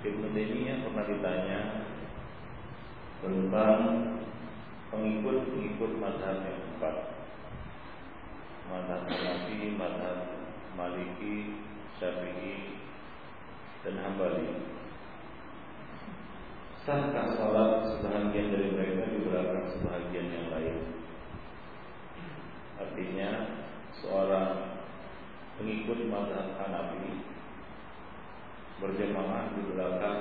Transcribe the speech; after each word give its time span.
Ibn 0.00 0.32
Taimiyah 0.32 0.80
pernah 0.80 1.04
ditanya 1.04 1.60
tentang 3.20 3.80
pengikut-pengikut 4.88 5.92
mazhab 6.00 6.40
yang 6.40 6.60
empat 6.72 6.96
mazhab 8.72 9.04
Hanafi, 9.12 9.76
mazhab 9.76 10.18
Maliki, 10.72 11.60
Syafi'i, 12.00 12.80
dan 13.84 14.00
Hambali. 14.00 14.72
Sahkah 16.88 17.36
salat 17.36 17.92
sebahagian 17.92 18.56
dari 18.56 18.72
mereka 18.72 19.04
di 19.04 19.20
belakang 19.20 19.68
sebahagian 19.68 20.32
yang 20.32 20.48
lain? 20.48 20.76
Artinya 22.80 23.30
seorang 24.00 24.80
pengikut 25.60 26.08
mazhab 26.08 26.56
Hanafi 26.56 27.39
berjemaah 28.80 29.52
di 29.52 29.60
belakang 29.70 30.20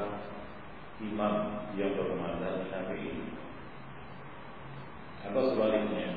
imam 1.00 1.36
yang 1.80 1.96
berkemandan 1.96 2.68
hari 2.68 3.00
ini 3.08 3.28
atau 5.24 5.52
sebaliknya. 5.52 6.16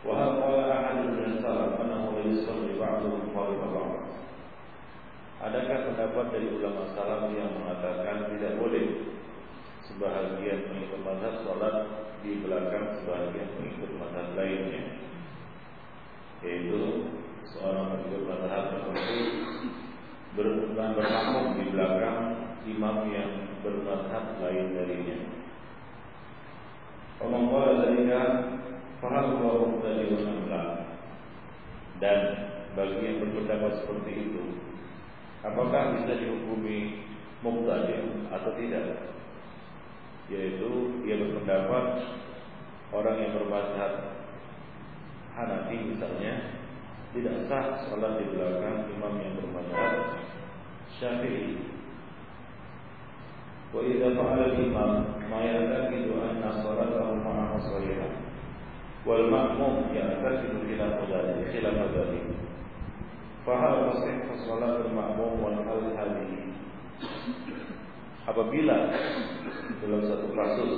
Wa 0.00 0.16
hal 0.16 0.30
qala 0.40 0.64
ahadun 0.68 1.16
min 1.16 1.30
salaf 1.44 1.76
annahu 1.80 2.24
yusalli 2.24 2.76
ba'dhum 2.80 3.32
qabla 3.32 3.66
ba'd. 3.72 4.04
Adakah 5.40 5.78
pendapat 5.92 6.26
dari 6.36 6.48
ulama 6.52 6.92
salaf 6.92 7.28
yang 7.32 7.56
mengatakan 7.56 8.28
tidak 8.28 8.60
boleh 8.60 9.16
sebahagian 9.88 10.68
pengikut 10.68 11.00
mazhab 11.00 11.34
salat 11.44 11.76
di 12.20 12.40
belakang 12.44 13.00
sebahagian 13.00 13.48
pengikut 13.56 13.90
mazhab 13.96 14.28
lainnya? 14.36 14.84
Yaitu 16.44 16.80
seorang 17.52 17.96
pengikut 17.96 18.22
mazhab 18.28 18.62
tertentu 18.72 19.20
bermakmum 20.36 21.46
di 21.58 21.64
belakang 21.74 22.18
imam 22.66 22.96
yang 23.10 23.30
bermazhab 23.64 24.38
lain 24.38 24.76
darinya. 24.76 25.18
Pemangkuan 27.20 27.84
dari 27.84 28.08
Faham 29.00 29.40
bahwa 29.40 29.80
dari 29.80 30.12
Dan 32.00 32.20
bagi 32.76 33.00
yang 33.00 33.16
berpendapat 33.24 33.80
seperti 33.80 34.12
itu 34.28 34.44
Apakah 35.40 35.96
bisa 35.96 36.20
dihukumi 36.20 37.08
Muqtadir 37.40 38.28
atau 38.28 38.52
tidak 38.60 39.16
Yaitu 40.28 41.00
Dia 41.04 41.16
berpendapat 41.16 41.84
Orang 42.92 43.16
yang 43.24 43.32
bermazhab 43.40 44.20
Hanafi 45.32 45.76
misalnya 45.96 46.59
Tidak 47.10 47.36
sah 47.50 47.90
sholat 47.90 48.22
di 48.22 48.30
belakang 48.30 48.86
Imam 48.94 49.18
yang 49.18 49.34
bermazhab 49.34 50.22
Syafi'i. 50.98 51.58
Wa 53.70 53.80
idza 53.86 54.14
fa'ala 54.14 54.44
al-imam 54.54 54.92
ma 55.30 55.38
ya'taqidu 55.42 56.14
anna 56.18 56.50
salatahu 56.62 57.22
ma'a 57.22 57.58
sahihah. 57.58 58.12
Wal 59.06 59.26
makmum 59.30 59.90
ya'taqidu 59.94 60.66
khilaf 60.66 61.02
dzalik 61.06 61.50
khilaf 61.50 61.78
dzalik. 61.94 62.26
Fahal 63.46 63.94
tasih 63.94 64.30
salatul 64.46 64.94
makmum 64.94 65.38
wal 65.42 65.58
hal 65.66 65.82
hadhihi 65.94 66.50
apabila 68.28 68.76
dalam 69.80 70.02
satu 70.04 70.28
kasus 70.36 70.76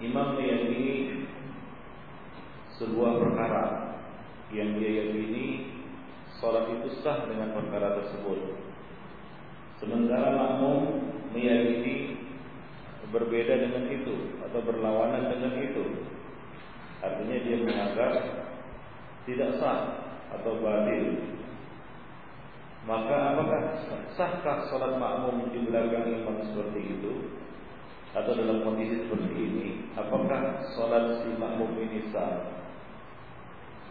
imam 0.00 0.40
meyakini 0.40 1.26
sebuah 2.80 3.20
perkara 3.20 3.64
yang 4.50 4.78
dia 4.78 5.06
yakini 5.06 5.70
salat 6.38 6.70
itu 6.78 7.00
sah 7.02 7.26
dengan 7.26 7.54
perkara 7.54 7.98
tersebut 8.02 8.58
sementara 9.78 10.34
makmum 10.34 11.10
meyakini 11.32 12.18
berbeda 13.10 13.54
dengan 13.58 13.90
itu 13.90 14.38
atau 14.46 14.60
berlawanan 14.62 15.30
dengan 15.34 15.54
itu 15.62 15.84
Artinya 17.00 17.36
dia 17.40 17.56
menganggap 17.64 18.12
tidak 19.24 19.50
sah 19.56 19.80
atau 20.36 20.60
batil. 20.60 21.32
Maka 22.84 23.36
apakah 23.36 23.62
sahkah 24.16 24.68
sholat 24.72 24.96
makmum 24.96 25.52
di 25.52 25.64
belakang 25.64 26.12
imam 26.12 26.44
seperti 26.48 26.80
itu? 26.80 27.12
Atau 28.10 28.34
dalam 28.34 28.66
kondisi 28.66 29.06
seperti 29.06 29.32
ini, 29.36 29.66
apakah 29.96 30.64
sholat 30.76 31.24
si 31.24 31.30
makmum 31.40 31.76
ini 31.80 32.08
sah? 32.12 32.60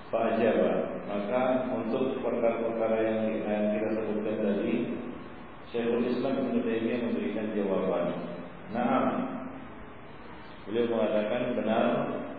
Fa'ajaba 0.10 1.02
Maka 1.10 1.70
untuk 1.74 2.22
perkara-perkara 2.22 2.98
yang 3.02 3.18
kita 3.74 3.88
sebutkan 3.94 4.38
tadi 4.42 4.74
Syekhul 5.70 6.06
Islam 6.10 6.50
Ibn 6.50 6.66
Taimiyah 6.66 7.00
memberikan 7.06 7.54
jawaban. 7.54 8.06
Nah 8.74 9.30
Beliau 10.70 10.86
mengatakan 10.86 11.58
benar 11.58 11.86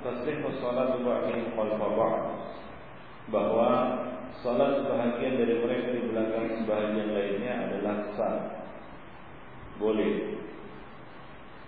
tasbih 0.07 0.39
salat 0.63 1.03
ba'dihim 1.03 1.51
khalfa 1.51 2.39
bahwa 3.27 3.71
salat 4.39 4.87
sebahagian 4.87 5.35
dari 5.35 5.59
mereka 5.59 5.99
di 5.99 6.03
belakang 6.15 6.47
sebahagian 6.63 7.11
lainnya 7.11 7.55
adalah 7.67 7.97
sah. 8.15 8.39
Boleh. 9.83 10.39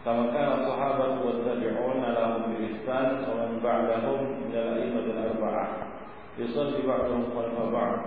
Tabi'un 0.06 1.98
lahum 1.98 2.54
bi 2.54 2.70
ihsan 2.70 3.26
wa 3.26 3.34
man 3.42 3.58
ba'dahum 3.58 4.46
min 4.46 4.54
al-a'immat 4.54 5.06
al-arba'ah 5.10 5.91
yusalli 6.40 6.84
ba'dhum 6.84 7.32
khalfa 7.32 7.64
ba'd. 7.68 8.00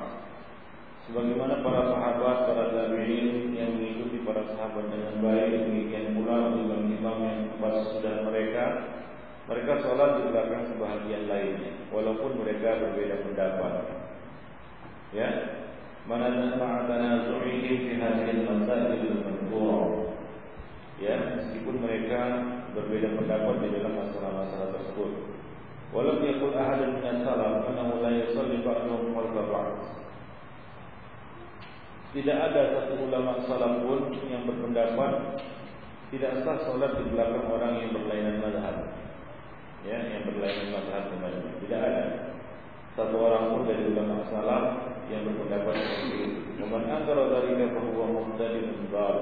Sebagaimana 1.06 1.62
para 1.62 1.86
sahabat 1.86 2.38
para 2.50 2.66
tabi'in 2.74 3.54
yang 3.54 3.77
mengikuti 3.77 4.25
para 4.25 4.42
sahabat 4.50 4.89
dengan 4.89 5.22
baik 5.22 5.69
demikian 5.69 6.18
ulama 6.18 6.57
imam-imam 6.57 7.18
yang 7.22 7.42
pas 7.62 7.77
sudah 7.94 8.25
mereka 8.25 8.66
mereka 9.45 9.86
sholat 9.86 10.18
di 10.18 10.33
belakang 10.33 10.66
sebahagian 10.74 11.30
lainnya 11.30 11.77
walaupun 11.94 12.42
mereka 12.42 12.81
berbeda 12.81 13.22
pendapat. 13.22 13.74
Ya. 15.13 15.30
Mana 16.10 16.54
ma'atanazu'ihim 16.57 17.75
fi 17.86 17.92
hadhihi 17.98 18.45
al-masail 18.45 18.94
al 18.94 19.45
ya 21.01 21.16
meskipun 21.38 21.81
mereka 21.81 22.21
berbeda 22.78 23.19
pendapat 23.19 23.56
di 23.62 23.69
dalam 23.74 23.94
masalah-masalah 24.00 24.69
tersebut 24.80 25.35
walau 25.95 26.19
yaqul 26.19 26.51
ahadun 26.51 27.00
min 27.00 27.06
as-salaf 27.07 27.63
annahu 27.71 28.03
la 28.03 28.12
yusalli 28.12 28.59
ba'dhum 28.59 29.15
khalfa 29.15 29.42
ba'd 29.47 29.69
tidak 32.12 32.38
ada 32.51 32.62
satu 32.75 32.94
ulama 33.07 33.39
salaf 33.47 33.80
pun 33.80 34.12
yang 34.27 34.44
berpendapat 34.44 35.39
tidak 36.12 36.44
sah 36.44 36.59
solat 36.68 37.00
di 37.00 37.15
belakang 37.15 37.47
orang 37.47 37.80
yang 37.80 37.95
berlainan 37.95 38.44
mazhab 38.44 38.92
ya 39.88 40.03
yang 40.12 40.27
berlainan 40.27 40.75
mazhab 40.75 41.07
dengannya 41.15 41.51
tidak 41.63 41.80
ada 41.80 42.03
satu 42.95 43.15
orang 43.19 43.51
pun 43.51 43.62
dari 43.68 43.92
ulama 43.92 44.24
salaf 44.31 44.95
yang 45.12 45.27
berpendapat 45.27 45.75
seperti 45.75 46.18
itu. 46.31 46.39
Namun 46.63 46.88
antara 46.88 47.27
dari 47.27 47.59
bahwa 47.59 48.06
mubtadi'un 48.07 48.88
dhal. 48.88 49.18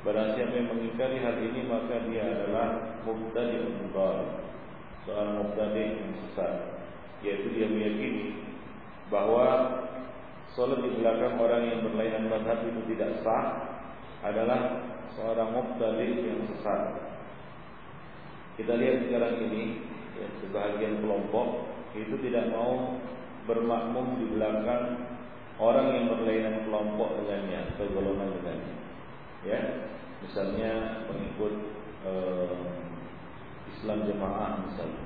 Barang 0.00 0.32
siapa 0.34 0.56
yang 0.56 0.74
mengingkari 0.74 1.22
hal 1.22 1.36
ini 1.38 1.70
maka 1.70 2.02
dia 2.10 2.26
adalah 2.26 2.98
mubtadi'un 3.06 3.94
dhal. 3.94 4.49
Seorang 5.04 5.30
mubtadi' 5.40 5.96
yang 5.96 6.12
sesat. 6.26 6.54
Yaitu 7.20 7.52
dia 7.52 7.68
meyakini 7.68 8.40
bahwa 9.12 9.46
solat 10.56 10.80
di 10.80 10.90
belakang 10.96 11.36
orang 11.36 11.62
yang 11.68 11.80
berlainan 11.84 12.32
mazhab 12.32 12.64
itu 12.64 12.80
tidak 12.94 13.20
sah 13.20 13.44
adalah 14.24 14.90
seorang 15.16 15.50
mubtadi' 15.52 16.24
yang 16.24 16.40
sesat. 16.48 17.10
Kita 18.60 18.76
lihat 18.76 19.08
sekarang 19.08 19.40
ini 19.50 19.88
ya, 20.20 20.26
sebahagian 20.44 21.00
kelompok 21.00 21.70
itu 21.96 22.14
tidak 22.22 22.52
mau 22.52 23.00
bermakmum 23.48 24.20
di 24.20 24.26
belakang 24.36 25.00
orang 25.60 25.96
yang 25.96 26.06
berlainan 26.12 26.68
kelompok 26.68 27.20
dengannya 27.24 27.72
atau 27.74 27.88
golongan 27.92 28.36
dengannya. 28.40 28.74
Ya, 29.48 29.60
misalnya 30.20 31.02
pengikut 31.08 31.54
eh, 32.04 32.52
Islam 33.80 34.04
jemaah 34.04 34.60
misalnya, 34.60 35.04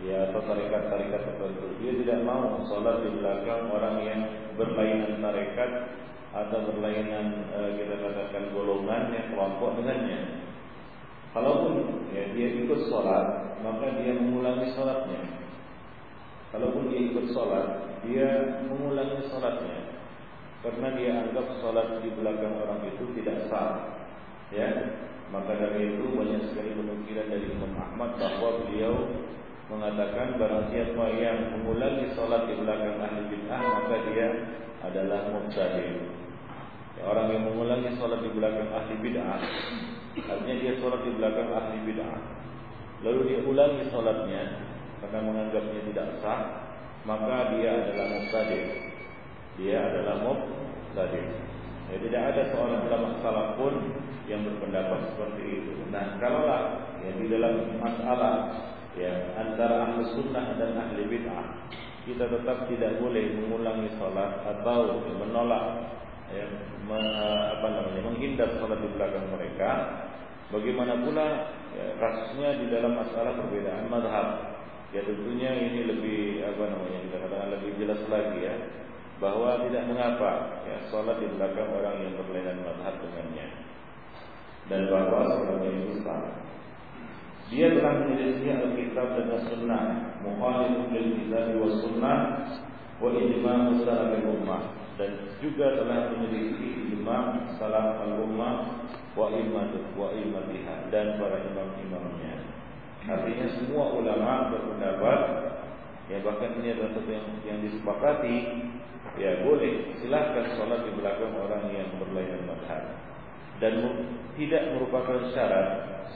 ya 0.00 0.32
atau 0.32 0.40
tarekat-tarekat 0.48 1.22
tertentu. 1.28 1.68
Dia 1.84 1.92
tidak 2.00 2.24
mau 2.24 2.64
sholat 2.64 3.04
di 3.04 3.20
belakang 3.20 3.68
orang 3.68 3.96
yang 4.00 4.20
berlainan 4.56 5.20
tarekat 5.20 5.92
atau 6.32 6.72
berlainan 6.72 7.52
eh, 7.52 7.70
kita 7.76 8.00
katakan 8.00 8.56
golongan 8.56 9.12
yang 9.12 9.28
kelompok 9.36 9.76
dengannya. 9.76 10.48
Kalaupun 11.36 12.08
ya, 12.16 12.32
dia 12.32 12.48
ikut 12.64 12.88
sholat, 12.88 13.60
maka 13.60 13.92
dia 14.00 14.16
mengulangi 14.16 14.72
sholatnya. 14.72 15.20
Kalaupun 16.56 16.88
dia 16.88 17.12
ikut 17.12 17.28
sholat, 17.36 18.00
dia 18.08 18.56
mengulangi 18.64 19.20
sholatnya 19.28 20.00
karena 20.64 20.88
dia 20.98 21.10
anggap 21.22 21.46
sholat 21.62 22.00
di 22.00 22.10
belakang 22.16 22.56
orang 22.58 22.80
itu 22.88 23.04
tidak 23.20 23.46
sah. 23.52 24.00
Ya, 24.50 24.66
maka 25.34 25.58
dari 25.58 25.98
itu 25.98 26.06
banyak 26.14 26.42
sekali 26.52 26.70
penukilan 26.78 27.26
dari 27.26 27.46
Imam 27.50 27.74
Ahmad 27.74 28.14
bahwa 28.14 28.62
beliau 28.62 28.94
mengatakan 29.66 30.38
barang 30.38 30.70
siapa 30.70 31.04
yang 31.18 31.38
mengulangi 31.58 32.14
sholat 32.14 32.46
di 32.46 32.54
belakang 32.54 33.02
ahli 33.02 33.22
bid'ah 33.26 33.60
maka 33.60 33.96
dia 34.06 34.28
adalah 34.86 35.26
mubtadi. 35.34 35.88
Ya, 36.96 37.02
orang 37.10 37.28
yang 37.34 37.42
mengulangi 37.50 37.90
sholat 37.98 38.22
di 38.22 38.30
belakang 38.30 38.70
ahli 38.70 38.94
bid'ah 39.02 39.40
artinya 40.16 40.56
dia 40.62 40.72
sholat 40.78 41.00
di 41.02 41.10
belakang 41.18 41.50
ahli 41.50 41.78
bid'ah. 41.82 42.18
Lalu 43.04 43.20
dia 43.28 43.40
ulangi 43.44 43.82
sholatnya 43.90 44.42
karena 45.04 45.18
menganggapnya 45.20 45.80
tidak 45.92 46.08
sah, 46.24 46.40
maka 47.04 47.52
dia 47.52 47.70
adalah 47.76 48.06
mubtadi. 48.08 48.60
Dia 49.60 49.78
adalah 49.84 50.16
mubtadi. 50.24 51.22
Ya, 51.86 51.96
tidak 52.02 52.22
ada 52.34 52.42
seorang 52.50 52.80
ulama 52.90 53.08
salaf 53.22 53.48
pun 53.54 53.74
yang 54.26 54.42
berpendapat 54.42 55.14
seperti 55.14 55.42
itu. 55.62 55.72
Nah, 55.94 56.18
kalaulah 56.18 56.62
ya 56.98 57.10
di 57.14 57.26
dalam 57.30 57.78
masalah 57.78 58.34
ya 58.98 59.12
antara 59.38 59.86
ahli 59.86 60.02
sunnah 60.16 60.56
dan 60.58 60.74
ahli 60.74 61.06
bid'ah 61.06 61.46
kita 62.06 62.26
tetap 62.26 62.70
tidak 62.70 63.02
boleh 63.02 63.34
mengulangi 63.34 63.90
salat 63.98 64.38
atau 64.46 65.02
menolak 65.18 65.90
ya, 66.30 66.46
me, 66.86 67.02
apa 67.58 67.66
namanya 67.66 68.02
menghindar 68.06 68.50
salat 68.62 68.78
di 68.78 68.88
belakang 68.94 69.26
mereka. 69.30 69.70
Bagaimana 70.46 71.02
pula 71.02 71.26
ya, 71.74 71.86
kasusnya 71.98 72.62
di 72.62 72.66
dalam 72.70 72.94
masalah 72.94 73.34
perbedaan 73.34 73.90
madhab 73.90 74.56
Ya 74.94 75.02
tentunya 75.02 75.50
ini 75.50 75.82
lebih 75.82 76.46
apa 76.46 76.62
namanya 76.70 76.98
kita 77.10 77.16
katakan 77.26 77.48
lebih 77.58 77.70
jelas 77.82 78.00
lagi 78.06 78.38
ya 78.38 78.54
bahwa 79.16 79.64
tidak 79.64 79.88
mengapa 79.88 80.60
ya 80.68 80.76
sholat 80.92 81.16
di 81.20 81.28
belakang 81.32 81.72
orang 81.72 81.96
yang 82.04 82.14
berlainan 82.20 82.60
madhab 82.64 82.94
dengannya 83.00 83.46
dan 84.68 84.80
bahwa 84.92 85.24
sholatnya 85.24 85.70
itu 85.72 85.94
sah. 86.04 86.46
Dia 87.46 87.70
telah 87.78 88.02
menyelisih 88.02 88.58
Alkitab 88.58 89.06
dan 89.14 89.30
As-Sunnah, 89.38 89.84
mukhalifun 90.26 90.90
lil 90.90 91.08
kitab 91.14 91.54
wa 91.54 91.70
sunnah 91.78 92.18
wa 92.98 93.14
ijma' 93.14 93.86
salaf 93.86 94.18
ummah 94.18 94.62
dan 94.98 95.30
juga 95.38 95.78
telah 95.78 96.10
menyelisih 96.10 96.90
ijma' 96.90 97.54
salaf 97.54 98.02
al-ummah 98.02 98.82
wa 99.14 99.30
immat 99.30 99.72
wa 99.94 100.10
immatiha 100.10 100.90
dan 100.90 101.22
para 101.22 101.38
imam-imamnya. 101.46 102.34
Artinya 103.06 103.46
semua 103.54 103.94
ulama 103.94 104.50
berpendapat 104.50 105.20
ya 106.10 106.18
bahkan 106.26 106.50
ini 106.58 106.74
adalah 106.74 106.98
satu 106.98 107.10
yang, 107.14 107.26
yang 107.46 107.58
disepakati 107.62 108.36
ya 109.16 109.40
boleh 109.44 109.96
silahkan 110.00 110.56
sholat 110.56 110.84
di 110.84 110.92
belakang 110.96 111.32
orang 111.40 111.72
yang 111.72 111.88
berlainan 111.96 112.44
madhab 112.44 112.82
dan 113.56 113.80
tidak 114.36 114.62
merupakan 114.76 115.32
syarat 115.32 115.68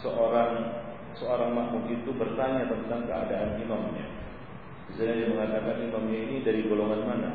seorang 0.04 0.80
seorang 1.16 1.52
makmum 1.56 1.84
itu 1.90 2.12
bertanya 2.14 2.68
tentang 2.68 3.08
keadaan 3.08 3.58
imamnya. 3.60 4.06
Misalnya 4.92 5.14
dia 5.16 5.28
mengatakan 5.32 5.76
imamnya 5.80 6.18
ini 6.28 6.36
dari 6.44 6.60
golongan 6.66 7.02
mana, 7.06 7.30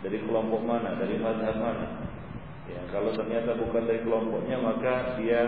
dari 0.00 0.18
kelompok 0.24 0.62
mana, 0.64 0.96
dari 0.96 1.16
madhab 1.20 1.56
mana. 1.60 2.08
Ya, 2.68 2.80
kalau 2.92 3.12
ternyata 3.16 3.56
bukan 3.56 3.88
dari 3.88 4.00
kelompoknya 4.04 4.56
maka 4.60 5.16
dia 5.20 5.40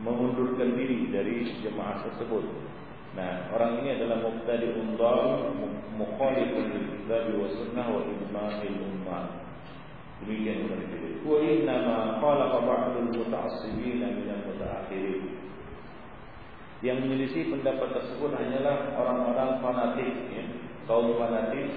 mengundurkan 0.00 0.78
diri 0.78 1.10
dari 1.10 1.48
jemaah 1.64 2.06
tersebut. 2.06 2.44
Nah, 3.16 3.48
orang 3.56 3.80
ini 3.80 3.96
adalah 3.96 4.20
mubtadi 4.20 4.68
undal 4.76 5.52
mukhalifun 5.96 6.64
lil 7.08 7.28
wa 7.40 7.48
sunnah 7.48 7.86
wa 7.88 8.04
ijma'il 8.04 8.76
ummah. 8.84 9.24
Demikian 10.24 10.66
kita 10.66 11.24
Wa 11.24 11.38
inna 11.40 11.74
ma 11.86 11.96
khalaqa 12.20 12.58
ba'dul 12.62 13.10
muta'assibin 13.14 14.02
min 14.02 14.28
al-mutaakhirin. 14.28 15.20
Yang 16.78 16.98
menyelisih 17.02 17.50
pendapat 17.50 17.90
tersebut 17.90 18.30
hanyalah 18.38 18.94
orang-orang 18.94 19.50
fanatik 19.62 20.14
ya. 20.30 20.44
Kaum 20.86 21.16
fanatik 21.18 21.74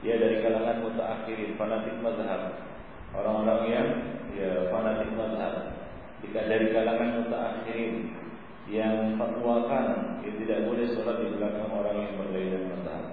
ya 0.00 0.14
dari 0.16 0.40
kalangan 0.40 0.84
mutaakhirin, 0.88 1.58
fanatik 1.60 1.96
mazhab. 2.00 2.64
Orang-orang 3.12 3.60
yang 3.68 3.88
ya 4.36 4.68
fanatik 4.72 5.10
mazhab 5.16 5.78
jika 6.22 6.40
dari 6.50 6.74
kalangan 6.74 7.24
mutaakhirin 7.24 7.94
yang 8.68 9.16
fatwakan 9.16 10.20
yang 10.20 10.36
tidak 10.44 10.68
boleh 10.68 10.86
sholat 10.92 11.16
di 11.24 11.28
belakang 11.40 11.72
orang 11.72 11.96
yang 12.04 12.14
berlainan 12.20 12.64
mazhab. 12.76 13.04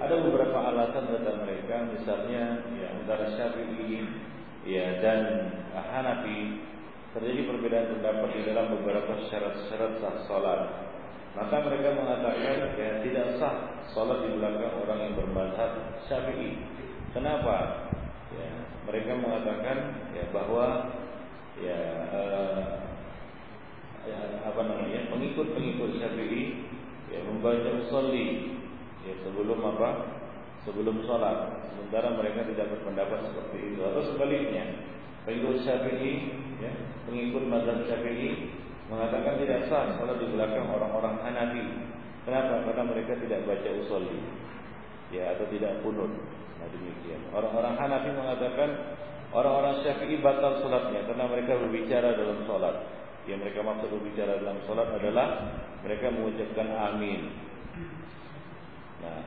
Ada 0.00 0.14
beberapa 0.24 0.58
alasan 0.58 1.04
kata 1.12 1.32
mereka, 1.44 1.74
misalnya 1.92 2.64
ya 2.74 2.88
antara 2.96 3.36
Syafi'i 3.36 4.00
ya 4.64 4.98
dan 5.04 5.52
Hanafi 5.76 6.58
terjadi 7.12 7.44
perbedaan 7.44 8.00
pendapat 8.00 8.28
di 8.32 8.40
dalam 8.48 8.66
beberapa 8.80 9.12
syarat-syarat 9.28 10.00
sah 10.00 10.16
sholat. 10.24 10.60
Maka 11.32 11.64
mereka 11.64 11.96
mengatakan 11.96 12.76
ya 12.80 13.04
tidak 13.04 13.36
sah 13.36 13.84
sholat 13.92 14.24
di 14.24 14.40
belakang 14.40 14.72
orang 14.88 14.98
yang 15.04 15.14
bermazhab 15.20 16.00
Syafi'i. 16.08 16.56
Kenapa? 17.12 17.88
Ya, 18.32 18.48
mereka 18.88 19.12
mengatakan 19.20 20.08
ya 20.16 20.24
bahwa 20.32 20.96
ya, 21.60 21.80
uh, 22.08 22.91
ya 24.02 24.18
apa 24.42 24.60
namanya 24.66 25.06
pengikut-pengikut 25.10 25.98
Syafi'i 25.98 26.66
ya 27.12 27.22
membaca 27.26 27.70
usolli 27.86 28.58
ya 29.06 29.14
sebelum 29.22 29.58
apa 29.62 29.90
sebelum 30.66 31.02
sholat. 31.06 31.66
Sementara 31.72 32.14
mereka 32.14 32.46
tidak 32.46 32.70
berpendapat 32.78 33.18
seperti 33.30 33.74
itu. 33.74 33.80
Atau 33.82 34.02
sebaliknya 34.14 34.64
pengikut 35.26 35.62
Syafi'i 35.62 36.12
ya 36.62 36.72
pengikut 37.06 37.44
mazhab 37.46 37.82
Syafi'i 37.86 38.54
mengatakan 38.90 39.38
tidak 39.40 39.70
sah 39.70 39.94
sholat 39.98 40.18
di 40.18 40.26
belakang 40.30 40.66
orang-orang 40.68 41.18
Hanafi. 41.22 41.64
Kenapa? 42.22 42.62
Karena 42.70 42.82
mereka 42.86 43.18
tidak 43.18 43.42
baca 43.46 43.70
usolli 43.82 44.18
ya 45.10 45.34
atau 45.34 45.46
tidak 45.50 45.82
kunut. 45.82 46.10
Nah 46.58 46.68
demikian. 46.70 47.20
Orang-orang 47.34 47.74
Hanafi 47.78 48.10
mengatakan 48.14 48.70
Orang-orang 49.32 49.80
Syafi'i 49.80 50.20
batal 50.20 50.60
sholatnya 50.60 51.08
karena 51.08 51.24
mereka 51.24 51.56
berbicara 51.56 52.12
dalam 52.20 52.44
sholat. 52.44 52.84
Yang 53.30 53.38
mereka 53.38 53.62
maksud 53.62 53.86
berbicara 53.86 54.42
dalam 54.42 54.58
solat 54.66 54.88
adalah 54.98 55.54
mereka 55.86 56.10
mengucapkan 56.10 56.68
amin. 56.74 57.30
Nah, 59.02 59.20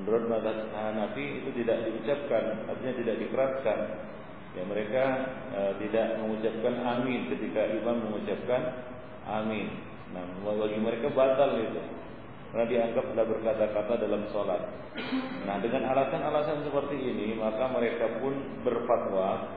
menurut 0.00 0.24
mazhab 0.28 0.68
Hanafi 0.72 1.44
itu 1.44 1.50
tidak 1.64 1.88
diucapkan, 1.88 2.68
artinya 2.68 2.94
tidak 2.96 3.16
dikeraskan. 3.24 3.78
Ya 4.56 4.62
mereka 4.64 5.04
e, 5.52 5.60
tidak 5.84 6.24
mengucapkan 6.24 6.74
amin 6.80 7.28
ketika 7.28 7.68
imam 7.68 8.08
mengucapkan 8.08 8.84
amin. 9.28 9.68
Nah, 10.16 10.24
bagi 10.44 10.80
mereka 10.80 11.12
batal 11.12 11.60
itu. 11.60 11.82
Karena 12.48 12.64
dianggap 12.64 13.04
sudah 13.12 13.26
berkata-kata 13.28 13.94
dalam 14.00 14.24
sholat. 14.32 14.62
Nah, 15.44 15.60
dengan 15.60 15.92
alasan-alasan 15.92 16.64
seperti 16.64 16.96
ini, 16.96 17.36
maka 17.36 17.68
mereka 17.68 18.08
pun 18.24 18.64
berfatwa 18.64 19.52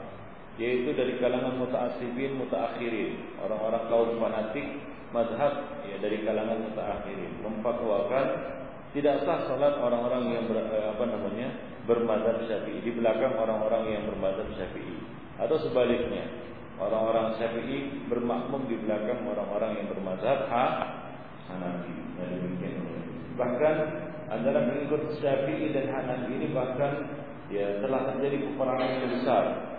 yaitu 0.62 0.94
dari 0.94 1.18
kalangan 1.18 1.58
mutaassibin 1.58 2.38
mutaakhirin. 2.38 3.42
Orang-orang 3.42 3.84
kaum 3.90 4.14
fanatik 4.22 4.68
mazhab 5.10 5.82
ya 5.90 5.98
dari 5.98 6.22
kalangan 6.22 6.70
mutaakhirin. 6.70 7.42
Memfatwakan 7.42 8.26
tidak 8.94 9.26
sah 9.26 9.50
salat 9.50 9.82
orang-orang 9.82 10.38
yang 10.38 10.46
ber, 10.46 10.62
eh, 10.62 10.86
apa 10.94 11.04
namanya 11.10 11.50
bermadzhab 11.90 12.46
Syafi'i. 12.46 12.86
Di 12.86 12.94
belakang 12.94 13.34
orang-orang 13.42 13.90
yang 13.90 14.04
bermadzhab 14.06 14.54
Syafi'i. 14.54 15.02
Atau 15.42 15.58
sebaliknya 15.66 16.30
orang-orang 16.78 17.42
Syafi'i 17.42 18.06
bermakmum 18.06 18.70
di 18.70 18.78
belakang 18.86 19.26
orang-orang 19.26 19.82
yang 19.82 19.88
bermadzhab 19.90 20.46
ha 20.46 20.66
Hanafi. 21.50 21.94
Bahkan 23.34 23.76
antara 24.30 24.70
pengikut 24.70 25.18
Syafi'i 25.18 25.74
dan 25.74 25.90
Hanafi 25.90 26.38
ini 26.38 26.54
bahkan 26.54 27.18
ya 27.50 27.82
telah 27.82 28.14
terjadi 28.14 28.46
peperangan 28.46 28.88
yang 29.02 29.12
besar 29.18 29.71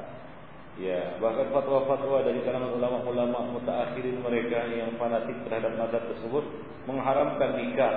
Ya, 0.80 1.20
bahkan 1.20 1.52
fatwa-fatwa 1.52 2.24
dari 2.24 2.40
kalangan 2.48 2.72
ulama-ulama 2.72 3.44
mutaakhirin 3.60 4.24
mereka 4.24 4.64
yang 4.72 4.96
fanatik 4.96 5.36
terhadap 5.44 5.76
mazhab 5.76 6.00
tersebut 6.08 6.48
mengharamkan 6.88 7.60
nikah 7.60 7.94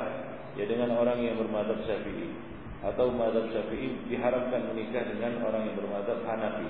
ya 0.60 0.68
dengan 0.68 0.92
orang 1.00 1.24
yang 1.24 1.40
bermadzhab 1.40 1.80
Syafi'i 1.88 2.36
atau 2.84 3.16
mazhab 3.16 3.48
Syafi'i 3.48 4.12
diharamkan 4.12 4.76
menikah 4.76 5.08
dengan 5.08 5.40
orang 5.48 5.72
yang 5.72 5.76
bermadzhab 5.80 6.20
Hanafi. 6.28 6.68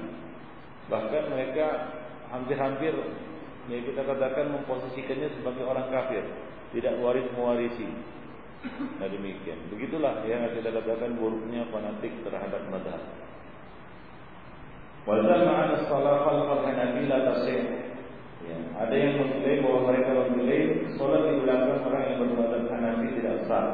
Bahkan 0.94 1.24
mereka 1.34 1.68
hampir-hampir 2.30 2.94
ya 3.66 3.78
kita 3.82 4.02
katakan 4.06 4.54
memposisikannya 4.54 5.34
sebagai 5.42 5.66
orang 5.66 5.90
kafir, 5.90 6.22
tidak 6.78 7.02
waris 7.02 7.26
mewarisi. 7.34 7.90
Nah 9.02 9.10
demikian. 9.10 9.58
Begitulah 9.74 10.22
yang 10.26 10.46
kita 10.54 10.70
katakan 10.70 11.18
buruknya 11.18 11.66
fanatik 11.74 12.14
terhadap 12.22 12.62
mazhab. 12.70 13.02
Wazama 15.06 15.54
an 15.54 15.86
salat 15.86 16.18
khalfal 16.26 16.66
Hanafi 16.66 17.06
la 17.06 17.30
tasih. 17.30 17.62
Ya, 18.42 18.58
ada 18.74 18.96
yang 18.98 19.22
menilai 19.22 19.62
bahwa 19.62 19.94
mereka 19.94 20.18
menilai 20.34 20.90
solat 20.98 21.30
di 21.30 21.46
belakang 21.46 21.86
orang 21.86 22.04
yang 22.10 22.18
bermadzhab 22.26 22.66
Hanafi 22.74 23.08
tidak 23.14 23.46
sah. 23.46 23.66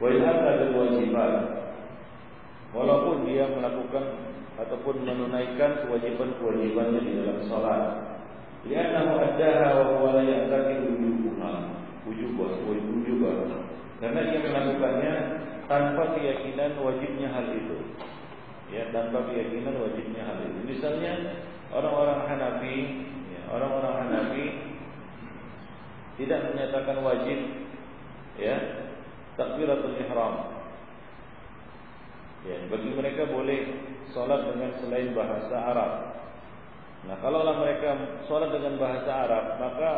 Wa 0.00 0.08
in 0.08 0.24
ada 0.24 0.64
kewajiban. 0.72 1.32
Walaupun 2.72 3.28
dia 3.28 3.52
melakukan 3.52 4.04
ataupun 4.56 5.04
menunaikan 5.04 5.84
kewajiban-kewajibannya 5.84 7.00
di 7.04 7.12
dalam 7.20 7.38
salat. 7.44 7.82
Liannahu 8.64 9.20
addaha 9.20 9.66
wa 9.76 9.84
huwa 9.92 10.10
la 10.16 10.24
ya'taqidu 10.24 10.88
wujubaha. 10.88 11.52
Wujubah, 12.08 12.50
wujubah. 12.64 13.60
Karena 14.00 14.20
dia 14.24 14.40
melakukannya 14.40 15.12
tanpa 15.68 16.16
keyakinan 16.16 16.80
wajibnya 16.80 17.28
hal 17.28 17.52
itu 17.52 17.89
ya 18.70 18.90
tanpa 18.94 19.26
keyakinan 19.30 19.74
wajibnya 19.78 20.22
hal 20.26 20.38
itu. 20.46 20.60
Misalnya 20.66 21.12
orang-orang 21.74 22.26
Hanafi, 22.26 22.76
ya, 23.34 23.42
orang-orang 23.50 23.94
Hanafi 24.06 24.46
tidak 26.22 26.52
menyatakan 26.52 26.98
wajib 27.02 27.38
ya 28.38 28.56
takbiratul 29.34 29.98
ihram. 29.98 30.34
Ya, 32.40 32.56
bagi 32.72 32.90
mereka 32.96 33.28
boleh 33.28 33.60
sholat 34.16 34.48
dengan 34.48 34.72
selain 34.80 35.12
bahasa 35.12 35.56
Arab. 35.60 35.92
Nah, 37.04 37.16
kalaulah 37.20 37.56
mereka 37.60 37.96
sholat 38.28 38.52
dengan 38.52 38.80
bahasa 38.80 39.28
Arab, 39.28 39.44
maka 39.60 39.90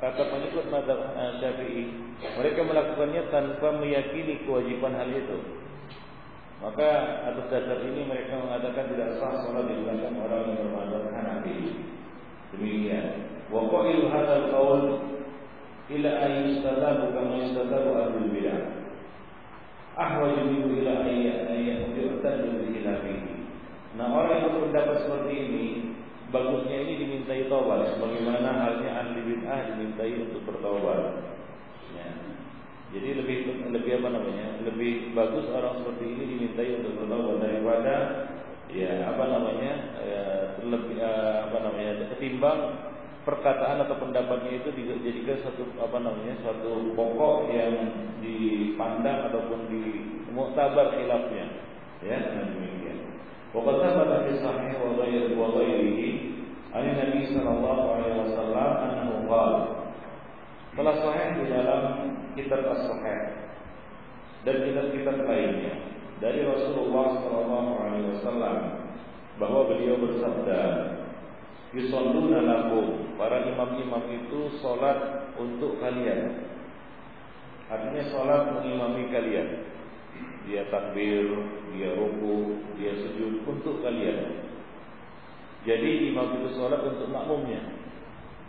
kata 0.00 0.22
pengikut 0.30 0.68
mazhab 0.68 1.00
Syafi'i, 1.40 1.92
mereka 2.40 2.60
melakukannya 2.64 3.22
tanpa 3.32 3.72
meyakini 3.76 4.44
kewajiban 4.44 4.96
hal 4.96 5.10
itu. 5.12 5.38
Maka 6.58 6.88
atas 7.30 7.46
dasar 7.54 7.78
ini 7.86 8.02
mereka 8.06 8.34
mengatakan 8.42 8.90
tidak 8.90 9.18
sah 9.22 9.46
salat 9.46 9.70
di 9.70 9.78
belakang 9.78 10.18
orang 10.18 10.42
yang 10.50 10.58
bermadzhab 10.66 11.04
Hanafi. 11.14 11.56
Demikian. 12.54 13.06
Wa 13.48 13.62
qailu 13.70 14.10
hadzal 14.10 14.46
qaul 14.50 14.82
ila 15.88 16.10
an 16.18 16.32
yustadabu 16.50 17.14
kama 17.14 17.34
yustadabu 17.46 17.90
ahlul 17.94 18.28
bidah. 18.34 18.60
Ahwaju 19.98 20.42
minhu 20.46 20.82
ila 20.82 21.06
an 21.06 21.58
yu'tadu 21.94 22.58
bi 22.58 22.66
khilafihi. 22.74 23.32
Nah, 23.98 24.14
orang 24.14 24.46
yang 24.46 24.54
berpendapat 24.54 24.96
seperti 25.02 25.32
ini 25.34 25.66
bagusnya 26.28 26.76
ini 26.84 26.92
dimintai 27.02 27.48
taubat 27.48 27.96
sebagaimana 27.96 28.46
halnya 28.52 28.90
ahli 29.00 29.20
bid'ah 29.24 29.74
dimintai 29.74 30.12
untuk 30.28 30.44
bertaubat. 30.44 31.24
Ya. 31.96 32.08
Jadi 32.92 33.08
lebih 33.20 33.36
lebih 33.72 33.92
apa 34.00 34.08
namanya? 34.12 34.60
Lebih 34.64 35.16
bagus 35.16 35.48
orang 35.52 35.80
seperti 35.82 36.04
ini 36.04 36.24
dimintai 36.36 36.78
untuk 36.80 37.00
bertobat 37.00 37.36
daripada 37.42 37.94
ya 38.68 39.08
apa 39.08 39.24
namanya? 39.24 39.72
Ya, 40.04 40.24
lebih 40.62 40.96
apa 41.48 41.56
namanya? 41.64 41.92
Ketimbang 42.38 42.94
perkataan 43.26 43.82
atau 43.82 43.98
pendapatnya 43.98 44.62
itu 44.62 44.70
dijadikan 44.70 45.42
satu 45.42 45.66
apa 45.82 45.98
namanya? 45.98 46.38
suatu 46.38 46.94
pokok 46.94 47.50
yang 47.50 47.74
dipandang 48.22 49.26
ataupun 49.26 49.66
di 49.66 49.82
muktabar 50.30 50.94
khilafnya. 50.94 51.66
Ya, 51.98 52.14
demikian. 52.30 53.18
Pokoknya 53.50 53.90
pada 53.98 54.22
kisahnya 54.30 54.78
wa 54.78 55.02
ghairi 55.02 55.34
wa 55.34 55.50
ghairihi 55.50 56.10
Nabi 56.78 57.20
sallallahu 57.34 57.84
alaihi 57.98 58.16
wasallam 58.22 58.70
annahu 58.86 59.26
qala 59.26 59.62
telah 60.78 60.94
sahih 61.02 61.42
di 61.42 61.44
dalam 61.50 61.84
kitab 62.38 62.62
as-sahih 62.70 63.34
dan 64.46 64.56
kitab-kitab 64.62 65.26
lainnya 65.26 65.74
dari 66.22 66.46
Rasulullah 66.46 67.18
sallallahu 67.18 67.70
alaihi 67.82 68.08
wasallam 68.14 68.56
bahwa 69.42 69.66
beliau 69.66 69.98
bersabda 69.98 70.62
yusalluna 71.76 72.40
lakum 72.40 73.16
para 73.20 73.44
imam-imam 73.44 74.04
itu 74.08 74.56
salat 74.60 75.30
untuk 75.36 75.76
kalian. 75.82 76.48
Artinya 77.68 78.02
salat 78.08 78.42
mengimami 78.56 79.12
kalian. 79.12 79.48
Dia 80.48 80.64
takbir 80.72 81.28
dia 81.76 81.92
ruku 81.92 82.64
dia 82.80 82.96
sujud 82.96 83.44
untuk 83.44 83.84
kalian. 83.84 84.48
Jadi 85.68 86.08
imam 86.08 86.40
itu 86.40 86.56
salat 86.56 86.80
untuk 86.88 87.12
makmumnya. 87.12 87.60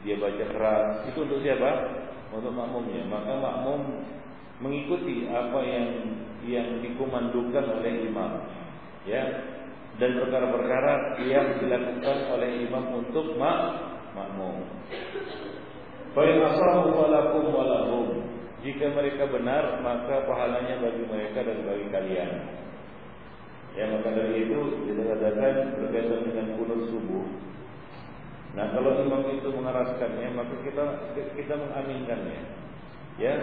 Dia 0.07 0.15
baca 0.15 0.45
keras. 0.47 1.11
Itu 1.11 1.27
untuk 1.27 1.43
siapa? 1.43 1.71
Untuk 2.31 2.55
makmumnya. 2.55 3.03
Maka 3.11 3.35
makmum 3.35 4.07
mengikuti 4.63 5.27
apa 5.27 5.59
yang 5.67 5.87
yang 6.47 6.79
dikumandukan 6.79 7.83
oleh 7.83 8.07
imam. 8.07 8.47
Ya 9.03 9.23
dan 9.99 10.15
perkara-perkara 10.15 11.19
yang 11.27 11.59
dilakukan 11.59 12.17
oleh 12.31 12.49
imam 12.63 13.03
untuk 13.03 13.35
mak 13.35 13.59
makmum. 14.15 14.63
Fa 16.15 16.23
in 16.23 16.39
asahu 16.39 16.95
falakum 16.95 17.43
walahum. 17.51 18.07
Jika 18.63 18.91
mereka 18.95 19.27
benar 19.27 19.83
maka 19.83 20.23
pahalanya 20.23 20.79
bagi 20.79 21.03
mereka 21.03 21.43
dan 21.43 21.67
bagi 21.67 21.87
kalian. 21.91 22.31
Ya 23.75 23.85
maka 23.91 24.11
dari 24.11 24.47
itu 24.47 24.59
dikatakan 24.87 25.77
berkaitan 25.77 26.21
dengan 26.31 26.47
kunut 26.55 26.81
subuh. 26.89 27.27
Nah 28.55 28.71
kalau 28.71 29.03
imam 29.03 29.23
itu 29.35 29.47
mengeraskannya 29.51 30.27
maka 30.33 30.55
kita 30.63 30.83
kita 31.35 31.53
mengaminkannya. 31.59 32.41
Ya, 33.19 33.35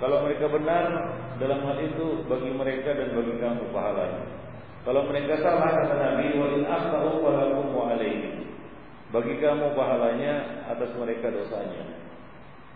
kalau 0.00 0.24
mereka 0.24 0.48
benar 0.48 1.12
dalam 1.36 1.60
hal 1.60 1.76
itu 1.84 2.24
bagi 2.24 2.56
mereka 2.56 2.96
dan 2.96 3.12
bagi 3.12 3.36
kamu 3.36 3.68
pahalanya. 3.68 4.39
Kalau 4.80 5.04
mereka 5.08 5.36
salah 5.44 5.76
kata 5.76 5.94
Nabi 5.96 6.26
wa 6.40 6.46
in 6.56 6.62
akhtau 6.64 7.20
falakum 7.20 7.66
wa 7.76 7.92
alaihi. 7.92 8.48
Bagi 9.10 9.42
kamu 9.42 9.76
pahalanya 9.76 10.64
atas 10.70 10.94
mereka 10.96 11.28
dosanya. 11.28 12.00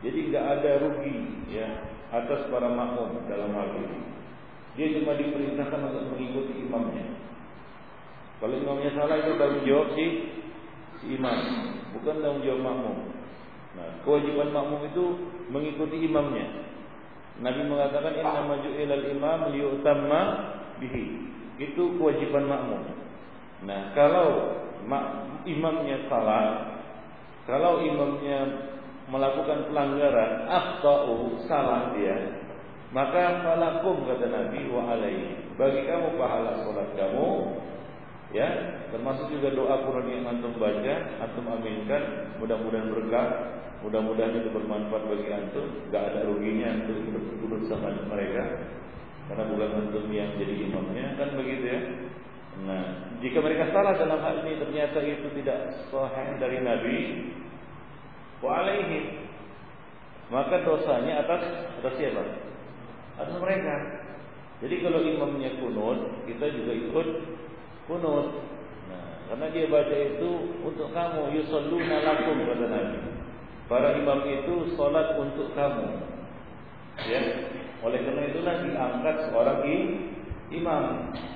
Jadi 0.04 0.28
enggak 0.28 0.44
ada 0.60 0.70
rugi 0.84 1.48
ya 1.48 1.64
atas 2.12 2.50
para 2.52 2.68
makmum 2.68 3.24
dalam 3.24 3.56
hal 3.56 3.72
ini. 3.72 4.00
Dia 4.74 5.00
cuma 5.00 5.16
diperintahkan 5.16 5.80
untuk 5.80 6.04
mengikuti 6.12 6.52
imamnya. 6.66 7.06
Kalau 8.42 8.54
imamnya 8.58 8.90
salah 8.92 9.16
itu 9.22 9.38
tanggung 9.38 9.64
jawab 9.64 9.88
sih 9.94 10.10
si 11.00 11.14
imam, 11.14 11.38
bukan 11.96 12.20
tanggung 12.20 12.42
jawab 12.42 12.60
makmum. 12.60 12.96
Nah, 13.78 13.88
kewajiban 14.02 14.50
makmum 14.50 14.82
itu 14.90 15.04
mengikuti 15.48 15.96
imamnya. 16.04 16.68
Nabi 17.40 17.66
mengatakan 17.66 18.14
inna 18.18 18.42
maju 18.46 18.70
ilal 18.74 19.04
imam 19.08 19.40
liyutamma 19.54 20.20
bihi. 20.82 21.06
Itu 21.58 21.98
kewajiban 21.98 22.50
makmum. 22.50 22.82
Nah, 23.64 23.94
kalau 23.94 24.58
imamnya 25.46 26.04
salah, 26.10 26.76
kalau 27.46 27.80
imamnya 27.84 28.72
melakukan 29.08 29.68
pelanggaran, 29.68 30.48
akhtau, 30.48 31.38
salah 31.44 31.92
dia, 31.94 32.44
maka 32.90 33.44
falakum 33.44 34.06
kata 34.08 34.26
Nabi 34.30 34.70
wa 34.70 34.82
alaihi. 34.94 35.54
Bagi 35.54 35.86
kamu 35.86 36.18
pahala 36.18 36.66
salat 36.66 36.90
kamu 36.98 37.26
ya, 38.34 38.48
termasuk 38.90 39.30
juga 39.30 39.54
doa 39.54 39.86
Quran 39.86 40.10
yang 40.10 40.26
antum 40.26 40.58
baca, 40.58 40.94
antum 41.22 41.46
aminkan, 41.46 42.34
mudah-mudahan 42.42 42.90
berkah, 42.90 43.26
mudah-mudahan 43.86 44.34
itu 44.42 44.50
bermanfaat 44.50 45.04
bagi 45.06 45.28
antum, 45.30 45.66
enggak 45.90 46.02
ada 46.10 46.20
ruginya 46.26 46.66
antum 46.74 46.96
ikut 46.98 47.62
sama 47.70 47.94
mereka. 48.10 48.42
Karena 49.24 49.44
bukan 49.48 49.70
antum 49.80 50.06
yang 50.12 50.36
jadi 50.36 50.54
imamnya, 50.68 51.16
kan 51.16 51.32
begitu 51.32 51.64
ya. 51.64 51.80
Nah, 52.64 52.84
jika 53.18 53.40
mereka 53.40 53.72
salah 53.72 53.96
dalam 53.96 54.20
hal 54.20 54.44
ini 54.44 54.60
ternyata 54.60 54.98
itu 55.00 55.26
tidak 55.42 55.88
sahih 55.90 56.36
dari 56.38 56.58
Nabi, 56.60 56.98
wa 58.44 58.62
alaihi 58.62 59.26
maka 60.28 60.62
dosanya 60.62 61.24
atas 61.24 61.42
atas 61.80 61.94
siapa? 61.98 62.44
atau 63.14 63.38
mereka. 63.38 63.74
Jadi 64.62 64.74
kalau 64.80 65.02
imamnya 65.02 65.50
kunut, 65.60 66.24
kita 66.24 66.46
juga 66.50 66.72
ikut 66.72 67.08
kunut. 67.90 68.28
Nah, 68.90 69.06
karena 69.30 69.46
dia 69.50 69.66
baca 69.70 69.96
itu 69.96 70.30
untuk 70.62 70.88
kamu, 70.94 71.34
yusalluna 71.36 71.96
lakum 72.02 72.38
kata 72.42 72.66
Nabi. 72.70 72.98
Para 73.64 73.96
imam 73.96 74.20
itu 74.28 74.76
salat 74.76 75.16
untuk 75.16 75.52
kamu. 75.56 75.88
Ya. 77.08 77.22
Oleh 77.83 77.99
karena 78.03 78.21
itulah 78.29 78.55
diangkat 78.63 79.15
seorang 79.29 79.59
imam. 80.51 80.83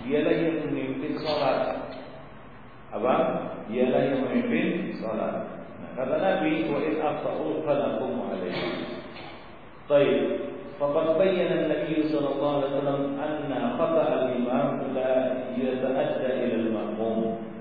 Dialah 0.04 0.36
yang 0.36 0.56
memimpin 0.68 1.14
salat. 1.24 1.60
Apa? 2.92 3.16
Dialah 3.72 4.02
yang 4.04 4.20
memimpin 4.28 4.98
salat. 5.00 5.64
Nah, 5.80 5.92
kata 5.96 6.16
Nabi, 6.20 6.68
wa 6.68 6.80
in 6.84 6.96
aqta'u 7.00 7.64
falakum 7.64 8.12
alaihi. 8.32 8.68
Baik. 9.88 10.22
فقد 10.74 11.22
بين 11.22 11.48
النبي 11.48 12.10
صلى 12.10 12.30
الله 12.34 12.52
عليه 12.58 12.70
وسلم 12.76 13.00
أن 13.22 13.52
خطأ 13.78 14.08
الإمام 14.10 14.68
لا 14.98 15.14
يتأدى 15.54 16.30
إلى 16.44 16.56
المأموم 16.66 17.54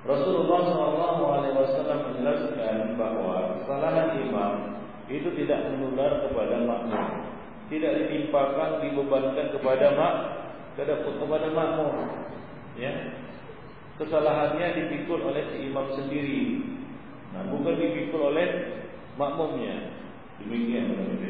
Rasulullah 0.00 0.64
Shallallahu 0.64 1.22
Alaihi 1.28 1.56
Wasallam 1.60 1.98
menjelaskan 2.08 2.96
bahwa 2.96 3.60
kesalahan 3.60 4.16
imam 4.24 4.80
itu 5.12 5.28
tidak 5.36 5.60
menular 5.68 6.24
kepada 6.24 6.56
makmum, 6.64 7.06
tidak 7.70 7.92
ditimpakan, 8.04 8.82
dibebankan 8.82 9.46
kepada 9.54 9.86
mak, 9.94 10.14
kepada 10.76 11.48
makmum. 11.52 11.94
Ya, 12.78 13.14
kesalahannya 14.00 14.66
dipikul 14.74 15.20
oleh 15.20 15.44
si 15.52 15.68
imam 15.68 15.92
sendiri, 15.92 16.64
nah 17.36 17.44
bukan 17.52 17.76
dipikul 17.76 18.34
oleh 18.34 18.48
makmumnya. 19.20 19.96
Demikian 20.40 20.96
menurut 20.96 21.20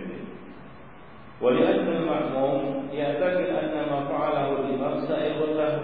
ولأن 1.41 1.89
المأموم 1.89 2.93
يعتقد 2.93 3.49
أن 3.49 3.75
ما 3.91 4.05
فعله 4.13 4.47
الإمام 4.61 4.95
سائغ 5.09 5.39
له 5.57 5.75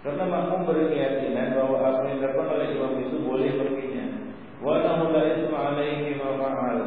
karena 0.00 0.24
makmum 0.32 0.64
berkeyakinan 0.64 1.60
bahwa 1.60 1.76
apa 1.76 2.08
yang 2.08 2.24
dilakukan 2.24 2.56
oleh 2.56 2.72
imam 2.72 3.04
itu 3.04 3.20
boleh 3.20 3.52
baginya. 3.52 4.32
Wa 4.64 4.80
nahu 4.80 5.12
la 5.12 5.22
isma 5.36 5.76
alaihi 5.76 6.16
ma 6.16 6.40
fa'al. 6.40 6.80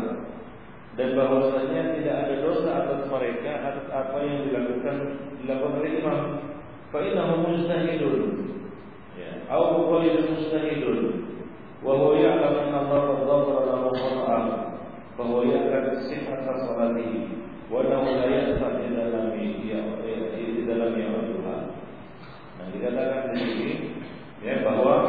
Dan 0.98 1.14
bahwasanya 1.14 1.94
tidak 1.94 2.16
ada 2.26 2.34
dosa 2.42 2.70
atas 2.74 3.06
mereka 3.06 3.54
atas 3.62 3.86
apa 3.86 4.18
yang 4.18 4.50
dilakukan 4.50 4.96
dilakukan 5.38 5.78
oleh 5.78 5.92
imam. 6.02 6.20
Fa 6.90 6.98
innahu 6.98 7.46
mustahidun. 7.46 8.20
Ya, 9.14 9.46
au 9.46 9.78
muqallidun 9.78 10.34
mustahidun. 10.34 11.00
Wa 11.86 11.94
huwa 11.94 12.18
ya'lamu 12.18 12.58
anna 12.66 12.78
Allah 12.82 13.00
qad 13.14 13.20
ghafara 13.30 13.62
lahu 13.70 13.88
khata'ah. 13.94 14.44
Fa 15.14 15.22
huwa 15.22 15.46
ya'lamu 15.46 16.02
sihhata 16.10 16.66
salatihi. 16.66 17.46
Walau 17.70 18.02
la 18.02 18.26
yasfat 18.26 18.82
di 18.82 18.90
dalam 18.98 19.38
ya 19.62 19.80
di 20.34 20.62
dalam 20.66 20.98
yang 20.98 21.14
Nah 22.58 22.66
dikatakan 22.74 23.36
di 23.36 23.38
sini 23.38 23.70
ya 24.42 24.66
bahwa 24.66 25.06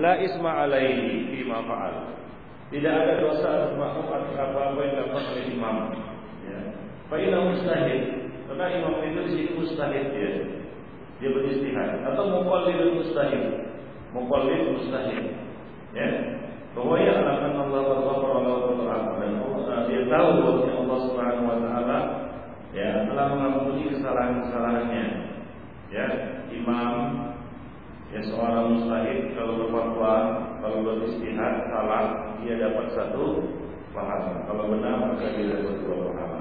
la 0.00 0.16
isma 0.22 0.64
alaihi 0.64 1.28
fi 1.28 1.38
ma 1.44 1.60
fa'al. 1.60 2.23
Tidak 2.72 2.94
ada 2.94 3.14
dosa 3.20 3.46
atas 3.48 3.72
makmum 3.76 4.08
atas 4.12 4.34
apa-apa 4.36 4.78
yang 4.80 4.92
dilakukan 4.96 5.24
oleh 5.32 5.44
imam. 5.52 5.76
Ya. 6.44 6.58
Fa 7.08 7.16
inna 7.20 7.38
mustahil. 7.44 8.00
Karena 8.44 8.64
imam 8.76 8.94
itu 9.04 9.20
di 9.24 9.30
sini 9.32 9.50
mustahil 9.56 10.04
dia. 10.12 10.32
Dia 11.22 11.30
beristihad 11.30 11.90
atau 12.12 12.24
muqallid 12.28 12.98
mustahil. 12.98 13.44
Muqallid 14.12 14.62
mustahil. 14.74 15.22
Ya. 15.94 16.08
Bahwa 16.74 16.98
ya 16.98 17.14
akan 17.14 17.52
Allah 17.70 17.82
lahu 17.86 18.74
dan 19.74 19.86
dia 19.88 20.02
tahu 20.10 20.28
bahwa 20.42 20.66
Allah 20.74 20.98
Subhanahu 21.06 21.46
wa 21.46 21.58
taala 21.62 21.98
ya 22.74 23.06
telah 23.06 23.26
mengampuni 23.30 23.90
kesalahan-kesalahannya. 23.94 25.04
Ya, 25.94 26.06
imam 26.50 26.92
ya 28.14 28.20
seorang 28.30 28.78
mustahid 28.78 29.34
kalau 29.34 29.66
berfatwa, 29.66 30.14
kalau 30.62 30.78
beristihad 30.86 31.66
salah, 31.66 32.38
dia 32.46 32.54
dapat 32.62 32.94
satu 32.94 33.42
pahala. 33.90 34.46
Kalau 34.46 34.70
benar 34.70 34.94
maka 35.02 35.34
dia 35.34 35.50
dapat 35.50 35.82
dua 35.82 36.14
pahala. 36.14 36.38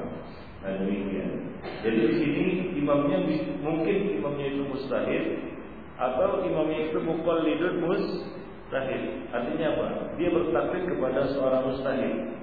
Nah 0.61 0.71
demikian. 0.77 1.31
Jadi 1.81 1.97
di 1.97 2.13
sini 2.21 2.45
imamnya 2.77 3.25
mungkin 3.65 3.97
imamnya 4.21 4.47
itu 4.53 4.61
mustahid 4.69 5.25
atau 5.97 6.45
imamnya 6.45 6.93
itu 6.93 6.99
mukallidun 7.01 7.81
mustahid. 7.81 9.01
Artinya 9.33 9.67
apa? 9.73 9.87
Dia 10.21 10.29
bertaklid 10.29 10.83
kepada 10.93 11.21
seorang 11.33 11.73
mustahid. 11.73 12.37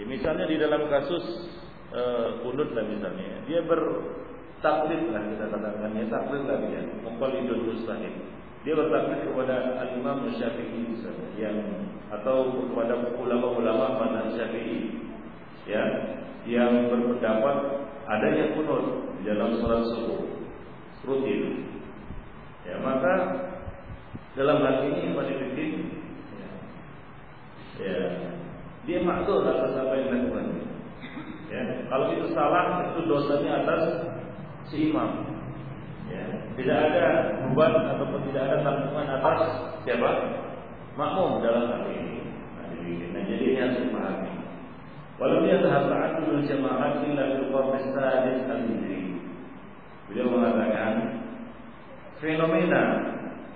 Ya, 0.00 0.04
misalnya 0.08 0.48
di 0.48 0.56
dalam 0.56 0.88
kasus 0.88 1.52
uh, 1.92 2.40
kunut 2.40 2.72
lah 2.72 2.84
misalnya, 2.88 3.44
dia 3.44 3.60
bertaklid 3.60 5.12
lah 5.12 5.20
kita 5.28 5.44
katakan 5.52 5.92
ya 5.92 6.04
taklid 6.08 6.42
lah 6.48 6.56
dia, 6.64 6.80
idul 6.88 7.62
mustahil. 7.68 8.14
Dia 8.62 8.78
bertaklid 8.78 9.26
kepada 9.26 9.74
al-Imam 9.82 10.30
Syafi'i 10.38 10.94
yang 11.34 11.58
atau 12.14 12.62
kepada 12.70 12.94
ulama-ulama 13.18 13.98
pada 13.98 14.30
Syafi'i, 14.30 15.02
ya, 15.66 15.82
yang 16.46 16.86
berpendapat 16.86 17.56
adanya 18.06 18.54
kunut 18.54 19.14
di 19.18 19.26
dalam 19.26 19.58
sholat 19.58 19.82
subuh 19.90 20.22
rutin. 21.06 21.66
Ya, 22.62 22.78
maka 22.78 23.14
dalam 24.38 24.62
hal 24.62 24.86
ini 24.86 25.10
Pak 25.12 25.26
ya, 25.26 26.50
ya 27.82 27.96
dia 28.86 28.98
maksud 29.02 29.46
atas 29.46 29.72
apa 29.78 29.92
yang 29.98 30.06
dilakukan. 30.10 30.46
Ya, 31.52 31.62
kalau 31.86 32.06
itu 32.16 32.32
salah 32.32 32.94
itu 32.94 33.00
dosanya 33.06 33.66
atas 33.66 33.82
si 34.70 34.90
imam. 34.90 35.41
Tidak 36.52 36.78
ada 36.78 37.04
beban 37.48 37.72
ataupun 37.96 38.20
tidak 38.28 38.42
ada 38.44 38.56
tanggungan 38.60 39.08
atas 39.18 39.40
siapa? 39.88 40.10
Makmum 40.94 41.40
dalam 41.40 41.64
hal 41.72 41.88
ini. 41.88 42.20
Nah, 43.16 43.22
jadi 43.24 43.44
ini 43.44 43.58
harus 43.58 43.78
dipahami. 43.80 44.32
Walau 45.16 45.44
dia 45.46 45.64
tahap 45.64 46.20
dulu 46.20 46.44
jamaah 46.44 47.00
illa 47.04 47.24
fil 47.38 47.48
qarn 47.48 47.72
al-hijri. 48.52 49.02
Beliau 50.10 50.28
mengatakan 50.28 50.92
fenomena 52.20 52.82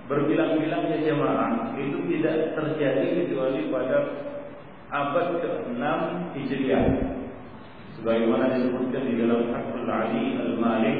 berbilang-bilangnya 0.07 0.97
jamaah 1.03 1.75
itu 1.75 1.97
tidak 2.09 2.55
terjadi 2.55 3.05
kecuali 3.23 3.67
pada 3.69 3.97
abad 4.89 5.27
ke-6 5.43 5.83
Hijriah. 6.33 6.85
Sebagaimana 7.99 8.55
disebutkan 8.55 9.03
di 9.03 9.13
dalam 9.19 9.51
Fathul 9.51 9.89
Ali 9.89 10.39
Al-Malik 10.39 10.97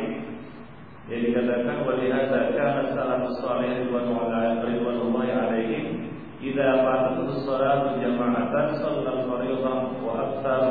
yang 1.08 1.22
dikatakan 1.24 1.88
walihada 1.88 2.52
kana 2.52 2.92
salafus 2.92 3.40
salih 3.40 3.88
ridwanullahi 3.88 5.32
alaihim 5.32 5.86
idza 6.44 6.84
fatatuhus 6.84 7.48
salatu 7.48 7.96
jama'atan 8.04 8.68
shallal 8.84 9.24
fardhan 9.32 9.80
wa 10.04 10.12
aktsar 10.20 10.64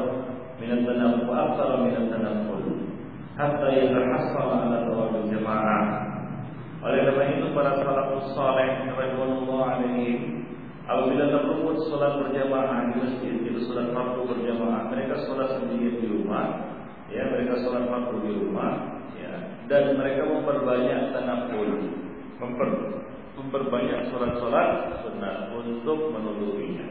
min 0.60 0.68
at-tanafful 0.76 1.24
wa 1.24 1.36
aktsar 1.48 1.70
min 1.80 1.94
at-tanafful 1.96 2.64
hatta 3.36 3.68
yatahassal 3.68 4.48
ala 4.48 4.78
thawab 4.88 5.24
jamaah. 5.28 5.84
Oleh 6.84 7.00
karena 7.08 7.24
itu 7.40 7.46
para 7.56 7.72
salafus 7.80 8.30
saleh 8.36 8.92
radhiyallahu 8.92 9.56
alaihim 9.56 10.36
Apabila 10.86 11.26
terluput 11.34 11.82
sholat 11.90 12.14
berjamaah 12.22 12.94
di 12.94 12.94
masjid, 13.02 13.34
itu 13.42 13.58
sholat 13.66 13.90
fardu 13.90 14.22
berjamaah, 14.22 14.86
mereka 14.86 15.18
sholat 15.26 15.58
sendiri 15.58 15.98
di 15.98 16.06
rumah, 16.06 16.62
ya 17.10 17.26
mereka 17.26 17.58
sholat 17.58 17.90
fardu 17.90 18.22
di 18.22 18.30
rumah, 18.38 18.95
dan 19.66 19.98
mereka 19.98 20.22
memperbanyak 20.26 21.10
tanaful, 21.10 21.70
memper, 22.38 22.70
memperbanyak 23.34 24.10
sholat-sholat 24.10 25.02
sunnah 25.02 25.50
untuk 25.58 26.14
menutupinya, 26.14 26.86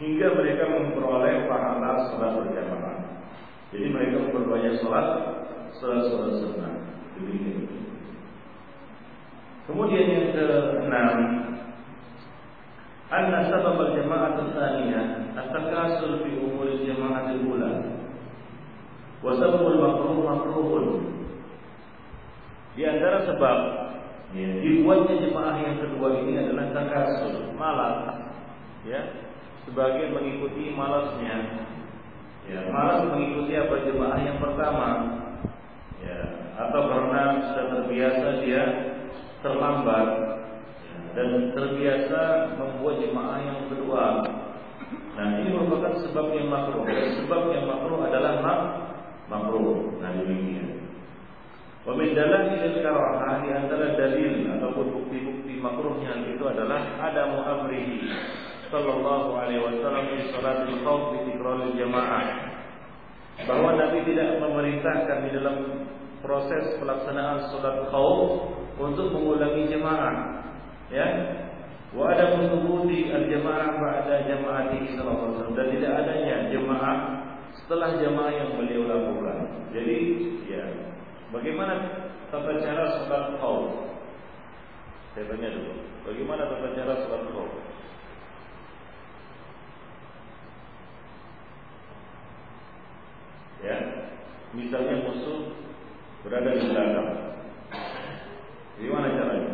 hingga 0.00 0.26
mereka 0.32 0.64
memperoleh 0.72 1.44
pahala 1.44 2.08
sholat 2.12 2.32
berjamaah. 2.40 2.96
Jadi 3.72 3.86
mereka 3.92 4.16
memperbanyak 4.24 4.80
sholat, 4.80 5.06
sholat-sholat 5.76 6.32
sunnah. 6.40 6.72
Demikian. 7.14 7.68
Kemudian 9.64 10.04
yang 10.12 10.28
keenam 10.36 11.18
anna 13.08 13.48
sabab 13.48 13.80
al-jama'ah 13.80 14.36
tsaniyah 14.36 15.32
at-takasul 15.38 16.20
fi 16.20 16.36
umur 16.36 16.68
al-jama'ah 16.68 17.32
al-ula 17.32 17.72
wa 19.24 19.32
sabab 19.40 19.64
al-makruh 19.64 20.20
makruhun 20.20 21.13
di 22.74 22.82
antara 22.82 23.22
sebab 23.30 23.58
ya, 24.34 24.50
dibuatnya 24.58 25.14
jemaah 25.22 25.56
yang 25.62 25.76
kedua 25.78 26.08
ini 26.22 26.32
adalah 26.42 26.74
takasul, 26.74 27.54
malas, 27.54 27.98
ya, 28.82 29.00
sebagai 29.62 30.10
mengikuti 30.10 30.74
malasnya, 30.74 31.70
ya, 32.50 32.58
malas 32.74 33.06
mengikuti 33.14 33.54
apa 33.54 33.74
jemaah 33.86 34.18
yang 34.18 34.38
pertama, 34.42 34.88
ya, 36.02 36.18
atau 36.58 36.82
karena 36.90 37.22
sudah 37.50 37.66
terbiasa 37.78 38.26
dia 38.42 38.62
terlambat 39.42 40.08
dan 41.14 41.54
terbiasa 41.54 42.22
membuat 42.58 42.98
jemaah 42.98 43.38
yang 43.38 43.70
kedua. 43.70 44.04
Nah 45.14 45.26
ini 45.38 45.54
merupakan 45.54 45.94
sebab 46.02 46.34
yang 46.34 46.50
makruh. 46.50 46.82
Sebab 46.90 47.42
yang 47.54 47.70
makruh 47.70 48.02
adalah 48.02 48.42
mak 48.42 48.60
makruh. 49.30 49.94
Nah 50.02 50.10
demikian. 50.18 50.83
Wamin 51.84 52.16
dalail 52.16 52.80
karahah 52.80 53.44
di 53.44 53.52
antara 53.52 53.92
dalil 53.92 54.48
ataupun 54.56 54.86
bukti-bukti 54.88 55.60
makruhnya 55.60 56.16
itu 56.32 56.40
adalah 56.40 56.80
ada 56.96 57.28
muamrihi 57.28 58.08
sallallahu 58.72 59.36
alaihi 59.36 59.60
wasallam 59.60 60.08
di 60.16 60.32
salatul 60.32 60.80
khauf 60.80 61.02
di 61.12 61.28
tikrarul 61.28 61.76
jamaah. 61.76 62.56
Bahwa 63.44 63.76
Nabi 63.76 64.00
tidak 64.08 64.40
memerintahkan 64.40 65.28
di 65.28 65.30
dalam 65.36 65.56
proses 66.24 66.80
pelaksanaan 66.80 67.52
salat 67.52 67.92
khauf 67.92 68.48
untuk 68.80 69.12
mengulangi 69.12 69.68
jemaah 69.68 70.40
ya. 70.88 71.08
Wa 71.92 72.16
ada 72.16 72.32
menguti 72.32 73.12
al-jamaah 73.12 73.76
ba'da 73.76 74.24
jamaati 74.24 74.96
sallallahu 74.96 75.20
alaihi 75.20 75.36
wasallam 75.36 75.54
dan 75.54 75.66
tidak 75.68 75.92
adanya 76.00 76.36
jemaah 76.48 76.96
setelah 77.60 78.00
jemaah 78.00 78.32
yang 78.32 78.50
beliau 78.56 78.82
lakukan. 78.88 79.68
Jadi 79.70 79.96
ya 80.48 80.93
Bagaimana 81.34 81.74
tata 82.30 82.62
cara 82.62 82.84
sholat 82.94 83.42
khauf? 83.42 83.90
Saya 85.18 85.26
tanya 85.26 85.50
dulu. 85.50 85.72
Bagaimana 86.06 86.46
tata 86.46 86.68
cara 86.78 86.94
sholat 87.02 87.22
khauf? 87.34 87.52
Ya, 93.66 93.76
misalnya 94.54 95.02
musuh 95.02 95.58
berada 96.22 96.54
di 96.54 96.70
belakang. 96.70 97.10
Bagaimana 98.78 99.06
caranya? 99.18 99.52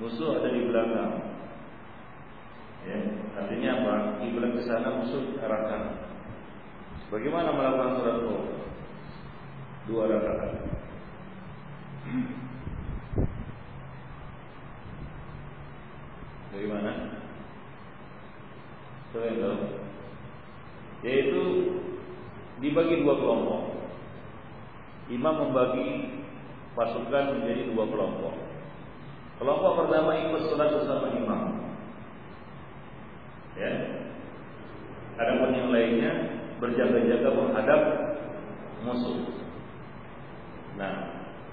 Musuh 0.00 0.40
ada 0.40 0.48
di 0.56 0.64
belakang. 0.64 1.12
Ya, 2.88 2.96
artinya 3.44 3.70
apa? 3.76 3.94
Kiblat 4.24 4.56
ke 4.56 4.62
sana, 4.64 5.04
musuh 5.04 5.36
arahkan. 5.36 6.00
Bagaimana 7.12 7.52
melakukan 7.52 8.00
sholat 8.00 8.18
khauf? 8.24 8.60
Dua 9.90 10.06
rakaat. 10.06 10.52
Bagaimana? 16.54 16.92
Saya 19.10 19.34
tahu. 19.34 19.58
Yaitu 21.02 21.42
dibagi 22.62 23.02
dua 23.02 23.18
kelompok. 23.18 23.62
Imam 25.10 25.34
membagi 25.50 26.22
pasukan 26.78 27.24
menjadi 27.34 27.74
dua 27.74 27.90
kelompok. 27.90 28.34
Kelompok 29.42 29.72
pertama 29.74 30.14
ikut 30.14 30.42
sholat 30.46 30.70
bersama 30.70 31.10
imam. 31.18 31.42
Ya. 33.58 33.72
Adapun 35.18 35.50
yang 35.52 35.74
lainnya 35.74 36.12
berjaga-jaga 36.62 37.28
menghadap 37.34 37.80
musuh. 38.86 39.49
Nah, 40.80 40.92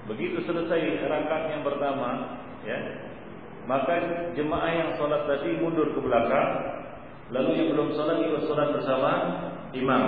begitu 0.08 0.40
selesai 0.48 1.04
rakaat 1.04 1.52
yang 1.52 1.60
pertama, 1.60 2.40
ya, 2.64 2.80
maka 3.68 4.00
jemaah 4.32 4.72
yang 4.72 4.90
sholat 4.96 5.28
tadi 5.28 5.60
mundur 5.60 5.92
ke 5.92 6.00
belakang, 6.00 6.48
lalu 7.28 7.60
yang 7.60 7.68
belum 7.76 7.92
sholat 7.92 8.24
ikut 8.24 8.48
sholat 8.48 8.72
bersama 8.72 9.10
imam. 9.76 10.04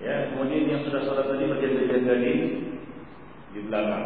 Ya, 0.00 0.32
kemudian 0.32 0.64
yang 0.64 0.80
sudah 0.88 1.04
sholat 1.04 1.28
tadi 1.28 1.44
berjaga-jaga 1.44 2.14
di 2.24 2.32
di 3.52 3.60
belakang. 3.68 4.04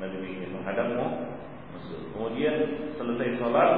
Nah 0.00 0.08
demikian 0.08 0.56
menghadapmu 0.56 1.06
musuh. 1.76 2.00
Kemudian 2.16 2.54
selesai 2.96 3.36
sholat, 3.36 3.72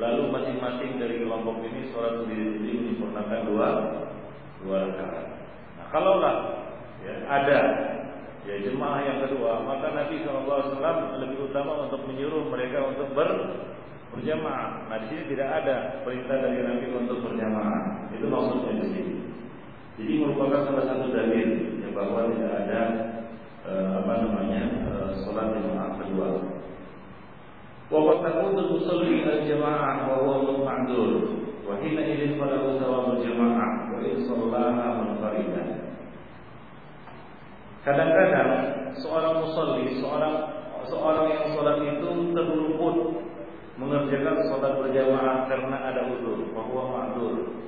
lalu 0.00 0.32
masing-masing 0.32 0.96
dari 0.96 1.20
kelompok 1.20 1.60
ini 1.66 1.90
sholat 1.90 2.24
sendiri-sendiri 2.24 2.78
menyempurnakan 2.78 3.40
dua 3.50 3.68
dua 4.62 4.76
rakaat. 4.88 5.26
Nah, 5.76 5.86
kalaulah 5.90 6.36
ya, 7.02 7.14
ada 7.26 7.58
ya 8.42 8.54
jemaah 8.58 9.00
yang 9.06 9.18
kedua, 9.22 9.62
maka 9.62 9.94
Nabi 9.94 10.26
SAW 10.26 10.74
lebih 11.22 11.38
utama 11.50 11.86
untuk 11.86 12.02
menyuruh 12.06 12.50
mereka 12.50 12.90
untuk 12.90 13.10
ber 13.14 13.30
berjamaah. 14.12 14.92
Nah 14.92 14.96
di 15.00 15.06
sini 15.08 15.22
tidak 15.32 15.48
ada 15.64 16.04
perintah 16.04 16.36
dari 16.36 16.60
Nabi 16.60 16.86
untuk 16.92 17.24
berjamaah. 17.24 18.12
Itu 18.12 18.28
maksudnya 18.28 18.72
di 18.84 18.86
sini. 18.92 19.14
Jadi 19.96 20.12
merupakan 20.20 20.68
salah 20.68 20.84
satu 20.88 21.06
dalil 21.12 21.48
yang 21.80 21.92
bahwa 21.96 22.28
tidak 22.32 22.52
ada 22.64 22.82
eh, 23.68 23.88
apa 24.04 24.12
namanya 24.24 24.62
eh, 24.88 25.08
sholat 25.24 25.56
jemaah 25.56 25.96
kedua. 26.00 26.28
Takut 27.92 28.56
musalli 28.56 29.20
al-jamaah 29.20 30.08
wa 30.08 30.16
huwa 30.24 30.64
ma'dzur 30.64 31.44
wa 31.68 31.76
hina 31.76 32.00
idzin 32.08 32.40
falahu 32.40 32.80
thawabul 32.80 33.20
jamaah 33.20 33.92
wa 33.92 33.98
in 34.00 34.16
shallaha 34.24 34.86
munfaridan. 34.96 35.68
Kadang-kadang 37.82 38.50
seorang 39.02 39.42
musalli, 39.42 39.98
seorang 39.98 40.34
seorang 40.86 41.26
yang 41.34 41.44
sholat 41.50 41.82
itu 41.82 42.10
terluput 42.30 42.96
mengerjakan 43.74 44.38
sholat 44.46 44.72
berjamaah 44.78 45.50
karena 45.50 45.76
ada 45.90 46.02
udur, 46.06 46.46
bahwa 46.54 46.82
ma'dur. 46.94 47.58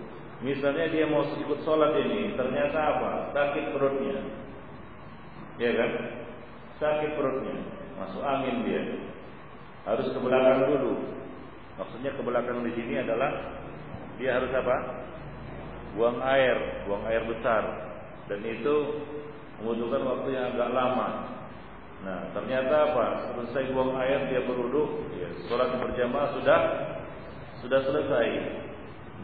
Misalnya 0.44 0.86
dia 0.92 1.10
mau 1.10 1.26
ikut 1.26 1.66
sholat 1.66 1.98
ini, 1.98 2.38
ternyata 2.38 2.78
apa? 2.78 3.10
Sakit 3.34 3.74
perutnya, 3.74 4.22
ya 5.58 5.70
kan? 5.72 5.90
Sakit 6.78 7.10
perutnya, 7.18 7.64
masuk 7.98 8.22
angin 8.22 8.62
dia, 8.68 8.82
harus 9.88 10.06
ke 10.14 10.18
belakang 10.22 10.68
dulu. 10.68 10.94
Maksudnya 11.74 12.14
ke 12.14 12.22
belakang 12.22 12.62
di 12.62 12.70
sini 12.78 13.02
adalah 13.02 13.30
dia 14.20 14.38
harus 14.38 14.52
apa? 14.54 14.76
Buang 15.98 16.22
air, 16.22 16.86
buang 16.86 17.02
air 17.08 17.22
besar, 17.26 17.62
dan 18.30 18.42
itu 18.46 18.74
membutuhkan 19.64 20.04
waktu 20.04 20.28
yang 20.36 20.52
agak 20.52 20.70
lama. 20.76 21.08
Nah, 22.04 22.20
ternyata 22.36 22.92
apa? 22.92 23.06
Selesai 23.32 23.72
buang 23.72 23.96
air 23.96 24.28
dia 24.28 24.44
beruduk, 24.44 25.08
ya, 25.16 25.32
sholat 25.48 25.72
berjamaah 25.80 26.36
sudah 26.36 26.60
sudah 27.64 27.80
selesai. 27.80 28.26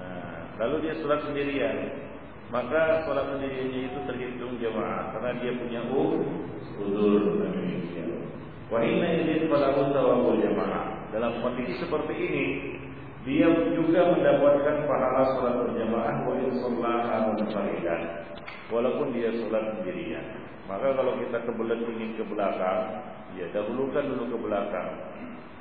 Nah, 0.00 0.56
lalu 0.56 0.88
dia 0.88 0.96
sholat 1.04 1.20
sendirian. 1.28 2.08
Maka 2.48 3.04
sholat 3.04 3.36
sendiriannya 3.36 3.80
itu 3.92 3.98
terhitung 4.08 4.56
jamaah 4.56 5.12
karena 5.12 5.30
dia 5.44 5.52
punya 5.60 5.80
udur 5.92 7.36
dan 7.44 7.52
demikian. 7.52 8.32
Wa 8.72 8.80
inna 8.80 9.08
idin 9.12 9.52
falahu 9.52 9.92
thawabul 9.92 10.40
jamaah. 10.40 11.12
Dalam 11.12 11.36
kondisi 11.44 11.76
seperti 11.76 12.16
ini, 12.16 12.44
dia 13.20 13.48
juga 13.76 14.16
mendapatkan 14.16 14.88
pahala 14.88 15.22
sholat 15.36 15.54
berjamaah 15.68 16.16
wa 16.24 16.34
in 16.40 16.48
shallaha 16.56 17.16
munfaridan 17.28 18.02
walaupun 18.72 19.12
dia 19.12 19.28
sholat 19.36 19.76
sendirian. 19.76 20.24
Maka 20.64 20.94
kalau 20.94 21.18
kita 21.18 21.42
kebelet 21.44 21.82
ingin 21.82 22.14
ke 22.14 22.24
belakang, 22.30 22.80
ya 23.34 23.50
dahulukan 23.52 24.06
dulu 24.06 24.24
ke 24.30 24.38
belakang. 24.38 24.88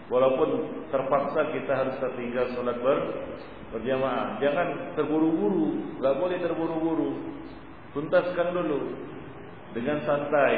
Walaupun 0.09 0.49
terpaksa 0.89 1.53
kita 1.53 1.73
harus 1.73 1.95
tertinggal 2.01 2.45
sholat 2.53 2.77
ber, 2.79 2.97
berjamaah. 3.75 4.37
Jangan 4.41 4.97
terburu-buru, 4.97 5.97
nggak 6.01 6.15
boleh 6.17 6.37
terburu-buru. 6.41 7.11
Tuntaskan 7.93 8.53
dulu 8.53 8.79
dengan 9.73 10.01
santai. 10.05 10.55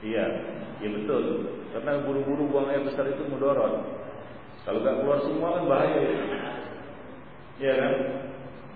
Iya, 0.00 0.24
iya 0.80 0.88
betul. 0.96 1.24
Karena 1.76 2.00
buru-buru 2.02 2.48
buang 2.48 2.72
air 2.72 2.82
besar 2.82 3.04
itu 3.08 3.20
mudorot. 3.28 3.84
Kalau 4.64 4.80
nggak 4.80 4.96
keluar 5.04 5.18
semua 5.24 5.48
kan 5.60 5.64
bahaya. 5.68 6.02
Iya 7.60 7.72
kan? 7.76 7.94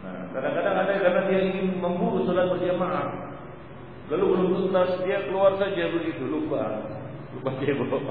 Nah, 0.05 0.21
kadang-kadang 0.37 0.77
ada 0.85 0.93
karena 1.01 1.21
dia 1.33 1.41
ingin 1.49 1.81
memburu 1.81 2.29
sholat 2.29 2.53
berjamaah. 2.53 3.09
Lalu 4.13 4.25
belum 4.37 4.49
tuntas 4.53 5.01
dia 5.09 5.25
keluar 5.25 5.57
saja 5.57 5.89
begitu 5.97 6.29
lupa, 6.29 6.93
lupa 7.33 7.51
cebok. 7.57 8.05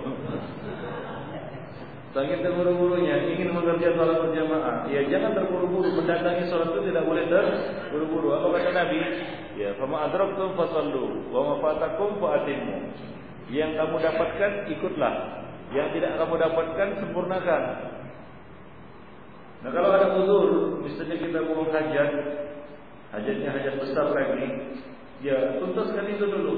Saking 2.13 2.45
terburu-burunya 2.45 3.25
ingin 3.25 3.57
mengerjakan 3.57 3.97
sholat 3.97 4.17
berjamaah. 4.21 4.85
Ya 4.85 5.01
jangan 5.09 5.33
terburu-buru 5.33 5.97
mendatangi 5.97 6.45
sholat 6.45 6.69
itu 6.69 6.93
tidak 6.93 7.09
boleh 7.09 7.25
terburu-buru. 7.25 8.37
Apa 8.37 8.53
kata 8.53 8.69
Nabi? 8.69 8.97
Ya, 9.57 9.73
fama 9.81 10.05
adraktum 10.05 10.53
fasallu 10.53 11.25
wa 11.33 11.41
ma 11.41 11.53
fatakum 11.57 12.21
fa'atimmu. 12.21 12.77
Yang 13.49 13.81
kamu 13.81 13.95
dapatkan 13.97 14.51
ikutlah. 14.77 15.13
Yang 15.73 15.87
tidak 15.97 16.11
kamu 16.21 16.33
dapatkan 16.37 16.87
sempurnakan. 17.01 17.63
Nah 19.65 19.71
kalau 19.73 19.89
ada 19.95 20.07
uzur, 20.19 20.49
misalnya 20.85 21.17
kita 21.17 21.39
mau 21.49 21.65
hajat, 21.65 22.11
hajatnya 23.15 23.49
hajat 23.57 23.75
besar 23.79 24.11
lagi, 24.11 24.47
ya 25.23 25.55
tuntaskan 25.57 26.13
itu 26.13 26.29
dulu. 26.29 26.55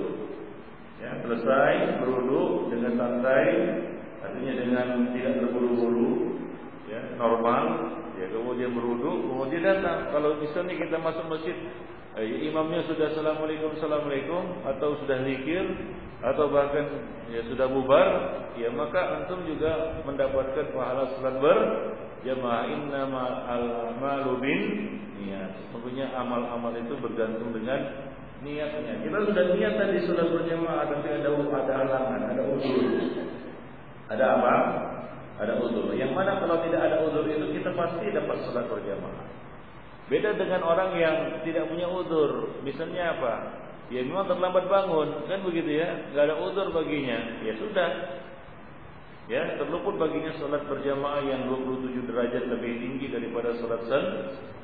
Ya, 0.98 1.14
selesai 1.22 2.02
berwudu 2.02 2.74
dengan 2.74 2.98
santai, 2.98 3.46
artinya 4.26 4.54
dengan 4.58 4.88
tidak 5.14 5.34
terburu-buru, 5.42 6.42
ya, 6.90 7.00
normal, 7.18 7.66
ya 8.18 8.26
kemudian 8.32 8.72
berwudu, 8.74 9.30
kemudian 9.30 9.62
datang. 9.62 10.10
Kalau 10.10 10.40
misalnya 10.40 10.74
kita 10.76 10.98
masuk 10.98 11.26
masjid, 11.30 11.56
eh, 12.18 12.48
imamnya 12.50 12.86
sudah 12.90 13.12
assalamualaikum 13.12 13.76
assalamualaikum 13.78 14.44
atau 14.66 14.98
sudah 15.04 15.18
zikir 15.28 15.64
atau 16.24 16.50
bahkan 16.50 16.86
ya 17.30 17.42
sudah 17.52 17.68
bubar, 17.70 18.08
ya 18.58 18.72
maka 18.72 19.22
antum 19.22 19.44
juga 19.46 20.02
mendapatkan 20.08 20.74
pahala 20.74 21.12
salat 21.20 21.38
berjamaah 21.38 22.66
innama 22.72 23.46
al-malu 23.46 24.42
bin 24.42 24.62
niat. 25.22 25.54
Sesungguhnya 25.70 26.10
amal-amal 26.18 26.74
itu 26.74 26.98
bergantung 26.98 27.54
dengan 27.54 28.10
niatnya. 28.42 29.06
Kita 29.06 29.18
sudah 29.30 29.44
niat 29.54 29.74
tadi 29.78 29.98
sudah 30.10 30.26
berjamaah 30.34 30.90
tapi 30.90 31.08
ada 31.14 31.30
ada 31.30 31.74
halangan, 31.86 32.22
ada 32.34 32.44
uzur. 32.50 32.82
Ada 34.10 34.26
apa? 34.38 34.54
Ada 35.42 35.54
uzur. 35.60 35.92
Yang 35.98 36.12
mana 36.16 36.40
kalau 36.40 36.62
tidak 36.64 36.82
ada 36.82 36.98
uzur 37.04 37.26
itu 37.28 37.60
kita 37.60 37.74
pasti 37.74 38.14
dapat 38.14 38.38
salat 38.46 38.66
berjamaah. 38.70 39.26
Beda 40.06 40.38
dengan 40.38 40.62
orang 40.62 40.94
yang 40.96 41.18
tidak 41.42 41.66
punya 41.66 41.90
uzur. 41.90 42.62
Misalnya 42.62 43.18
apa? 43.18 43.34
Ya 43.90 44.02
memang 44.02 44.26
terlambat 44.26 44.66
bangun, 44.66 45.30
kan 45.30 45.46
begitu 45.46 45.82
ya? 45.82 46.14
Gak 46.14 46.30
ada 46.30 46.36
uzur 46.42 46.74
baginya. 46.74 47.42
Ya 47.42 47.54
sudah. 47.58 47.90
Ya, 49.26 49.58
terluput 49.58 49.98
baginya 49.98 50.38
salat 50.38 50.70
berjamaah 50.70 51.26
yang 51.26 51.50
27 51.50 52.06
derajat 52.06 52.46
lebih 52.46 52.78
tinggi 52.78 53.10
daripada 53.10 53.58
salat 53.58 53.82
sen 53.90 54.06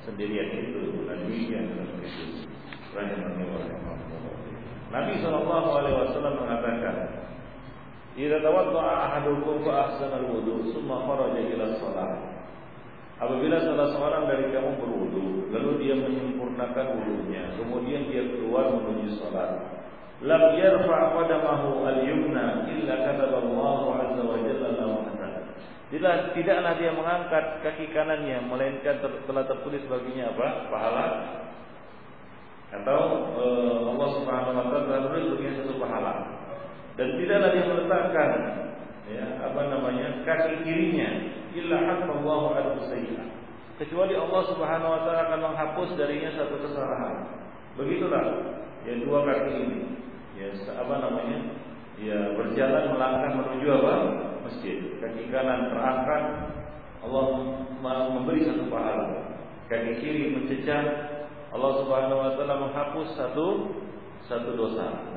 sendirian 0.06 0.54
itu. 0.54 1.06
Nabi 1.10 1.50
yang 1.50 1.66
itu. 1.98 2.46
Nabi 4.92 5.14
sallallahu 5.24 6.38
mengatakan, 6.38 6.96
"Idza 8.22 8.38
tawadda'a 8.46 8.94
ahadukum 9.10 9.66
fa 9.66 9.90
ahsana 9.90 10.22
al-wudu, 10.22 10.70
tsumma 10.70 11.02
kharaja 11.10 11.42
ila 11.42 11.66
shalah." 11.82 12.10
Apabila 13.22 13.58
salah 13.62 13.88
seorang 13.94 14.24
dari 14.30 14.50
kamu 14.50 14.82
berwudu, 14.82 15.54
lalu 15.54 15.72
dia 15.82 15.94
menyempurnakan 15.94 16.86
wudunya, 16.98 17.54
kemudian 17.54 18.10
dia 18.10 18.26
keluar 18.34 18.74
menuju 18.74 19.14
salat, 19.22 19.62
lam 20.26 20.58
yarfa' 20.58 21.02
qadamahu 21.18 21.86
al-yumna 21.86 22.66
illa 22.66 22.96
kataba 23.06 23.46
Allah 23.46 23.82
azza 24.06 24.22
wa 24.26 24.38
jalla 24.42 24.70
lahu 24.74 24.98
Tidak, 25.94 26.18
tidaklah 26.34 26.74
dia 26.82 26.92
mengangkat 26.98 27.46
kaki 27.62 27.94
kanannya 27.94 28.42
melainkan 28.48 29.02
telah 29.02 29.44
tertulis 29.46 29.86
baginya 29.86 30.34
apa? 30.34 30.48
Pahala 30.72 31.06
atau 32.72 33.00
uh, 33.36 33.92
Allah 33.92 34.10
Subhanahu 34.16 34.56
wa 34.56 34.66
taala 34.72 35.12
bagian 35.12 35.60
satu 35.60 35.76
pahala. 35.76 36.21
Dan 37.02 37.18
tidaklah 37.18 37.50
dia 37.50 37.66
meletakkan 37.66 38.30
ya, 39.10 39.26
apa 39.42 39.74
namanya? 39.74 40.22
kaki 40.22 40.62
kirinya 40.62 41.34
illa 41.58 41.82
hatta 41.82 42.14
Allah 42.14 42.44
al 42.62 42.70
Kecuali 43.82 44.14
Allah 44.14 44.42
Subhanahu 44.46 44.94
wa 44.94 45.02
taala 45.02 45.22
akan 45.26 45.40
menghapus 45.50 45.98
darinya 45.98 46.30
satu 46.38 46.62
kesalahan. 46.62 47.42
Begitulah 47.74 48.54
ya 48.86 49.02
dua 49.02 49.26
kaki 49.26 49.50
ini. 49.50 49.80
Ya 50.38 50.54
apa 50.78 50.94
namanya? 51.02 51.58
Ya 51.98 52.38
berjalan 52.38 52.94
melangkah 52.94 53.34
menuju 53.34 53.68
apa? 53.82 53.94
Masjid. 54.46 55.02
Kaki 55.02 55.34
kanan 55.34 55.74
terangkat 55.74 56.24
Allah 57.02 57.26
memberi 58.14 58.46
satu 58.46 58.70
pahala. 58.70 59.42
Kaki 59.74 60.06
kiri 60.06 60.38
mencecah 60.38 60.86
Allah 61.50 61.72
Subhanahu 61.82 62.22
wa 62.22 62.32
taala 62.38 62.56
menghapus 62.62 63.18
satu 63.18 63.74
satu 64.30 64.54
dosa. 64.54 65.10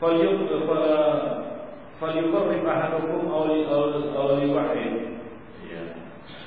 Amin. 0.00 1.40
Falyuqarrib 2.00 2.64
ahadukum 2.64 3.28
awli 3.28 3.68
awli 3.68 4.44
wahid. 4.48 5.20
Ya. 5.68 5.84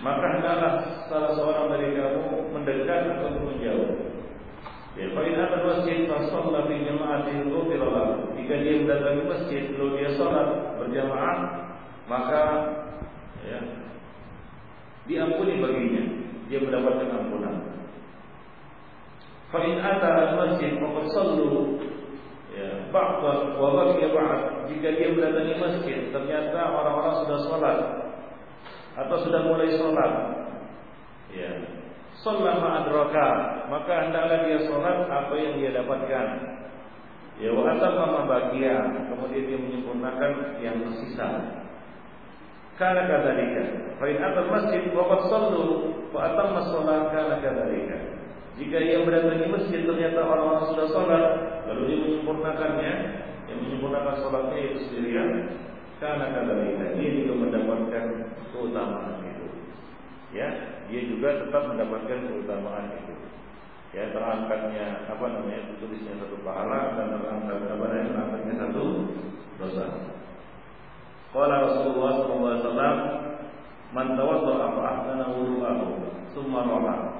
Maka 0.02 0.26
hendaklah 0.34 0.74
salah 1.06 1.30
seorang 1.38 1.70
dari 1.78 1.94
kamu 1.94 2.50
mendekat 2.58 3.22
atau 3.22 3.38
menjauh. 3.38 3.94
Ya, 4.98 5.13
fa 5.13 5.22
in 5.22 5.38
ata 5.38 5.58
masjid 5.62 6.10
fa 6.10 6.26
shalla 6.26 6.66
fi 6.66 6.82
jama'atin 6.82 7.54
ghufira 7.54 7.86
lahu. 7.86 8.34
Jika 8.34 8.66
dia 8.66 8.82
mendatangi 8.82 9.24
masjid 9.30 9.63
lalu 9.78 10.02
dia 10.02 10.10
salat 10.18 10.74
berjamaah, 10.82 11.38
maka 12.10 12.42
ya, 13.46 13.62
diampuni 15.06 15.62
baginya 15.62 16.04
dia 16.50 16.66
mendapatkan 16.66 17.10
ampunan. 17.13 17.56
Fa 19.54 19.62
in 19.62 19.78
ata 19.78 20.10
al-masjid 20.34 20.82
faqad 20.82 21.06
sallu 21.13 21.78
ya. 22.54 22.70
Ba'da 22.94 23.58
wa 23.58 23.70
baqiya 23.82 24.10
ba'd. 24.13 24.39
Jika 24.70 24.88
dia 24.96 25.12
mendatangi 25.12 25.56
masjid 25.60 26.00
ternyata 26.13 26.60
orang-orang 26.72 27.16
sudah 27.26 27.39
sholat. 27.50 27.78
Atau 28.94 29.18
sudah 29.26 29.42
mulai 29.50 29.74
sholat. 29.76 30.12
Ya. 31.34 31.52
Sallama 32.22 32.86
adraka. 32.86 33.30
Maka 33.68 33.94
hendaklah 34.08 34.39
dia 34.46 34.60
sholat 34.70 34.98
apa 35.10 35.34
yang 35.36 35.54
dia 35.60 35.70
dapatkan. 35.74 36.28
Ya 37.42 37.50
wa 37.52 37.66
atamma 37.74 38.30
baqiya. 38.30 38.78
Kemudian 39.10 39.44
dia 39.50 39.58
menyempurnakan 39.58 40.32
yang 40.62 40.78
tersisa. 40.86 41.30
Kana 42.78 43.06
kadzalika. 43.10 43.98
Fa 43.98 44.06
in 44.10 44.18
atal 44.22 44.50
masjid 44.50 44.94
wa 44.94 45.10
qad 45.10 45.22
sallu. 45.30 45.66
Wa 46.13 46.34
atamma 46.34 46.62
shalah 46.70 47.10
kana 47.10 47.36
kadzalika. 47.42 48.23
Jika 48.54 48.78
ia 48.78 49.02
mendatangi 49.02 49.50
masjid 49.50 49.82
ternyata 49.82 50.20
orang-orang 50.30 50.66
sudah 50.70 50.88
salat, 50.94 51.26
lalu 51.66 51.82
dia 51.89 51.98
menyempurnakannya, 52.06 52.94
yang 53.50 53.60
menyempurnakan 53.66 54.16
salatnya 54.22 54.58
itu 54.62 54.78
sendirian, 54.86 55.30
karena 55.98 56.26
kadzalika 56.38 56.86
dia 56.94 57.10
juga 57.18 57.34
mendapatkan 57.42 58.06
keutamaan 58.54 59.26
itu. 59.26 59.48
Ya, 60.38 60.50
dia 60.86 61.02
juga 61.10 61.42
tetap 61.42 61.66
mendapatkan 61.66 62.20
keutamaan 62.30 62.94
itu. 62.94 63.13
Ya, 63.94 64.10
terangkatnya 64.13 65.06
apa 65.06 65.26
namanya? 65.30 65.74
Tulisnya 65.78 66.18
satu 66.18 66.38
pahala 66.42 66.98
dan 66.98 67.18
terangkat 67.18 67.58
apa 67.58 67.74
namanya? 67.74 68.06
Terangkatnya 68.10 68.54
satu 68.58 68.84
dosa. 69.62 69.86
Qala 71.34 71.56
Rasulullah 71.66 72.12
sallallahu 72.22 72.46
alaihi 72.46 72.62
wasallam, 72.62 72.98
"Man 73.94 74.08
tawadda'a 74.13 74.66
fa 74.78 74.82
ahsana 74.86 75.26
wudu'ahu, 75.34 75.88
tsumma 76.34 76.62
rawa." 76.66 77.12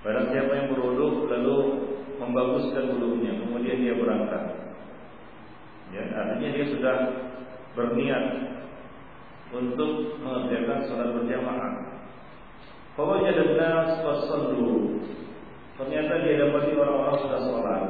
Barang 0.00 0.32
siapa 0.32 0.52
yang 0.56 0.68
berwudu 0.72 1.28
lalu 1.28 1.58
membaguskan 2.16 2.96
wudunya, 2.96 3.36
kemudian 3.36 3.84
dia 3.84 3.94
berangkat. 3.96 4.44
Ya, 5.90 6.04
artinya 6.14 6.48
dia 6.56 6.66
sudah 6.72 6.96
berniat 7.76 8.24
untuk 9.50 10.22
mengerjakan 10.22 10.86
salat 10.86 11.10
berjamaah. 11.16 11.72
Fawajada 12.94 13.42
an-nas 13.44 13.90
fasallu. 14.04 15.02
Ternyata 15.80 16.12
dia 16.22 16.44
dapati 16.44 16.76
orang-orang 16.76 17.16
sudah 17.24 17.40
salat. 17.40 17.84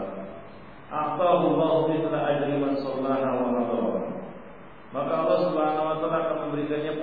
Aqtahu 0.91 1.45
Allah 1.55 1.75
mithla 1.95 2.19
ajri 2.19 2.55
man 2.59 2.75
sallaha 2.83 3.31
wa 3.39 3.51
maka 4.91 5.13
Allah 5.23 5.39
Subhanahu 5.47 5.87
wa 5.87 5.97
taala 6.03 6.19
akan 6.27 6.39
memberikannya 6.51 6.95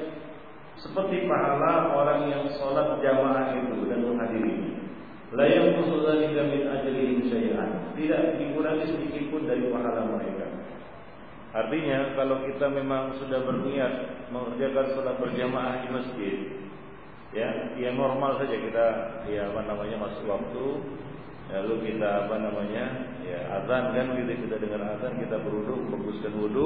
seperti 0.75 1.23
pahala 1.23 1.95
orang 1.95 2.27
yang 2.27 2.43
sholat 2.59 2.99
jamaah 2.99 3.55
itu 3.55 3.87
dan 3.87 3.99
menghadirinya. 4.03 4.66
La 5.35 5.43
yanqusu 5.43 6.07
dzalika 6.07 6.41
min 6.47 6.61
ajrihim 6.71 7.19
syai'an. 7.27 7.91
Tidak 7.97 8.39
dikurangi 8.39 8.85
sedikit 8.87 9.23
pun 9.33 9.43
dari 9.43 9.67
pahala 9.67 10.07
mereka. 10.07 10.47
Artinya 11.51 12.13
kalau 12.15 12.45
kita 12.47 12.69
memang 12.69 13.17
sudah 13.17 13.43
berniat 13.43 13.93
mengerjakan 14.29 14.93
sholat 14.93 15.15
berjamaah 15.17 15.83
di 15.83 15.87
masjid, 15.89 16.35
ya, 17.33 17.49
yang 17.79 17.97
normal 17.97 18.37
saja 18.39 18.55
kita 18.55 18.85
ya 19.31 19.49
apa 19.51 19.65
namanya 19.65 20.05
masuk 20.05 20.27
waktu, 20.27 20.65
lalu 21.49 21.75
kita 21.91 22.27
apa 22.27 22.35
namanya 22.37 22.85
ya 23.23 23.39
azan 23.63 23.95
kan 23.95 24.07
gitu 24.19 24.31
kita 24.47 24.55
dengar 24.59 24.85
azan 24.95 25.17
kita 25.17 25.39
berwudu, 25.41 25.87
baguskan 25.91 26.33
wudu, 26.35 26.65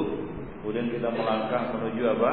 Kemudian 0.62 0.94
kita 0.94 1.10
melangkah 1.10 1.74
menuju 1.74 2.02
apa? 2.06 2.32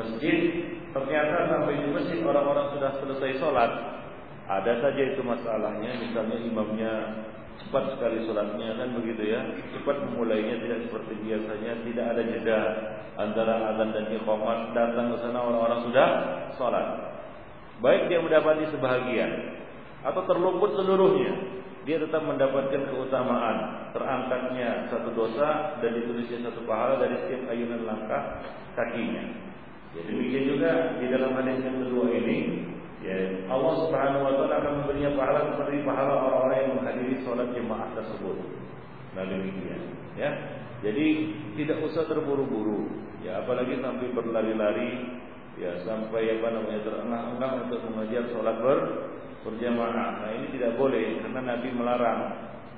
Masjid. 0.00 0.40
Ternyata 0.88 1.52
sampai 1.52 1.84
di 1.84 1.88
masjid 1.92 2.24
orang-orang 2.24 2.72
sudah 2.72 2.96
selesai 3.04 3.36
sholat. 3.36 3.70
Ada 4.48 4.72
saja 4.82 5.02
itu 5.02 5.22
masalahnya. 5.22 5.90
Misalnya 6.02 6.38
imamnya 6.42 6.92
cepat 7.62 7.94
sekali 7.94 8.26
sholatnya 8.26 8.78
kan 8.78 8.88
begitu 8.98 9.22
ya. 9.32 9.40
Cepat 9.78 10.08
memulainya 10.08 10.62
tidak 10.62 10.88
seperti 10.88 11.12
biasanya. 11.22 11.72
Tidak 11.82 12.06
ada 12.06 12.22
jeda 12.22 12.60
antara 13.18 13.54
azan 13.74 13.90
dan 13.94 14.06
iqamat. 14.14 14.58
Datang 14.74 15.06
ke 15.12 15.16
sana 15.22 15.38
orang-orang 15.42 15.80
sudah 15.86 16.08
sholat. 16.56 16.86
Baik 17.82 18.06
dia 18.06 18.22
mendapati 18.22 18.70
sebahagian 18.70 19.30
atau 20.02 20.22
terluput 20.26 20.74
seluruhnya. 20.78 21.62
dia 21.82 21.98
tetap 21.98 22.22
mendapatkan 22.22 22.94
keutamaan 22.94 23.90
terangkatnya 23.90 24.86
satu 24.86 25.10
dosa 25.18 25.82
dan 25.82 25.90
ditulisnya 25.98 26.46
satu 26.46 26.62
pahala 26.62 27.02
dari 27.02 27.18
setiap 27.26 27.50
ayunan 27.50 27.82
langkah 27.82 28.38
kakinya. 28.78 29.50
Ya, 29.92 30.02
demikian 30.08 30.44
juga 30.46 30.70
di 31.02 31.06
dalam 31.10 31.34
hadis 31.36 31.58
yang 31.60 31.82
kedua 31.84 32.06
ini, 32.08 32.38
ya, 33.02 33.18
Allah 33.50 33.74
Subhanahu 33.86 34.22
wa 34.24 34.34
taala 34.38 34.54
akan 34.62 34.72
memberinya 34.82 35.10
pahala 35.18 35.40
seperti 35.52 35.82
pahala 35.82 36.12
orang-orang 36.22 36.58
yang 36.58 36.72
menghadiri 36.78 37.14
sholat 37.26 37.48
jemaah 37.52 37.88
tersebut. 37.98 38.36
Nah 39.12 39.24
demikian, 39.28 39.82
ya. 40.16 40.30
Jadi 40.82 41.06
tidak 41.54 41.78
usah 41.86 42.10
terburu-buru, 42.10 42.90
ya 43.22 43.42
apalagi 43.46 43.78
sampai 43.78 44.10
berlari-lari, 44.10 45.22
ya 45.60 45.78
sampai 45.86 46.42
apa 46.42 46.48
namanya 46.50 46.80
terengah-engah 46.82 47.50
untuk 47.66 47.80
mengajar 47.86 48.22
sholat 48.34 48.56
ber 48.58 48.78
berjamaah. 49.46 50.10
Nah 50.22 50.30
ini 50.38 50.46
tidak 50.58 50.74
boleh 50.78 51.22
karena 51.22 51.40
Nabi 51.42 51.68
melarang. 51.74 52.20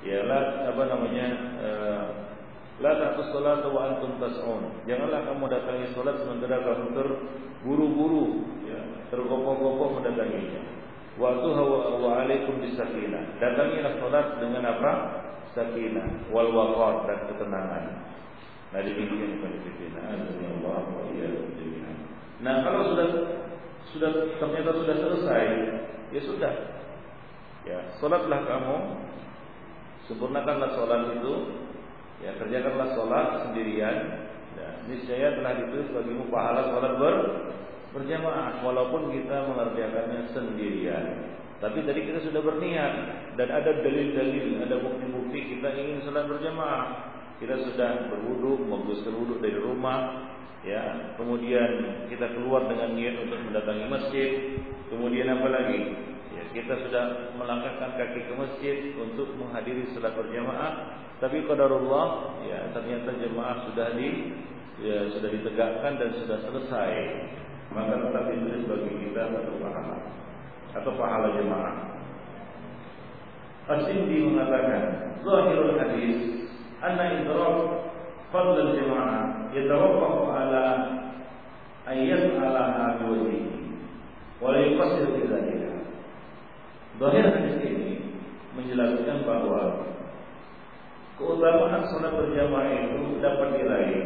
Ya 0.04 0.20
apa 0.68 0.82
namanya 0.84 1.26
uh, 1.64 2.04
la 2.82 2.92
taqus 2.98 3.30
salat 3.30 3.62
wa 3.66 3.80
antum 3.86 4.18
tas'un. 4.18 4.62
Janganlah 4.88 5.20
kamu 5.30 5.44
datangi 5.46 5.86
salat 5.94 6.18
sementara 6.22 6.62
kamu 6.62 6.86
terburu-buru 6.94 8.26
ya, 8.66 8.80
tergopoh-gopoh 9.14 10.00
mendatanginya. 10.00 10.62
Wa 11.14 11.38
tuha 11.38 11.62
wa 11.62 12.10
alaikum 12.24 12.58
bisakinah. 12.58 13.38
Datangilah 13.38 13.92
salat 14.02 14.26
dengan 14.42 14.62
apa? 14.66 14.92
Sakinah 15.54 16.34
wal 16.34 16.50
waqar 16.50 17.06
dan 17.06 17.18
ketenangan. 17.30 17.84
Nah 18.74 18.80
demikian 18.82 19.38
konsepnya. 19.38 20.02
Allah 20.02 20.82
wa 20.82 21.06
Nah 22.42 22.54
kalau 22.66 22.82
sudah 22.90 23.08
sudah 23.94 24.10
ternyata 24.42 24.70
sudah 24.74 24.94
selesai 24.98 25.44
ya 26.10 26.20
sudah. 26.26 26.54
Ya, 27.64 27.80
solatlah 27.96 28.44
kamu, 28.44 28.76
sempurnakanlah 30.04 30.76
solat 30.76 31.16
itu, 31.16 31.63
ya 32.24 32.32
kerjakanlah 32.40 32.96
solat 32.96 33.28
sendirian. 33.46 33.96
Ya, 34.54 34.68
niscaya 34.88 35.36
telah 35.36 35.52
ditulis 35.60 35.88
bagimu 35.92 36.32
pahala 36.32 36.72
solat 36.72 36.92
ber 36.96 37.16
berjamaah, 37.94 38.58
walaupun 38.66 39.14
kita 39.14 39.46
mengerjakannya 39.54 40.34
sendirian. 40.34 41.30
Tapi 41.62 41.86
tadi 41.86 42.00
kita 42.10 42.26
sudah 42.26 42.42
berniat 42.42 42.92
dan 43.38 43.48
ada 43.54 43.70
dalil-dalil, 43.70 44.66
ada 44.66 44.82
bukti-bukti 44.82 45.54
kita 45.54 45.68
ingin 45.78 46.02
sholat 46.02 46.26
berjamaah. 46.26 47.14
Kita 47.38 47.54
sudah 47.70 48.10
berwudu, 48.10 48.66
menggusur 48.66 49.14
wudu 49.14 49.38
dari 49.38 49.58
rumah, 49.58 50.30
ya. 50.66 51.14
Kemudian 51.18 52.02
kita 52.10 52.34
keluar 52.34 52.66
dengan 52.66 52.94
niat 52.94 53.14
untuk 53.26 53.38
mendatangi 53.42 53.86
masjid, 53.90 54.30
Kemudian 54.94 55.26
apa 55.26 55.48
lagi? 55.48 55.80
Ya, 56.34 56.42
kita 56.54 56.74
sudah 56.86 57.34
melangkahkan 57.34 57.98
kaki 57.98 58.30
ke 58.30 58.34
masjid 58.38 58.76
untuk 58.94 59.32
menghadiri 59.34 59.90
salat 59.90 60.14
berjamaah, 60.14 61.02
tapi 61.22 61.46
qadarullah 61.46 62.38
ya 62.42 62.74
ternyata 62.74 63.14
jemaah 63.18 63.70
sudah 63.70 63.94
di 63.94 64.34
ya, 64.82 65.06
sudah 65.14 65.28
ditegakkan 65.30 65.92
dan 66.00 66.10
sudah 66.18 66.38
selesai. 66.42 66.92
Maka 67.74 67.98
tetap 67.98 68.30
ditulis 68.30 68.62
bagi 68.70 68.92
kita 69.02 69.22
satu 69.34 69.52
pahala 69.58 69.96
atau 70.74 70.92
pahala 70.94 71.28
jemaah. 71.38 71.74
As-Sindi 73.64 74.28
mengatakan, 74.28 75.16
zahirul 75.24 75.74
hadis 75.80 76.44
anna 76.84 77.24
idrak 77.24 77.56
fadl 78.28 78.56
al-jamaah 78.60 79.48
ala 79.48 80.66
ayat 81.88 82.24
ala 82.36 82.62
hadhihi 82.76 83.54
Wala 84.42 84.58
yuqassir 84.60 85.08
fi 85.16 85.20
dzalika. 85.24 85.72
Zahir 87.00 87.24
hadis 87.32 87.56
ini 87.64 87.92
menjelaskan 88.52 89.24
bahwa 89.24 89.93
keutamaan 91.14 91.86
sholat 91.90 92.12
berjamaah 92.14 92.66
itu 92.70 93.22
dapat 93.22 93.48
diraih, 93.58 94.02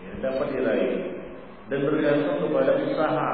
ya, 0.00 0.12
dapat 0.24 0.46
diraih 0.56 0.94
dan 1.68 1.78
bergantung 1.88 2.38
kepada 2.48 2.72
usaha 2.80 3.30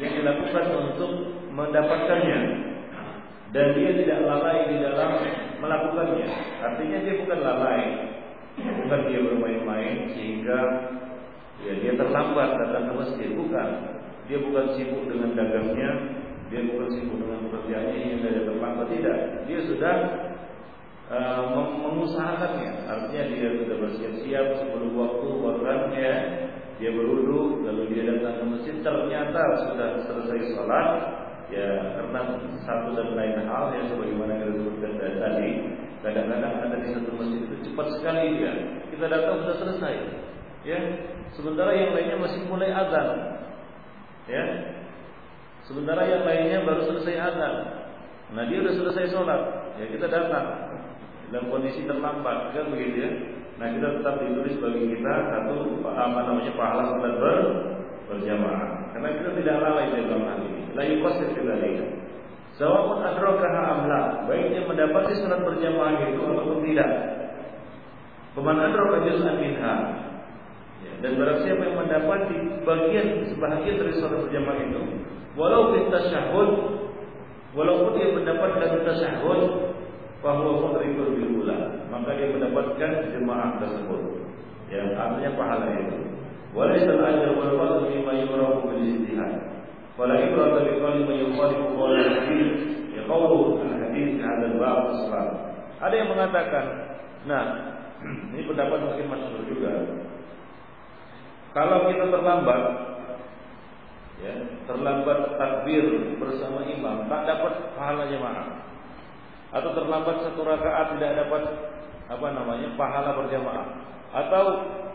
yang 0.00 0.12
dilakukan 0.20 0.64
untuk 0.74 1.12
mendapatkannya. 1.54 2.40
Dan 3.54 3.70
dia 3.78 3.90
tidak 3.94 4.26
lalai 4.26 4.66
di 4.66 4.82
dalam 4.82 5.22
melakukannya. 5.62 6.26
Artinya 6.58 6.98
dia 7.06 7.14
bukan 7.22 7.38
lalai, 7.38 7.82
bukan 8.58 9.00
dia 9.06 9.20
bermain-main 9.22 10.10
sehingga 10.10 10.60
ya 11.62 11.72
dia 11.78 11.94
terlambat 11.94 12.58
datang 12.58 12.90
ke 12.90 12.92
masjid, 12.98 13.30
bukan. 13.38 13.68
Dia 14.26 14.40
bukan 14.42 14.74
sibuk 14.74 15.06
dengan 15.06 15.36
dagangnya, 15.38 15.90
dia 16.50 16.66
bukan 16.66 16.88
sibuk 16.98 17.16
dengan 17.22 17.46
pekerjaannya 17.46 17.98
hingga 18.02 18.28
dia 18.34 18.44
terlambat 18.50 18.86
tidak. 18.90 19.18
Dia 19.46 19.60
sudah 19.70 19.96
mengusahakannya. 21.82 22.72
Artinya 22.88 23.22
dia 23.30 23.48
sudah 23.62 23.76
bersiap-siap 23.82 24.46
sebelum 24.62 24.90
waktu 24.98 25.28
bahkan 25.42 25.78
ya 25.94 26.14
dia 26.78 26.90
berwudu 26.90 27.62
lalu 27.62 27.82
dia 27.94 28.02
datang 28.10 28.42
ke 28.42 28.44
masjid 28.50 28.76
ternyata 28.82 29.42
sudah 29.62 29.88
selesai 30.10 30.40
sholat 30.58 30.88
ya 31.54 31.68
karena 31.94 32.20
satu 32.66 32.98
dan 32.98 33.14
lain 33.14 33.46
hal 33.46 33.70
yang 33.78 33.86
sebagaimana 33.94 34.42
kita 34.42 34.52
sebutkan 34.58 34.92
tadi 34.98 35.50
kadang-kadang 36.02 36.52
ada 36.66 36.76
di 36.82 36.88
satu 36.90 37.10
masjid 37.14 37.40
itu 37.46 37.56
cepat 37.70 37.86
sekali 37.94 38.42
dia 38.42 38.52
kita 38.90 39.06
datang 39.06 39.46
sudah 39.46 39.56
selesai 39.62 39.94
ya 40.66 40.78
sementara 41.38 41.78
yang 41.78 41.94
lainnya 41.94 42.18
masih 42.18 42.42
mulai 42.50 42.74
azan 42.74 43.34
Ya. 44.24 44.44
Sementara 45.64 46.04
yang 46.08 46.24
lainnya 46.24 46.64
baru 46.64 46.88
selesai 46.88 47.16
azan. 47.16 47.54
Nah, 48.32 48.44
dia 48.48 48.64
sudah 48.64 48.74
selesai 48.84 49.12
sholat. 49.12 49.42
Ya, 49.80 49.84
kita 49.88 50.06
datang 50.08 50.63
dalam 51.34 51.50
kondisi 51.50 51.82
terlambat, 51.82 52.54
kan 52.54 52.70
begitu 52.70 52.96
ya. 53.02 53.10
Nah, 53.58 53.66
kita 53.74 53.98
tetap 53.98 54.22
ditulis 54.22 54.54
bagi 54.62 54.86
kita 54.94 55.14
satu 55.34 55.82
apa 55.82 56.18
namanya 56.30 56.54
pahala 56.54 56.94
sholat 56.94 57.14
ber 57.18 57.38
berjamaah. 58.06 58.94
Karena 58.94 59.08
kita 59.18 59.30
tidak 59.42 59.56
lalai 59.58 59.98
dalam 59.98 60.22
hal 60.30 60.38
ini. 60.46 60.62
La 60.78 60.86
yuqassir 60.86 61.34
dzalika. 61.34 61.86
Sawa'un 62.54 63.02
adrakaha 63.02 63.60
amla, 63.66 64.30
baik 64.30 64.54
dia 64.54 64.62
mendapati 64.62 65.18
sholat 65.18 65.42
berjamaah 65.42 66.06
itu 66.06 66.22
ataupun 66.22 66.58
tidak. 66.70 66.90
Peman 68.38 68.58
adraka 68.62 68.96
juz'an 69.02 69.34
minha, 69.42 69.74
dan 71.02 71.18
barang 71.18 71.38
siapa 71.42 71.62
yang 71.66 71.76
mendapati 71.82 72.36
bagian 72.62 73.26
sebahagian 73.34 73.82
dari 73.82 73.92
sholat 73.98 74.22
berjamaah 74.22 74.58
itu, 74.70 74.82
walau 75.34 75.74
kita 75.74 75.98
syahud, 76.14 76.50
walaupun 77.58 77.90
dia 77.98 78.14
mendapatkan 78.22 78.70
bahwa 80.24 80.56
mudrikul 80.56 81.12
bilula, 81.12 81.84
maka 81.92 82.16
dia 82.16 82.32
mendapatkan 82.32 83.12
jemaah 83.12 83.60
tersebut. 83.60 84.24
Yang 84.72 84.96
artinya 84.96 85.30
pahala 85.36 85.68
itu. 85.76 85.98
Walaysa 86.56 86.96
al-ajr 86.96 87.36
wal 87.36 87.52
fadl 87.60 87.92
mimma 87.92 88.12
yurahu 88.24 88.72
bil 88.72 88.80
ijtihad. 88.80 89.32
Fala 90.00 90.16
ibrata 90.16 90.64
bi 90.64 90.80
qawli 90.80 91.04
man 91.04 91.16
yukhalifu 91.28 91.76
qawl 91.76 91.92
al-hadith 91.92 92.52
ya 92.96 93.02
qawlu 93.04 93.60
al-hadith 93.60 94.16
hadha 94.24 94.46
al-bab 94.48 94.80
Ada 95.84 95.94
yang 95.94 96.08
mengatakan, 96.08 96.64
nah, 97.28 97.44
ini 98.32 98.48
pendapat 98.48 98.80
mungkin 98.80 99.06
masyhur 99.12 99.44
juga. 99.44 99.72
Kalau 101.52 101.86
kita 101.86 102.10
terlambat, 102.10 102.62
ya, 104.24 104.34
terlambat 104.66 105.36
takbir 105.36 106.16
bersama 106.16 106.64
imam, 106.64 107.06
tak 107.12 107.28
dapat 107.28 107.52
pahala 107.76 108.08
jemaah. 108.08 108.73
Atau 109.54 109.70
terlambat 109.70 110.26
satu 110.26 110.42
rakaat 110.42 110.98
tidak 110.98 111.24
dapat 111.24 111.42
apa 112.10 112.26
namanya 112.34 112.74
pahala 112.74 113.14
berjamaah. 113.14 113.66
Atau 114.10 114.44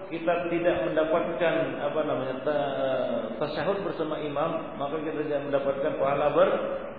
kita 0.09 0.49
tidak 0.51 0.89
mendapatkan 0.89 1.55
apa 1.79 1.99
namanya 2.03 2.35
tasyahud 3.39 3.85
bersama 3.85 4.19
imam, 4.19 4.75
maka 4.75 4.99
kita 5.05 5.21
tidak 5.25 5.41
mendapatkan 5.47 5.91
pahala 5.95 6.27
ber 6.35 6.49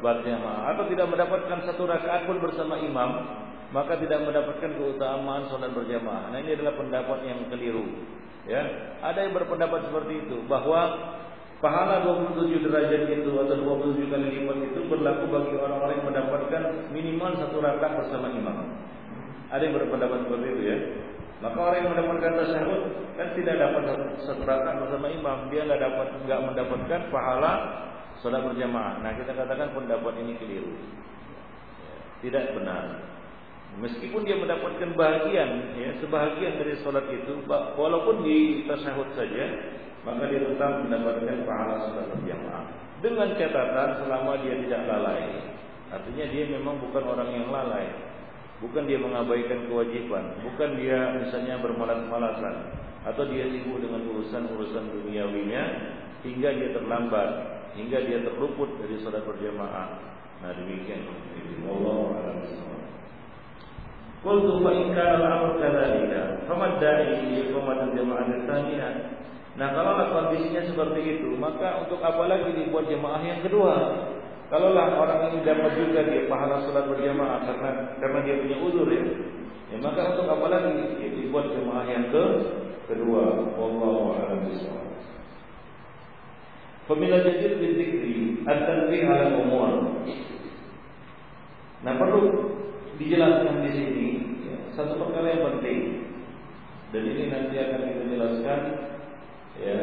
berjamaah. 0.01 0.73
Atau 0.73 0.89
tidak 0.89 1.07
mendapatkan 1.11 1.59
satu 1.69 1.85
rakaat 1.85 2.25
pun 2.25 2.41
bersama 2.41 2.81
imam, 2.81 3.11
maka 3.77 3.99
tidak 4.01 4.25
mendapatkan 4.25 4.71
keutamaan 4.73 5.47
sholat 5.53 5.71
berjamaah. 5.75 6.33
Nah 6.33 6.39
ini 6.41 6.57
adalah 6.57 6.75
pendapat 6.81 7.19
yang 7.29 7.45
keliru. 7.51 7.87
Ya, 8.49 8.65
ada 9.05 9.21
yang 9.21 9.37
berpendapat 9.37 9.85
seperti 9.85 10.27
itu 10.27 10.43
bahwa 10.49 10.81
pahala 11.61 12.03
27 12.09 12.65
derajat 12.65 13.03
itu 13.13 13.31
atau 13.37 13.57
27 13.57 14.09
kali 14.09 14.27
lipat 14.33 14.59
itu 14.65 14.81
berlaku 14.89 15.25
bagi 15.29 15.55
orang-orang 15.61 15.97
yang 16.01 16.07
mendapatkan 16.09 16.63
minimal 16.89 17.31
satu 17.37 17.61
rakaat 17.61 17.93
bersama 18.01 18.33
imam. 18.33 18.59
Ada 19.53 19.63
yang 19.69 19.77
berpendapat 19.77 20.19
seperti 20.25 20.47
itu 20.57 20.63
ya. 20.65 20.79
Maka 21.41 21.57
orang 21.57 21.79
yang 21.85 21.91
mendapatkan 21.97 22.33
tasyahud 22.37 22.83
kan 23.17 23.29
tidak 23.37 23.57
dapat 23.61 23.83
satu 24.25 24.43
rakaat 24.45 24.77
bersama 24.89 25.07
imam, 25.13 25.39
dia 25.53 25.69
nggak 25.69 25.81
dapat 25.81 26.09
nggak 26.25 26.41
mendapatkan 26.49 27.01
pahala 27.13 27.53
salat 28.25 28.41
berjamaah. 28.45 29.01
Nah 29.05 29.13
kita 29.17 29.33
katakan 29.33 29.73
pendapat 29.77 30.13
ini 30.21 30.37
keliru, 30.41 30.73
tidak 32.25 32.57
benar. 32.57 33.05
Meskipun 33.81 34.27
dia 34.27 34.35
mendapatkan 34.35 34.99
bahagian, 34.99 35.79
ya, 35.79 35.95
sebahagian 36.03 36.59
dari 36.59 36.75
sholat 36.83 37.07
itu, 37.07 37.39
walaupun 37.47 38.27
di 38.27 38.67
tasyahud 38.67 39.15
saja, 39.15 39.47
maka 40.03 40.23
dia 40.29 40.41
tetap 40.43 40.85
mendapatkan 40.85 41.39
pahala 41.45 41.75
sholat 41.89 42.07
berjamaah. 42.17 42.65
Dengan 43.01 43.29
catatan 43.33 43.89
selama 44.05 44.33
dia 44.45 44.55
tidak 44.61 44.83
lalai, 44.85 45.51
Artinya 45.91 46.25
dia 46.31 46.45
memang 46.47 46.79
bukan 46.79 47.03
orang 47.03 47.31
yang 47.35 47.51
lalai. 47.51 47.91
Bukan 48.63 48.85
dia 48.85 49.01
mengabaikan 49.01 49.67
kewajiban, 49.73 50.37
bukan 50.45 50.77
dia 50.77 51.17
misalnya 51.17 51.57
bermalas-malasan 51.65 52.77
atau 53.09 53.25
dia 53.25 53.49
sibuk 53.49 53.81
dengan 53.81 54.05
urusan-urusan 54.05 54.85
duniawinya 55.01 55.65
hingga 56.21 56.49
dia 56.53 56.69
terlambat, 56.77 57.29
hingga 57.73 58.05
dia 58.05 58.21
terluput 58.21 58.69
dari 58.77 59.01
salat 59.01 59.25
berjamaah. 59.25 60.13
Nah 60.45 60.53
demikian. 60.53 61.09
Wallahu 61.65 62.21
a'lam 62.21 62.37
bishawab. 62.45 62.83
Qultu 64.21 64.53
fa 64.61 64.71
in 64.77 64.87
kana 64.93 65.17
al-amr 65.25 65.57
kadzalika, 65.57 66.23
fama 66.45 66.77
da'i 66.77 67.17
li 67.33 67.49
iqamatil 67.49 67.97
jama'ah 67.97 68.29
tsaniyah? 68.45 68.93
Nah, 69.59 69.69
kalau 69.75 69.99
kondisinya 70.15 70.63
seperti 70.63 71.01
itu, 71.19 71.35
maka 71.35 71.83
untuk 71.83 71.99
apa 71.99 72.31
lagi 72.31 72.55
dibuat 72.55 72.87
jemaah 72.87 73.19
yang 73.25 73.43
kedua? 73.43 73.75
Kalaulah 74.51 74.99
orang 74.99 75.31
ini 75.31 75.47
dapat 75.47 75.79
juga 75.79 76.03
dia 76.11 76.27
pahala 76.27 76.59
salat 76.67 76.91
berjamaah 76.91 77.47
karena 77.47 77.71
karena 78.03 78.19
dia 78.27 78.43
punya 78.43 78.57
uzur 78.59 78.91
ya. 78.91 79.05
Ya 79.71 79.79
maka 79.79 80.11
untuk 80.11 80.27
apa 80.27 80.47
lagi 80.51 80.99
ya, 80.99 81.09
dibuat 81.15 81.55
jemaah 81.55 81.87
yang 81.87 82.11
ke 82.11 82.25
kedua. 82.91 83.47
Wallahu 83.55 84.19
a'lam 84.19 84.51
bishawab. 84.51 84.91
Famila 86.91 87.23
jadid 87.23 87.63
bin 87.63 87.79
dzikri 87.79 88.43
at-tanbih 88.43 89.07
'ala 89.07 89.39
umur. 89.39 90.03
Nah, 91.87 91.95
perlu 91.95 92.23
dijelaskan 92.99 93.63
di 93.63 93.71
sini 93.71 94.09
ya, 94.51 94.59
satu 94.75 94.99
perkara 94.99 95.31
yang 95.31 95.47
penting. 95.47 96.11
Dan 96.91 97.07
ini 97.07 97.31
nanti 97.31 97.55
akan 97.55 97.81
kita 97.87 98.03
jelaskan 98.19 98.61
ya, 99.61 99.81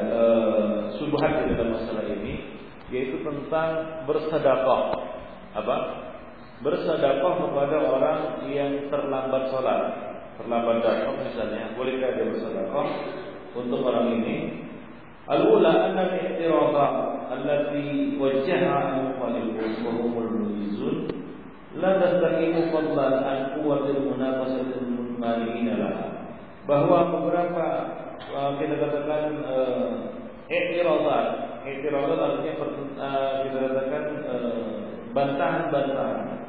subhat 0.97 1.47
di 1.47 1.53
dalam 1.53 1.77
masalah 1.77 2.05
ini 2.09 2.57
yaitu 2.87 3.19
tentang 3.23 4.03
bersedekah. 4.07 4.83
Apa? 5.55 5.77
Bersedekah 6.63 7.33
kepada 7.37 7.77
orang 7.85 8.19
yang 8.49 8.89
terlambat 8.89 9.53
sholat, 9.53 9.81
terlambat 10.39 10.81
datang 10.81 11.19
misalnya, 11.21 11.75
bolehkah 11.77 12.15
dia 12.15 12.25
bersedekah 12.31 12.87
untuk 13.53 13.83
orang 13.85 14.17
ini? 14.17 14.65
Al-ula 15.27 15.91
anna 15.91 16.07
al-i'tirada 16.07 16.87
allati 17.27 18.15
wajjaha 18.15 18.95
al-mukhalifun 18.95 19.83
wa 19.83 19.91
hum 19.99 20.13
al-mujizun 20.23 20.95
la 21.75 21.99
tastahimu 21.99 22.71
fadlan 22.71 23.15
an. 23.27 23.39
Bahwa 26.67 26.99
beberapa 27.15 27.65
uh, 28.33 28.51
kita 28.59 28.75
katakan 28.79 29.23
uh, 29.43 29.89
i'tiradat 30.47 31.27
I'tiradat 31.67 32.19
artinya 32.23 32.53
uh, 32.63 33.33
kita 33.43 33.57
katakan 33.59 34.03
uh, 34.23 34.67
bantahan-bantahan 35.11 36.47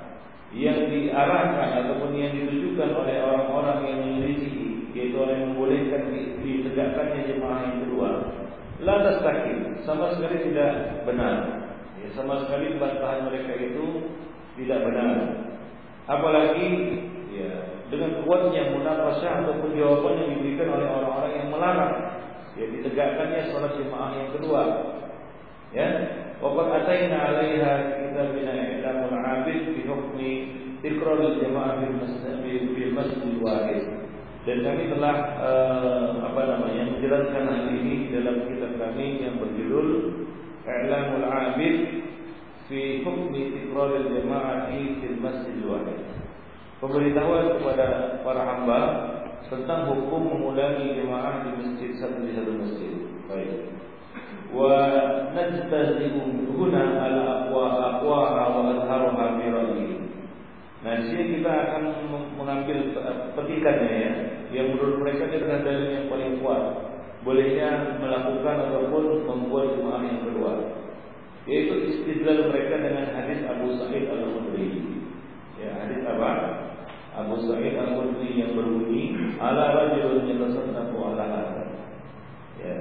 yang 0.55 0.89
diarahkan 0.89 1.69
ataupun 1.85 2.15
yang 2.17 2.33
ditujukan 2.33 2.95
oleh 2.95 3.21
orang-orang 3.21 3.79
yang 3.85 3.99
menyelisih 4.01 4.95
yaitu 4.97 5.17
orang 5.19 5.37
yang 5.43 5.49
membolehkan 5.53 6.03
ditegakkannya 6.41 7.21
jemaah 7.29 7.61
yang 7.67 7.77
kedua. 7.85 8.11
La 8.79 8.95
tastaqim 9.03 9.83
sama 9.83 10.15
sekali 10.15 10.51
tidak 10.51 11.03
benar. 11.03 11.67
Ya, 11.99 12.09
sama 12.15 12.47
sekali 12.47 12.79
bantahan 12.79 13.27
mereka 13.27 13.59
itu 13.59 14.15
tidak 14.55 14.87
benar. 14.87 15.17
Apalagi 16.07 16.69
ya 17.35 17.78
dengan 17.89 18.21
kuatnya 18.25 18.73
munafasah 18.77 19.45
ataupun 19.45 19.73
jawaban 19.73 20.21
yang 20.21 20.31
diberikan 20.37 20.69
oleh 20.77 20.87
orang-orang 20.89 21.33
yang 21.41 21.49
melarang. 21.49 21.95
Ya 22.59 22.67
ditegakkannya 22.69 23.49
sholat 23.49 23.73
jemaah 23.81 24.11
yang 24.19 24.31
kedua. 24.37 24.63
Ya. 25.73 25.89
Waqad 26.39 26.85
ataina 26.85 27.17
'alaiha 27.19 27.73
kitabina 27.99 28.53
i'lamul 28.55 29.15
'abid 29.17 29.75
bi 29.75 29.83
hukmi 29.89 30.33
iqrar 30.85 31.19
jamaah 31.41 31.83
bil 31.83 31.97
masjid 31.99 32.37
bil 32.45 32.93
masjid 32.95 33.35
wahid. 33.41 33.85
Dan 34.47 34.65
kami 34.65 34.89
telah 34.89 35.17
uh, 35.45 36.09
apa 36.25 36.41
namanya 36.41 36.89
menjelaskan 36.89 37.43
hal 37.53 37.69
ini 37.69 38.09
dalam 38.17 38.49
kitab 38.49 38.81
kami 38.81 39.21
yang 39.21 39.37
berjudul 39.37 39.89
I'lamul 40.65 41.27
'abid 41.27 41.77
fi 42.69 43.01
hukmi 43.05 43.65
iqrar 43.65 43.97
jamaah 44.09 44.73
bil 44.73 45.19
masjid 45.21 45.59
wahid 45.65 46.08
pemberitahuan 46.79 47.59
kepada 47.59 47.87
para 48.23 48.43
hamba 48.47 48.81
tentang 49.49 49.89
hukum 49.91 50.29
mengulangi 50.29 50.99
jemaah 50.99 51.47
di 51.47 51.51
masjid 51.57 51.91
satu 51.99 52.21
di 52.23 52.33
satu 52.37 52.53
masjid. 52.55 52.93
Baik. 53.27 53.53
Wa 54.53 54.73
najtazibu 55.37 56.53
huna 56.57 56.83
ala 57.01 57.23
aqwa 57.45 57.65
aqwa 57.97 58.21
wa 58.33 58.63
azharuha 58.77 59.25
bi 59.37 59.47
ra'yi. 59.49 59.89
Nah, 60.79 60.95
di 61.03 61.05
sini 61.11 61.25
kita 61.39 61.51
akan 61.51 61.83
mengambil 62.39 62.95
petikannya 63.35 63.93
ya, 63.99 64.13
yang 64.55 64.79
menurut 64.79 65.03
mereka 65.03 65.27
ini 65.27 65.43
adalah 65.43 65.61
dalil 65.67 65.89
yang 65.91 66.07
paling 66.07 66.39
kuat. 66.39 66.65
Bolehnya 67.27 67.99
melakukan 67.99 68.57
ataupun 68.71 69.27
membuat 69.27 69.75
jemaah 69.75 70.03
yang 70.07 70.23
kedua. 70.23 70.53
Yaitu 71.51 71.75
istidlal 71.93 72.47
mereka 72.55 72.79
dengan 72.79 73.11
hadis 73.11 73.43
Abu 73.51 73.75
Sa'id 73.75 74.07
Al-Khudri. 74.07 74.87
Ya, 75.59 75.75
hadis 75.83 75.98
Abu 77.19 77.35
Sa'id 77.51 77.75
al 77.75 77.99
Khudri 77.99 78.39
yang 78.39 78.55
berbunyi, 78.55 79.35
ala 79.43 79.75
rajulun 79.75 80.31
yatasaddaqu 80.31 80.95
ala 80.95 81.27
Ya, 82.59 82.75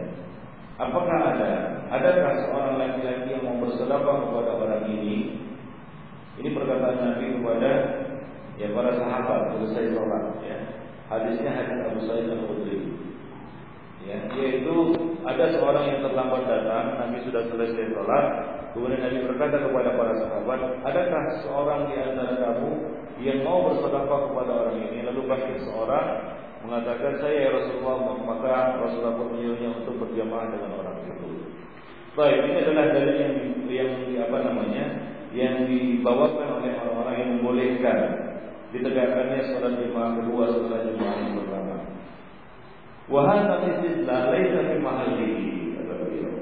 Apakah 0.78 1.18
ada? 1.34 1.54
Adakah 1.90 2.34
seorang 2.46 2.78
laki-laki 2.78 3.34
yang 3.34 3.46
mau 3.46 3.66
bersedekah 3.66 4.18
kepada 4.30 4.52
orang 4.62 4.86
ini? 4.94 5.42
Ini 6.38 6.54
perkataan 6.54 6.98
Nabi 7.02 7.26
kepada 7.42 7.72
ya 8.62 8.70
para 8.74 8.94
sahabat 8.94 9.58
selesai 9.58 9.98
sholat. 9.98 10.38
Ya. 10.46 10.58
Hadisnya 11.10 11.50
hadis 11.50 11.82
Abu 11.82 12.00
Sa'id 12.06 12.30
al 12.30 12.46
Khudri. 12.46 12.94
Ya, 14.06 14.22
yaitu 14.38 14.76
ada 15.26 15.50
seorang 15.58 15.84
yang 15.90 16.00
terlambat 16.06 16.46
datang, 16.46 16.96
Nabi 17.02 17.26
sudah 17.26 17.42
selesai 17.50 17.92
sholat, 17.92 18.26
kemudian 18.78 19.02
Nabi 19.02 19.18
berkata 19.26 19.58
kepada 19.60 19.98
para 19.98 20.14
sahabat, 20.14 20.60
adakah 20.86 21.24
seorang 21.42 21.90
di 21.90 21.96
antara 22.00 22.34
kamu 22.38 22.97
yang 23.22 23.42
mau 23.42 23.70
bersedekah 23.70 24.20
kepada 24.30 24.52
orang 24.54 24.78
ini? 24.90 25.06
Lalu 25.06 25.22
bangkit 25.26 25.66
seorang 25.66 26.08
mengatakan 26.66 27.22
saya 27.22 27.48
ya 27.48 27.50
Rasulullah 27.54 28.18
maka 28.18 28.82
Rasulullah 28.82 29.16
pun 29.16 29.38
menyuruhnya 29.38 29.70
untuk 29.84 29.96
berjamaah 30.02 30.52
dengan 30.52 30.72
orang 30.82 30.98
itu. 31.06 31.30
Baik, 32.18 32.50
ini 32.50 32.58
adalah 32.66 32.86
dalil 32.98 33.16
yang 33.16 33.34
yang 33.70 33.92
apa 34.26 34.38
namanya 34.42 34.86
yang 35.38 35.70
dibawakan 35.70 36.62
oleh 36.62 36.74
orang-orang 36.82 37.16
yang 37.22 37.30
membolehkan 37.38 37.98
ditegakkannya 38.74 39.40
sholat 39.54 39.78
jemaah 39.78 40.18
kedua 40.18 40.44
setelah 40.50 40.80
jemaah 40.82 41.16
yang 41.22 41.36
pertama. 41.40 41.76
Wahana 43.08 43.56
istidlal 43.64 44.34
laisa 44.34 44.60
fi 44.66 44.76
mahallihi 44.82 45.46
kata 45.78 45.94
beliau. 46.04 46.34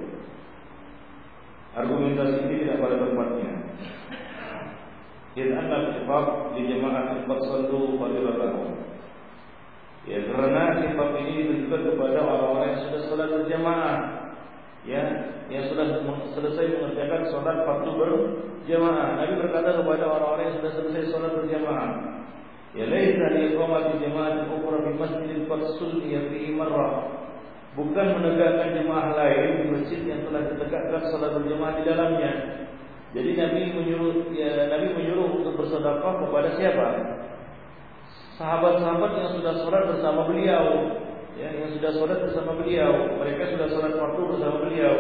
Argumentasi 1.76 2.38
ini 2.48 2.56
tidak 2.66 2.82
pada 2.82 2.96
tempatnya. 2.98 3.65
Idza 5.36 5.56
anna 5.60 5.76
al-ifaq 5.84 6.56
li 6.56 6.62
jama'atin 6.72 7.28
qad 7.28 7.40
sallu 7.44 8.00
fadilatahum 8.00 8.86
Ya 10.06 10.22
karena 10.22 10.86
sifat 10.86 11.10
ini 11.18 11.34
ditujukan 11.50 11.82
kepada 11.98 12.22
orang-orang 12.22 12.78
yang 12.78 12.82
sudah 12.86 13.02
sholat 13.10 13.30
berjamaah. 13.34 13.98
Ya 14.86 15.04
Yang 15.50 15.74
sudah 15.74 15.86
selesai 16.38 16.78
mengerjakan 16.78 17.22
sholat 17.34 17.66
fardu 17.66 17.92
berjamaah. 17.98 19.18
Nabi 19.18 19.34
berkata 19.42 19.82
kepada 19.82 20.04
orang-orang 20.06 20.46
yang 20.46 20.56
sudah 20.62 20.72
selesai 20.78 21.04
sholat 21.10 21.32
berjamaah 21.42 21.90
Ya 22.78 22.86
laisa 22.92 23.32
li 23.34 23.56
iqamati 23.56 24.04
jama'atin 24.04 24.52
ukhra 24.52 24.78
fi 24.84 24.92
masjidin 25.00 25.48
qad 25.48 25.62
sulliya 25.80 26.28
fihi 26.28 26.52
marrah. 26.54 27.24
Bukan 27.74 28.08
menegakkan 28.20 28.76
jemaah 28.76 29.16
lain 29.16 29.48
di 29.60 29.66
masjid 29.74 30.00
yang 30.06 30.28
telah 30.28 30.48
ditegakkan 30.54 31.02
sholat 31.10 31.34
berjamaah 31.40 31.74
di 31.80 31.84
dalamnya. 31.88 32.32
Jadi 33.16 33.30
Nabi 33.40 33.62
menyuruh 33.72 34.36
ya, 34.36 34.68
Nabi 34.68 34.92
menyuruh 34.92 35.40
untuk 35.40 35.56
bersedekah 35.56 36.14
kepada 36.28 36.50
siapa? 36.60 36.88
sahabat-sahabat 38.36 39.12
yang 39.16 39.30
sudah 39.40 39.54
sholat 39.64 39.84
bersama 39.96 40.28
beliau, 40.28 40.64
ya, 41.40 41.50
yang 41.56 41.72
sudah 41.80 41.92
sholat 41.96 42.20
bersama 42.20 42.52
beliau, 42.60 43.16
mereka 43.20 43.56
sudah 43.56 43.68
sholat 43.72 43.94
waktu 43.96 44.22
bersama 44.28 44.56
beliau. 44.68 44.96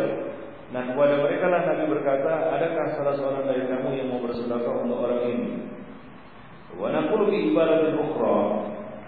Nah 0.71 0.81
kepada 0.91 1.13
mereka 1.21 1.45
lah 1.51 1.61
Nabi 1.67 1.83
berkata, 1.91 2.31
adakah 2.57 2.85
salah 2.97 3.15
seorang 3.19 3.43
dari 3.47 3.63
kamu 3.69 3.89
yang 3.95 4.07
mau 4.09 4.23
bersedekah 4.23 4.75
untuk 4.81 4.97
orang 4.97 5.21
ini? 5.29 5.51
Wa 6.75 6.91
naqulu 6.91 7.31
bi 7.31 7.53
ibaratin 7.53 7.95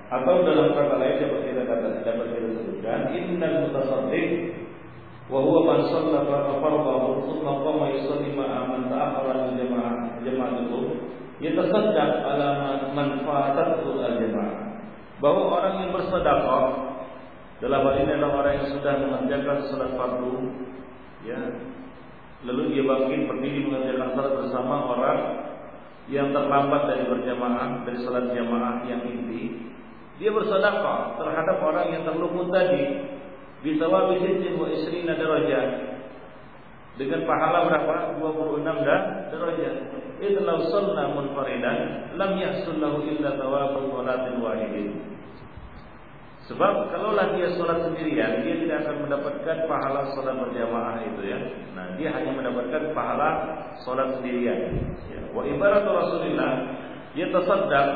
atau 0.07 0.35
dalam 0.39 0.71
kata 0.71 0.95
lain 1.03 1.19
dapat 1.19 1.41
kita 1.51 1.61
kata 1.67 1.87
dapat 1.99 2.27
kita 2.31 2.47
sebutkan 2.55 3.11
innal 3.11 3.55
mutasaddiq 3.67 4.55
wa 5.27 5.39
huwa 5.43 5.59
man 5.67 5.79
shalla 5.91 6.23
fardahu 6.63 7.27
thumma 7.27 7.51
qama 7.59 7.85
yusalli 7.91 8.31
ma'a 8.31 8.59
man 8.71 8.81
ta'akhkhara 8.87 9.51
min 9.51 9.53
jama'ah 9.59 9.93
jama'atuhu 10.23 10.89
yatasaddaq 11.43 12.11
ala 12.23 12.49
manfaatatul 12.95 13.99
al-jamaah. 13.99 14.79
Bahwa 15.17 15.43
orang 15.59 15.73
yang 15.83 15.91
bersedekah 15.97 16.65
dalam 17.57 17.81
hal 17.89 17.95
ini 18.05 18.11
adalah 18.15 18.45
orang 18.45 18.53
yang 18.61 18.69
sudah 18.69 18.93
mengerjakan 19.01 19.57
salat 19.65 19.91
fardu 19.97 20.35
ya. 21.25 21.41
Lalu 22.45 22.77
dia 22.77 22.83
bangkit 22.85 23.21
berdiri 23.25 23.59
mengerjakan 23.65 24.09
salat 24.13 24.33
bersama 24.45 24.75
orang 24.93 25.19
yang 26.07 26.31
terlambat 26.31 26.87
dari 26.87 27.03
berjamaah 27.09 27.83
dari 27.83 27.99
salat 28.05 28.31
jamaah 28.31 28.85
yang 28.87 29.03
inti, 29.03 29.73
dia 30.21 30.31
bersedekah 30.31 31.19
terhadap 31.19 31.57
orang 31.59 31.87
yang 31.91 32.03
terluput 32.07 32.47
tadi 32.53 33.16
bisawabi 33.65 34.21
sittin 34.21 34.53
wa 34.57 34.67
isrina 34.69 35.13
darajat 35.17 35.69
dengan 36.97 37.29
pahala 37.29 37.69
berapa? 37.69 38.17
26 38.17 38.65
dan 38.85 39.01
derajat. 39.29 39.75
Itu 40.17 40.41
law 40.41 40.65
salla 40.73 41.13
munfaridan 41.13 42.09
lam 42.17 42.31
yahsul 42.41 42.81
lahu 42.81 43.05
illa 43.05 43.37
thawabu 43.37 43.93
salatin 43.93 44.41
wahidin. 44.41 45.17
Sebab 46.47 46.95
kalaulah 46.95 47.35
dia 47.35 47.51
sholat 47.59 47.83
sendirian, 47.83 48.39
dia 48.39 48.55
tidak 48.55 48.87
akan 48.87 49.03
mendapatkan 49.03 49.67
pahala 49.67 50.07
sholat 50.15 50.31
berjamaah 50.39 50.95
itu 51.03 51.21
ya. 51.27 51.39
Nah, 51.75 51.99
dia 51.99 52.07
hanya 52.15 52.31
mendapatkan 52.39 52.95
pahala 52.95 53.29
sholat 53.83 54.15
sendirian. 54.15 54.79
Ya. 55.11 55.27
Wa 55.35 55.43
ibaratu 55.43 55.91
Rasulullah 55.91 56.51
dia 57.11 57.27
tasaddaq 57.35 57.87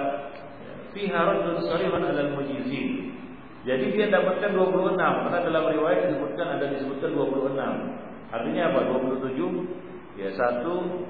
fiha 0.92 1.20
raddun 1.24 1.64
sarihun 1.64 2.04
alal 2.04 2.32
mujizin. 2.36 3.16
Jadi 3.62 3.94
dia 3.94 4.10
dapatkan 4.10 4.58
26 4.58 4.98
karena 4.98 5.40
dalam 5.46 5.64
riwayat 5.70 6.10
disebutkan 6.10 6.48
ada 6.58 6.66
disebutkan 6.74 7.14
26. 7.14 8.34
Artinya 8.34 8.62
apa? 8.74 8.80
27 8.90 10.18
ya 10.18 10.30
satu 10.34 11.06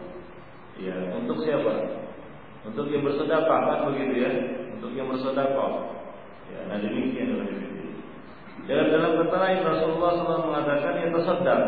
ya 0.76 0.96
untuk 1.16 1.40
siapa? 1.48 1.74
Untuk 2.68 2.92
yang 2.92 3.08
bersedekah 3.08 3.60
kan 3.66 3.80
begitu 3.88 4.14
ya. 4.20 4.32
Untuk 4.76 4.92
yang 4.94 5.08
bersedekah 5.08 6.02
Ya, 6.52 6.68
nah 6.68 6.78
demikian 6.84 7.32
dalam 8.68 8.88
dalam 8.92 9.12
kata 9.24 9.38
lain 9.40 9.60
Rasulullah 9.66 10.12
SAW 10.20 10.48
mengatakan 10.52 10.94
yang 11.00 11.12
tersedar 11.16 11.62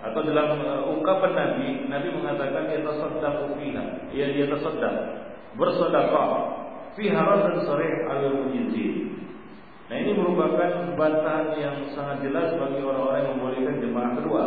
atau 0.00 0.20
dalam 0.24 0.56
uh, 0.64 0.82
ungkapan 0.88 1.32
Nabi, 1.36 1.68
Nabi 1.92 2.08
mengatakan 2.14 2.70
yang 2.72 2.86
tersedar 2.86 3.34
fiha, 3.58 3.84
ya 4.14 4.26
dia 4.32 4.46
tersedar 4.48 4.94
bersedekah 5.58 6.30
fi 6.96 7.10
dan 7.10 7.56
sore 7.66 7.88
al 8.06 8.22
mujizin. 8.38 9.18
Nah 9.90 9.96
ini 9.98 10.14
merupakan 10.14 10.94
bantahan 10.94 11.58
yang 11.58 11.76
sangat 11.98 12.22
jelas 12.22 12.54
bagi 12.54 12.78
orang-orang 12.78 13.26
yang 13.26 13.30
membolehkan 13.34 13.76
jemaah 13.82 14.14
kedua. 14.14 14.42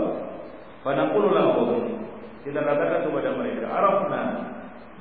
Pada 0.88 1.12
lahum 1.12 1.84
kita 2.48 2.60
katakan 2.64 3.12
kepada 3.12 3.30
mereka, 3.36 3.68
Arafna 3.68 4.22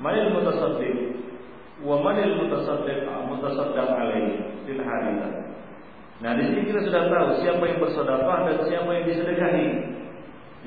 manil 0.03 0.35
mutasaddiq 0.35 1.15
wa 1.79 1.95
manil 2.03 2.43
mutasaddiq 2.43 3.07
mutasaddaq 3.07 3.87
alaihi 3.87 4.43
fil 4.67 4.83
harita. 4.83 5.27
Nah, 6.19 6.35
di 6.35 6.43
sini 6.51 6.71
kita 6.71 6.91
sudah 6.91 7.07
tahu 7.07 7.27
siapa 7.39 7.63
yang 7.63 7.79
bersedekah 7.79 8.39
dan 8.43 8.57
siapa 8.67 8.89
yang 8.95 9.05
disedekahi 9.07 9.67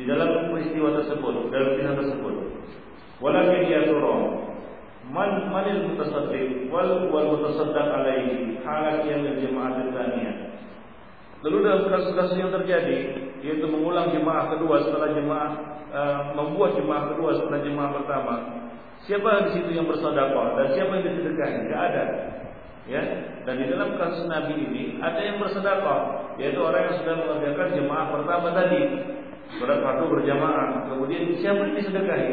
di 0.00 0.02
dalam 0.08 0.52
peristiwa 0.52 0.88
tersebut, 1.04 1.34
dalam 1.52 1.70
kisah 1.76 1.94
tersebut. 2.00 2.34
Walakin 3.20 3.64
ya 3.68 3.88
turun 3.88 4.15
man 5.16 5.48
manil 5.48 5.88
mutasaddiq 5.88 6.68
wal 6.68 7.08
wal 7.08 7.40
mutasaddaq 7.40 7.88
alaihi 7.88 8.60
halat 8.60 9.08
yang 9.08 9.24
jemaah 9.40 9.80
tsaniyah. 9.80 10.36
Lalu 11.40 11.56
dalam 11.64 11.88
kasus-kasus 11.88 12.36
yang 12.36 12.52
terjadi 12.52 13.16
yaitu 13.40 13.64
mengulang 13.64 14.12
jemaah 14.12 14.52
kedua 14.52 14.84
setelah 14.84 15.16
jemaah 15.16 15.50
uh, 15.88 16.20
membuat 16.36 16.76
jemaah 16.76 17.16
kedua 17.16 17.30
setelah 17.40 17.60
jemaah 17.64 17.90
pertama 17.96 18.34
Siapa 19.04 19.46
di 19.46 19.50
situ 19.60 19.70
yang 19.76 19.86
bersedekah 19.86 20.58
dan 20.58 20.66
siapa 20.74 20.90
yang 20.98 21.04
disedekahi? 21.04 21.56
Tidak 21.68 21.78
ada. 21.78 22.04
Ya, 22.86 23.02
dan 23.42 23.58
di 23.58 23.66
dalam 23.66 23.98
kasus 23.98 24.30
Nabi 24.30 24.62
ini 24.62 25.02
ada 25.02 25.18
yang 25.22 25.42
bersedekah, 25.42 26.34
yaitu 26.38 26.58
orang 26.62 26.90
yang 26.90 26.96
sudah 27.02 27.14
mengerjakan 27.18 27.68
jemaah 27.74 28.06
pertama 28.14 28.48
tadi, 28.54 28.80
surat 29.58 29.78
fardu 29.82 30.06
berjamaah. 30.10 30.90
Kemudian 30.90 31.34
siapa 31.38 31.66
yang 31.66 31.74
disedekahi? 31.78 32.30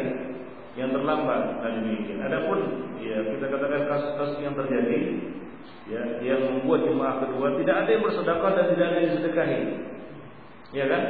Yang 0.74 0.90
terlambat 0.98 1.62
dan 1.62 1.72
demikian. 1.86 2.18
Adapun 2.18 2.58
ya 2.98 3.22
kita 3.22 3.46
katakan 3.46 3.82
kasus-kasus 3.86 4.42
yang 4.42 4.58
terjadi, 4.58 4.98
ya 5.86 6.02
yang 6.18 6.40
membuat 6.50 6.82
jemaah 6.82 7.22
kedua 7.22 7.54
tidak 7.62 7.86
ada 7.86 7.90
yang 7.94 8.02
bersedekah 8.02 8.50
dan 8.58 8.66
tidak 8.74 8.86
ada 8.90 8.96
yang 8.98 9.10
disedekahi, 9.14 9.60
ya 10.74 10.84
kan? 10.90 11.02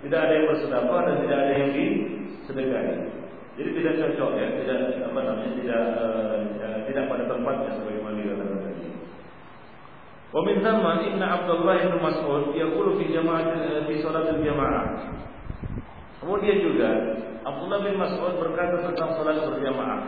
Tidak 0.00 0.16
ada 0.16 0.32
yang 0.32 0.46
bersedekah 0.48 1.00
dan 1.04 1.16
tidak 1.28 1.38
ada 1.44 1.52
yang 1.60 1.70
disedekahi. 1.76 2.94
Jadi 3.52 3.70
tidak 3.76 3.94
cocok 4.00 4.30
ya, 4.40 4.46
tidak 4.64 4.76
apa 5.04 5.20
namanya, 5.20 5.50
tidak 5.60 5.82
uh, 6.00 6.78
tidak 6.88 7.04
pada 7.04 7.24
tempatnya 7.28 7.70
sebagaimana 7.76 8.16
dikatakan 8.16 8.58
tadi. 8.64 8.88
Wa 10.32 10.40
min 10.48 10.56
thamma 10.64 10.92
inna 11.04 11.26
Abdullah 11.36 11.76
bin 11.84 12.00
Mas'ud 12.00 12.56
yaqulu 12.56 12.96
fi 12.96 13.12
jama'at 13.12 13.84
fi 13.84 13.94
salat 14.00 14.32
al-jama'ah. 14.32 14.84
Kemudian 16.22 16.58
juga 16.62 16.90
Abdullah 17.42 17.82
bin 17.82 17.98
Mas'ud 17.98 18.38
berkata 18.38 18.78
tentang 18.78 19.10
salat 19.18 19.42
berjamaah. 19.42 20.00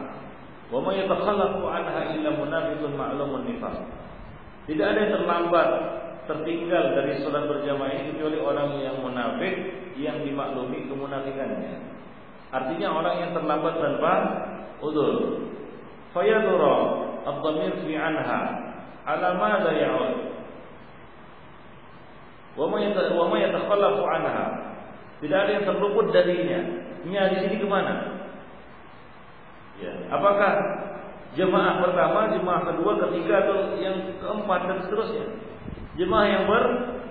Wa 0.71 0.79
ma 0.79 0.95
yatakhallaqu 0.95 1.67
anha 1.67 2.15
illa 2.15 2.31
munafiqun 2.39 2.95
ma'lumun 2.95 3.43
nifaq. 3.51 3.75
Tidak 4.71 4.87
ada 4.87 4.99
yang 5.03 5.13
terlambat 5.19 5.69
tertinggal 6.31 6.95
dari 6.95 7.19
salat 7.19 7.51
berjamaah 7.51 7.91
ini 7.91 8.15
kecuali 8.15 8.39
orang 8.39 8.79
yang 8.79 8.97
munafik 9.03 9.55
yang 9.99 10.23
dimaklumi 10.23 10.87
kemunafikannya. 10.87 11.75
Artinya 12.55 12.89
orang 12.95 13.15
yang 13.19 13.31
terlambat 13.35 13.75
tanpa 13.83 14.15
udur. 14.79 15.43
Fayadura 16.15 16.75
ad-dhamir 17.27 17.83
fi 17.83 17.99
anha 17.99 18.41
ala 19.03 19.29
madza 19.35 19.75
ya'ud. 19.75 20.15
Wa 22.55 22.71
ma 22.71 23.37
yatakhallafu 23.43 24.03
anha. 24.07 24.74
Tidak 25.25 25.39
ada 25.41 25.51
yang 25.57 25.65
terluput 25.65 26.13
darinya. 26.13 26.61
Nya 27.09 27.33
di 27.33 27.37
sini 27.41 27.57
ke 27.57 27.65
mana? 27.65 28.13
Ya. 29.81 29.93
Apakah 30.13 30.53
jemaah 31.33 31.81
pertama, 31.81 32.29
jemaah 32.37 32.61
kedua, 32.69 32.93
ketiga 33.09 33.49
atau 33.49 33.73
yang 33.81 34.21
keempat 34.21 34.61
dan 34.69 34.79
seterusnya? 34.85 35.27
Jemaah 35.97 36.27
yang 36.29 36.45
ber 36.45 36.65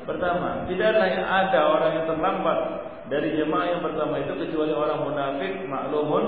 pertama, 0.06 0.70
yang 0.70 1.26
ada 1.26 1.60
orang 1.74 1.92
yang 1.98 2.06
terlambat 2.06 2.60
dari 3.10 3.34
jemaah 3.34 3.66
yang 3.68 3.82
pertama 3.82 4.22
itu 4.22 4.34
kecuali 4.46 4.72
orang 4.78 5.00
munafik 5.10 5.54
maklumun 5.66 6.26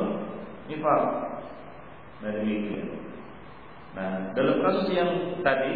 nifaq. 0.66 1.04
Nah 2.26 2.30
demikian. 2.34 2.98
Nah 3.94 4.34
dalam 4.34 4.58
kasus 4.60 4.90
yang 4.92 5.40
tadi 5.46 5.72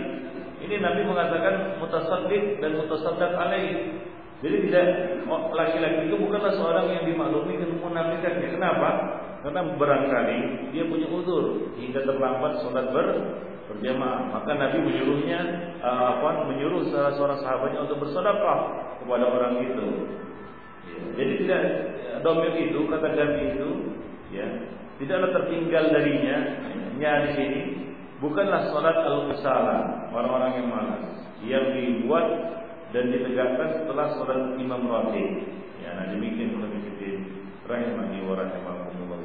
ini 0.59 0.75
Nabi 0.83 1.07
mengatakan 1.07 1.79
mutasaddiq 1.79 2.59
dan 2.59 2.81
mutasaddaq 2.81 3.31
alaih. 3.37 4.01
Jadi 4.39 4.55
tidak 4.71 4.85
oh, 5.27 5.51
laki-laki 5.51 6.07
itu 6.07 6.15
bukanlah 6.15 6.55
seorang 6.55 6.87
yang 6.95 7.03
dimaklumi 7.11 7.59
kemunafikannya. 7.59 8.47
Kenapa? 8.55 8.89
Karena 9.43 9.61
barangkali 9.75 10.37
dia 10.71 10.83
punya 10.87 11.07
uzur 11.11 11.75
hingga 11.75 12.07
terlambat 12.07 12.63
sholat 12.63 12.87
ber 12.95 13.07
berjamaah. 13.67 14.31
Maka 14.31 14.51
Nabi 14.55 14.79
menyuruhnya 14.79 15.39
uh, 15.83 16.03
apa? 16.15 16.47
Menyuruh 16.55 16.87
salah 16.87 17.13
seorang 17.19 17.39
sahabatnya 17.43 17.83
untuk 17.83 17.99
bersedekah 17.99 18.59
kepada 19.03 19.25
orang 19.27 19.53
itu. 19.59 19.87
Jadi 21.19 21.33
tidak 21.43 21.63
domir 22.23 22.55
itu 22.55 22.79
kata 22.87 23.07
Nabi 23.11 23.41
itu 23.55 23.69
ya 24.31 24.47
tidaklah 24.99 25.29
tertinggal 25.41 25.83
darinya 25.95 26.37
nya 26.99 27.11
di 27.27 27.29
sini 27.39 27.61
bukanlah 28.19 28.67
salat 28.69 28.97
al-kusala 28.99 29.77
orang-orang 30.11 30.51
yang 30.59 30.67
malas 30.67 31.03
yang 31.39 31.65
dibuat 31.71 32.58
dan 32.95 33.03
ditegakkan 33.13 33.83
setelah 33.83 34.05
salat 34.17 34.57
imam 34.57 34.81
ratib 34.89 35.27
ya 35.81 35.89
nah 35.95 36.05
demikian 36.09 36.57
kalau 36.57 36.69
demikian 36.69 37.17
rahimani 37.65 38.19
wa 38.25 38.33
rahimakumullah 38.37 39.19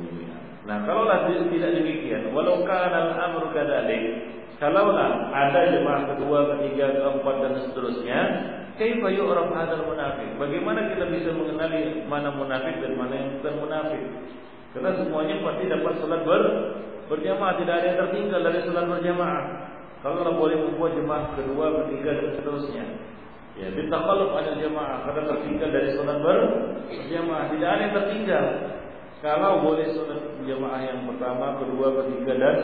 Nah, 0.64 0.80
kalaulah 0.88 1.28
tidak 1.28 1.76
demikian, 1.76 2.32
walau 2.32 2.64
kana 2.64 3.12
al-amru 3.12 3.52
kadzalik, 3.52 4.32
kalaulah 4.56 5.28
ada 5.28 5.76
jemaah 5.76 6.08
kedua, 6.08 6.56
ketiga, 6.56 6.88
keempat 6.88 7.36
dan 7.44 7.54
seterusnya, 7.68 8.20
Kaifa 8.74 9.06
yu'raf 9.06 9.54
hadzal 9.54 9.86
munafik? 9.86 10.34
Bagaimana 10.34 10.90
kita 10.90 11.06
bisa 11.06 11.30
mengenali 11.30 12.02
mana 12.10 12.34
munafik 12.34 12.82
dan 12.82 12.98
mana 12.98 13.14
yang 13.14 13.28
bukan 13.38 13.54
munafik? 13.62 14.02
Karena 14.74 14.90
semuanya 14.98 15.38
pasti 15.46 15.64
dapat 15.70 15.92
salat 16.02 16.22
ber 16.26 16.42
berjamaah, 17.06 17.54
tidak 17.60 17.74
ada 17.78 17.86
yang 17.86 17.98
tertinggal 18.02 18.40
dari 18.42 18.60
salat 18.66 18.86
berjamaah. 18.90 19.42
Kalau 20.02 20.34
boleh 20.34 20.56
membuat 20.58 20.98
jemaah 20.98 21.38
kedua, 21.38 21.86
ketiga 21.86 22.10
dan 22.18 22.28
seterusnya. 22.34 22.84
Ya, 23.54 23.70
kalau 23.70 24.34
ada 24.34 24.58
jemaah 24.58 25.06
karena 25.06 25.22
tertinggal 25.30 25.70
dari 25.70 25.88
salat 25.94 26.18
berjamaah, 26.18 27.44
tidak 27.54 27.68
ada 27.70 27.82
yang 27.86 27.94
tertinggal. 27.94 28.44
Kalau 29.22 29.62
boleh 29.62 29.86
salat 29.94 30.22
jemaah 30.42 30.80
yang 30.82 31.06
pertama, 31.06 31.62
kedua, 31.62 31.86
ketiga 32.02 32.32
dan 32.34 32.56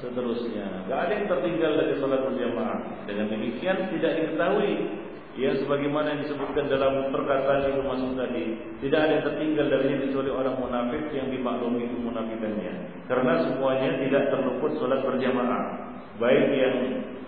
seterusnya. 0.00 0.88
Tidak 0.88 0.98
ada 0.98 1.12
yang 1.12 1.28
tertinggal 1.28 1.72
dari 1.76 1.94
salat 2.00 2.20
berjamaah. 2.32 2.78
Dengan 3.04 3.26
demikian 3.28 3.92
tidak 3.92 4.12
diketahui 4.16 5.04
Ya 5.36 5.52
sebagaimana 5.52 6.16
yang 6.16 6.20
disebutkan 6.24 6.64
dalam 6.72 7.12
perkataan 7.12 7.68
Ibnu 7.68 7.84
Mas'ud 7.84 8.16
tadi, 8.16 8.56
tidak 8.80 9.04
ada 9.04 9.12
yang 9.20 9.24
tertinggal 9.28 9.66
darinya 9.68 9.98
kecuali 10.08 10.30
orang 10.32 10.56
munafik 10.56 11.12
yang 11.12 11.28
dimaklumi 11.28 11.92
kemunafikannya. 11.92 13.04
Karena 13.04 13.44
semuanya 13.44 14.00
tidak 14.00 14.32
terluput 14.32 14.80
sholat 14.80 15.04
berjamaah. 15.04 15.85
Baik 16.16 16.44
yang 16.56 16.76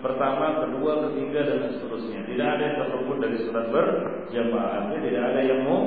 pertama, 0.01 0.65
kedua, 0.65 1.09
ketiga 1.09 1.45
dan 1.45 1.69
seterusnya. 1.77 2.25
Tidak 2.25 2.47
ada 2.47 2.63
yang 2.63 2.77
terluput 2.81 3.17
dari 3.21 3.37
sholat 3.45 3.69
berjamaah. 3.69 4.69
Artinya 4.81 5.01
tidak 5.05 5.23
ada 5.29 5.41
yang 5.45 5.61
mau 5.65 5.83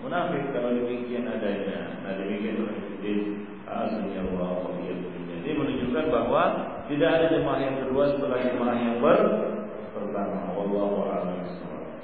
munafik 0.00 0.48
kalau 0.56 0.72
demikian 0.72 1.28
adanya. 1.28 2.00
Nah 2.00 2.12
demikian 2.16 2.64
Allah. 2.64 2.78
tidak 6.88 7.10
ada 7.20 7.26
jemaah 7.36 7.60
yang 7.60 7.76
kedua 7.84 8.04
setelah 8.16 8.38
jemaah 8.40 8.76
yang 8.80 8.96
ber 9.04 9.20
pertama. 9.92 10.56
A'lam 10.56 11.36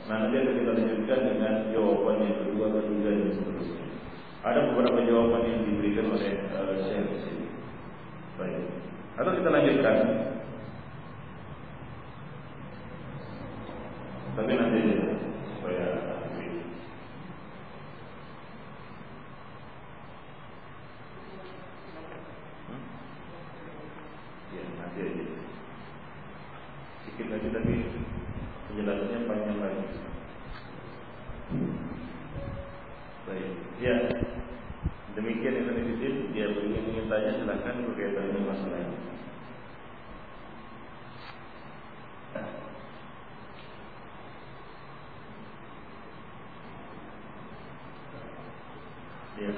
Nah, 0.05 0.21
nanti 0.21 0.37
akan 0.37 0.53
kita 0.61 0.73
lanjutkan 0.77 1.21
dengan 1.33 1.55
jawaban 1.73 2.17
yang 2.21 2.37
kedua, 2.45 2.67
ketiga 2.77 3.09
dan 3.09 3.31
seterusnya. 3.41 3.85
Ada 4.45 4.61
beberapa 4.69 5.01
jawaban 5.01 5.43
yang 5.49 5.61
diberikan 5.65 6.13
oleh 6.13 6.45
uh, 6.53 6.77
Syekh. 6.85 7.09
Baik. 8.37 8.69
Atau 9.15 9.31
kita 9.39 9.47
lanjutkan. 9.47 9.97
Tapi 14.35 14.53
nanti 14.59 14.81
supaya 15.55 16.05
sedikit 27.15 27.31
lagi 27.31 27.49
tapi 27.55 27.75
penjelasannya 28.67 29.19
panjang 29.31 29.59
lagi. 29.62 29.87
Baik, 33.31 33.51
ya 33.79 33.97
demikian 35.15 35.55
yang 35.55 35.67
tadi 35.71 35.83
dia 36.35 36.47
ingin 36.51 37.07
tanya 37.07 37.31
silahkan 37.39 37.87
berkaitan 37.87 38.35
dengan 38.35 38.51
masalah 38.51 38.81
ini. 38.83 38.99
Ya. 49.35 49.51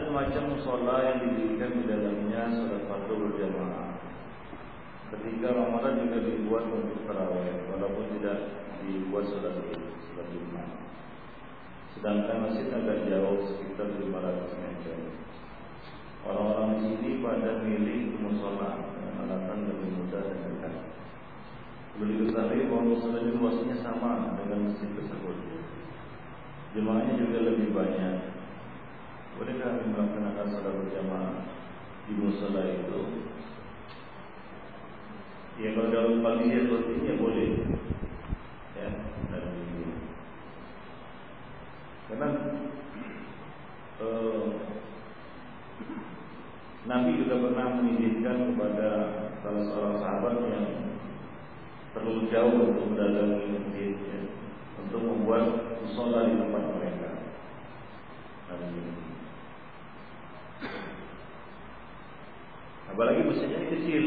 Semacam 0.00 0.42
musola 0.56 0.96
yang 1.04 1.18
didirikan 1.20 1.70
di 1.76 1.82
dalamnya 1.84 2.42
sholat 2.56 2.82
fardu 2.88 3.14
berjamaah. 3.18 4.00
Ketika 5.12 5.52
Ramadan 5.52 6.08
juga 6.08 6.18
dibuat 6.24 6.64
untuk 6.72 7.04
tarawih, 7.04 7.68
walaupun 7.68 8.16
tidak 8.16 8.38
dibuat 8.80 9.28
sholat 9.28 9.52
sholat 10.08 10.28
lima. 10.32 10.64
Sedangkan 11.92 12.48
masjid 12.48 12.72
agak 12.72 13.04
jauh 13.04 13.44
sekitar 13.52 13.92
500 13.92 14.62
meter. 14.64 14.96
Orang-orang 16.24 16.68
di 16.72 16.78
sini 16.86 17.10
pada 17.20 17.60
milih 17.60 18.16
musola 18.22 18.88
dengan 18.96 19.26
alasan 19.26 19.68
lebih 19.68 19.90
mudah 20.00 20.22
dan 20.22 20.38
dekat. 20.46 20.74
Perlu 21.92 22.04
diketahui 22.08 22.70
bahwa 22.70 22.82
musola 22.88 23.16
ini 23.20 23.32
luasnya 23.36 23.76
sama 23.84 24.38
dengan 24.40 24.70
masjid 24.70 24.88
tersebut. 24.96 25.36
Jemaahnya 26.72 27.20
juga 27.20 27.38
lebih 27.52 27.68
banyak 27.76 28.14
boleh 29.42 29.58
kami 29.58 29.90
melaksanakan 29.90 30.46
salat 30.54 30.70
berjamaah 30.70 31.34
di 32.06 32.14
musola 32.14 32.62
itu? 32.62 33.26
Ya 35.58 35.74
kalau 35.74 35.90
dalam 35.90 36.22
pagi 36.22 36.46
dia 36.46 36.62
seperti 36.62 36.90
ini 36.94 37.10
ya 37.10 37.14
boleh. 37.18 37.50
Ya, 38.78 38.88
dan. 39.34 39.46
Karena 42.06 42.28
eh, 43.98 44.44
Nabi 46.86 47.10
juga 47.26 47.34
pernah 47.42 47.66
mengizinkan 47.82 48.54
kepada 48.54 48.90
salah 49.42 49.64
seorang 49.66 49.96
sahabat 49.98 50.34
yang 50.54 50.66
terlalu 51.98 52.30
jauh 52.30 52.62
untuk 52.62 52.94
mendatangi 52.94 53.58
masjid 53.58 53.90
ya, 54.06 54.18
untuk 54.86 55.02
membuat 55.02 55.82
musola 55.82 56.30
di 56.30 56.38
tempat 56.38 56.62
mereka. 56.78 57.10
Dan 58.46 59.02
Apalagi 62.92 63.24
masjidnya 63.24 63.72
kecil. 63.72 64.04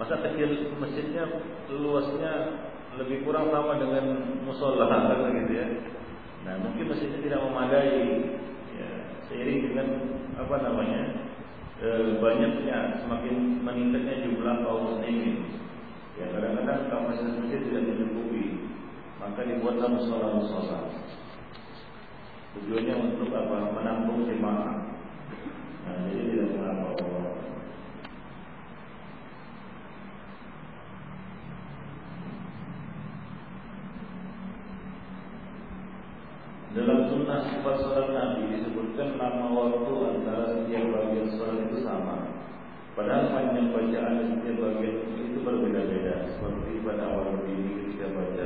Masa 0.00 0.16
kecil 0.24 0.72
masjidnya 0.80 1.28
luasnya 1.68 2.32
lebih 2.96 3.22
kurang 3.22 3.52
sama 3.52 3.76
dengan 3.76 4.38
musola 4.42 4.88
kan 4.88 5.30
gitu 5.30 5.52
ya. 5.52 5.66
Nah 6.48 6.54
mungkin 6.64 6.88
masjidnya 6.88 7.20
tidak 7.20 7.44
memadai. 7.44 8.00
Ya, 8.80 8.90
seiring 9.28 9.60
dengan 9.68 9.88
apa 10.40 10.56
namanya 10.64 11.02
e, 11.84 12.16
banyaknya 12.16 13.04
semakin 13.04 13.60
meningkatnya 13.60 14.24
jumlah 14.24 14.54
kaum 14.64 14.96
muslimin. 14.96 15.60
Ya 16.16 16.28
kadang-kadang 16.32 16.88
kapasitas 16.92 17.36
masjid 17.40 17.60
tidak 17.64 17.88
mencukupi, 17.88 18.72
maka 19.20 19.40
dibuatlah 19.44 19.88
musola-musola. 19.88 20.92
Tujuannya 22.56 22.94
untuk 22.98 23.30
apa? 23.30 23.72
Menampung 23.72 24.26
jemaah. 24.26 24.89
Dalam 36.70 37.10
sunnah 37.10 37.50
sifat 37.50 37.82
salat 37.82 38.14
Nabi 38.14 38.54
disebutkan 38.54 39.18
nama 39.18 39.50
waktu 39.50 39.90
antara 40.06 40.54
setiap 40.54 40.84
bagian 40.94 41.26
salat 41.34 41.66
itu 41.66 41.82
sama. 41.82 42.30
Padahal 42.94 43.34
panjang 43.34 43.74
bacaan 43.74 44.38
setiap 44.38 44.56
bagian 44.62 44.96
itu 45.18 45.38
berbeda-beda. 45.42 46.30
Seperti 46.30 46.78
pada 46.86 47.10
awal 47.10 47.42
berdiri 47.42 47.74
ketika 47.74 48.14
baca 48.14 48.44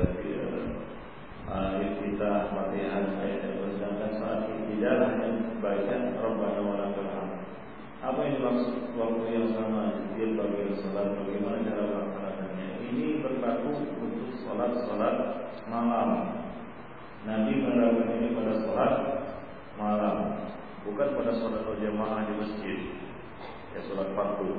uh, 1.52 1.76
kita 2.00 2.32
Fatihah 2.48 3.04
ayat 3.20 3.54
sedangkan 3.76 4.10
saat 4.16 4.48
tidak 4.72 4.94
hanya 5.04 5.28
baca 5.60 5.96
Rabbana 6.16 6.60
wa 6.64 6.83
Apa 8.04 8.20
yang 8.20 8.36
dimaksud 8.36 8.92
waktu 9.00 9.24
yang 9.32 9.48
sama 9.56 9.96
setiap 9.96 10.36
bagian 10.36 10.76
salat 10.76 11.16
bagaimana 11.24 11.64
cara 11.64 11.82
melaksanakannya? 11.88 12.66
Ini 12.84 13.24
berlaku 13.24 13.72
untuk 13.96 14.28
salat-salat 14.44 15.16
malam. 15.72 16.08
Nabi 17.24 17.64
menerapkan 17.64 18.12
ini 18.20 18.36
pada 18.36 18.60
salat 18.60 18.94
malam, 19.80 20.16
bukan 20.84 21.16
pada 21.16 21.32
salat 21.32 21.64
berjamaah 21.64 22.28
di 22.28 22.34
masjid 22.36 22.78
ya 23.72 23.80
sholat 23.88 24.12
fardu. 24.12 24.52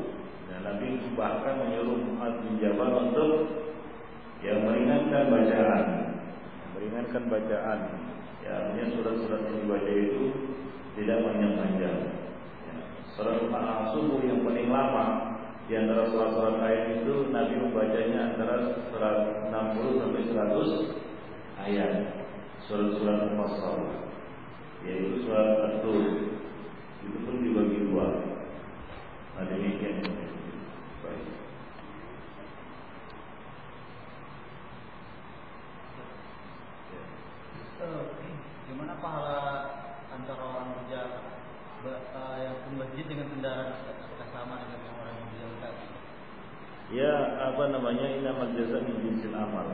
Dan 0.49 0.65
Nabi 0.65 1.05
bahkan 1.13 1.61
menyuruh 1.61 2.01
Mu'ad 2.01 2.41
bin 2.41 2.57
Jabal 2.57 3.13
untuk 3.13 3.31
ya 4.41 4.57
meringankan 4.57 5.29
bacaan, 5.29 5.85
meringankan 6.73 7.23
bacaan. 7.29 7.79
Ya, 8.41 8.49
artinya 8.57 8.85
surat-surat 8.93 9.41
yang 9.41 9.57
dibaca 9.61 9.93
itu 9.93 10.23
tidak 10.97 11.17
panjang-panjang. 11.29 12.24
Ya, 13.15 13.23
surat 13.23 13.95
subuh 13.95 14.19
yang 14.27 14.43
paling 14.43 14.67
lama 14.67 15.39
di 15.71 15.73
antara 15.79 16.11
surat-surat 16.11 16.59
ayat 16.59 16.99
itu 16.99 17.31
Nabi 17.31 17.63
membacanya 17.63 18.35
antara 18.35 18.75
160 18.91 20.03
sampai 20.03 20.21
100 20.35 21.63
ayat. 21.63 21.91
Surat-surat 22.67 23.31
mufassal 23.31 24.03
yaitu 24.83 25.23
surat 25.23 25.47
At-Tur. 25.63 26.27
Itu 27.07 27.17
pun 27.23 27.39
dibagi 27.39 27.87
dua. 27.87 28.07
Nah 29.39 29.47
demikian 29.47 30.03
Baik 30.99 31.23
Gimana 38.67 38.99
pahala 38.99 39.39
antara 40.11 40.43
orang 40.43 40.67
kerja 40.83 40.99
uh, 40.99 41.34
yang 42.41 42.55
ke 42.65 42.69
masjid 42.73 43.05
dengan 43.05 43.27
kendaraan 43.29 43.77
sama 44.33 44.61
dengan 44.67 44.93
orang 44.99 45.15
yang? 45.37 45.73
Ya, 46.93 47.13
apa 47.49 47.63
namanya? 47.73 48.05
Ini 48.05 48.27
amal 48.29 48.53
jasa 48.53 48.77
min 48.85 49.01
jinsil 49.01 49.33
amal. 49.33 49.73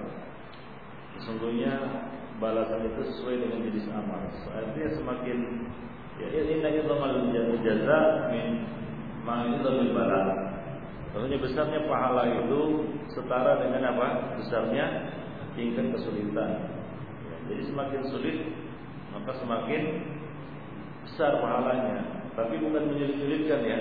Sesungguhnya 1.20 1.74
balasan 2.39 2.88
itu 2.88 3.01
sesuai 3.12 3.36
dengan 3.41 3.68
jenis 3.68 3.88
amal. 3.91 4.22
Artinya 4.55 4.89
semakin 4.95 5.38
ya 6.22 6.28
ini 6.32 6.64
lagi 6.64 6.80
amal 6.88 7.12
jaza 7.62 7.99
min 8.32 8.47
lebih 9.82 9.91
barat. 9.91 10.28
Maksudnya 11.12 11.39
besarnya 11.43 11.80
pahala 11.91 12.24
itu 12.24 12.88
setara 13.12 13.59
dengan 13.59 13.91
apa? 13.91 14.39
Besarnya 14.39 15.12
tingkat 15.59 15.91
kesulitan. 15.91 16.51
Ya, 17.28 17.36
jadi 17.51 17.64
semakin 17.68 18.01
sulit 18.07 18.38
maka 19.12 19.36
semakin 19.43 19.82
besar 21.12 21.43
pahalanya. 21.43 22.24
Tapi 22.39 22.55
bukan 22.64 22.88
menyulit-sulitkan 22.88 23.59
ya. 23.68 23.80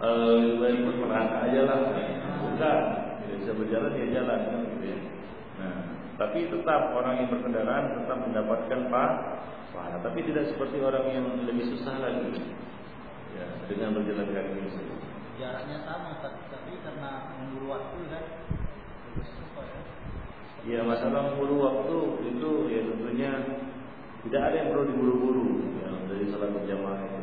Eh, 0.00 0.70
ikut 0.78 0.96
neraka 1.02 1.50
aja 1.50 1.60
lah. 1.66 1.78
Bukan. 2.46 2.78
Tidak 3.20 3.36
bisa 3.42 3.52
berjalan 3.58 3.92
ya 3.98 4.06
jalan 4.22 4.40
kan 4.48 4.60
gitu 4.78 4.86
ya. 4.86 4.98
Nah, 5.60 5.76
tapi 6.16 6.46
tetap 6.46 6.94
orang 6.94 7.14
yang 7.20 7.28
berkendaraan 7.34 7.98
tetap 7.98 8.18
mendapatkan 8.22 8.80
pahala. 8.88 9.98
Tapi 10.00 10.18
tidak 10.24 10.48
seperti 10.54 10.78
orang 10.80 11.04
yang 11.10 11.26
lebih 11.44 11.68
susah 11.74 12.00
lagi 12.00 12.32
ya, 13.34 13.46
dengan 13.68 13.98
berjalan 13.98 14.28
kaki. 14.30 14.60
Jaraknya 15.40 15.78
sama, 15.88 16.20
tapi 16.20 16.72
karena 16.84 17.32
memburu 17.40 17.66
waktu 17.72 17.96
kan, 18.12 18.24
ya. 19.60 19.80
Ya 20.60 20.80
masalah 20.84 21.32
memburu 21.32 21.56
waktu 21.64 21.98
itu 22.28 22.50
ya 22.68 22.80
tentunya 22.84 23.30
tidak 24.28 24.42
ada 24.52 24.56
yang 24.60 24.68
perlu 24.76 24.84
diburu-buru 24.92 25.48
salat 26.40 26.56
berjamaah 26.56 27.04
itu. 27.04 27.20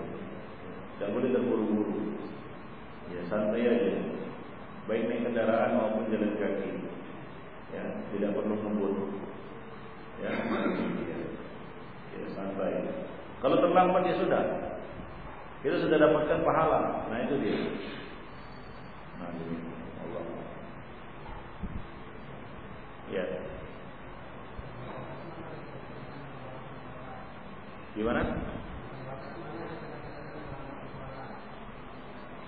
Tidak 0.93 1.09
boleh 1.09 1.29
terburu-buru. 1.33 1.97
Ya 3.09 3.25
santai 3.25 3.65
aja. 3.65 3.93
Baik 4.85 5.09
naik 5.09 5.25
kendaraan 5.25 5.73
maupun 5.73 6.13
jalan 6.13 6.37
kaki. 6.37 6.85
Ya, 7.73 7.83
tidak 8.13 8.37
perlu 8.37 8.55
ngebut. 8.61 8.93
Ya, 10.21 10.31
ya, 10.37 11.17
ya 12.13 12.27
santai. 12.37 12.93
Kalau 13.41 13.57
terlambat 13.57 14.05
ya 14.05 14.15
sudah, 14.21 14.43
kita 15.65 15.81
sudah 15.81 15.97
dapatkan 15.97 16.45
pahala. 16.45 17.09
Nah 17.09 17.17
itu 17.25 17.35
dia. 17.41 17.57
Nah 19.17 19.29
ini 19.33 19.57
Allah. 20.05 20.25
Ya. 23.09 23.25
Gimana? 27.97 28.36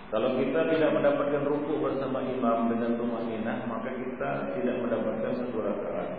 Kalau 0.10 0.42
kita 0.42 0.66
tidak 0.74 0.90
mendapatkan 0.90 1.46
ruku 1.46 1.86
bersama 1.86 2.26
imam 2.26 2.66
dengan 2.74 2.98
rumah 2.98 3.22
inah, 3.30 3.70
maka 3.70 3.94
kita 3.94 4.58
tidak 4.58 4.82
mendapatkan 4.82 5.38
satu 5.38 5.58
rakaat. 5.62 6.10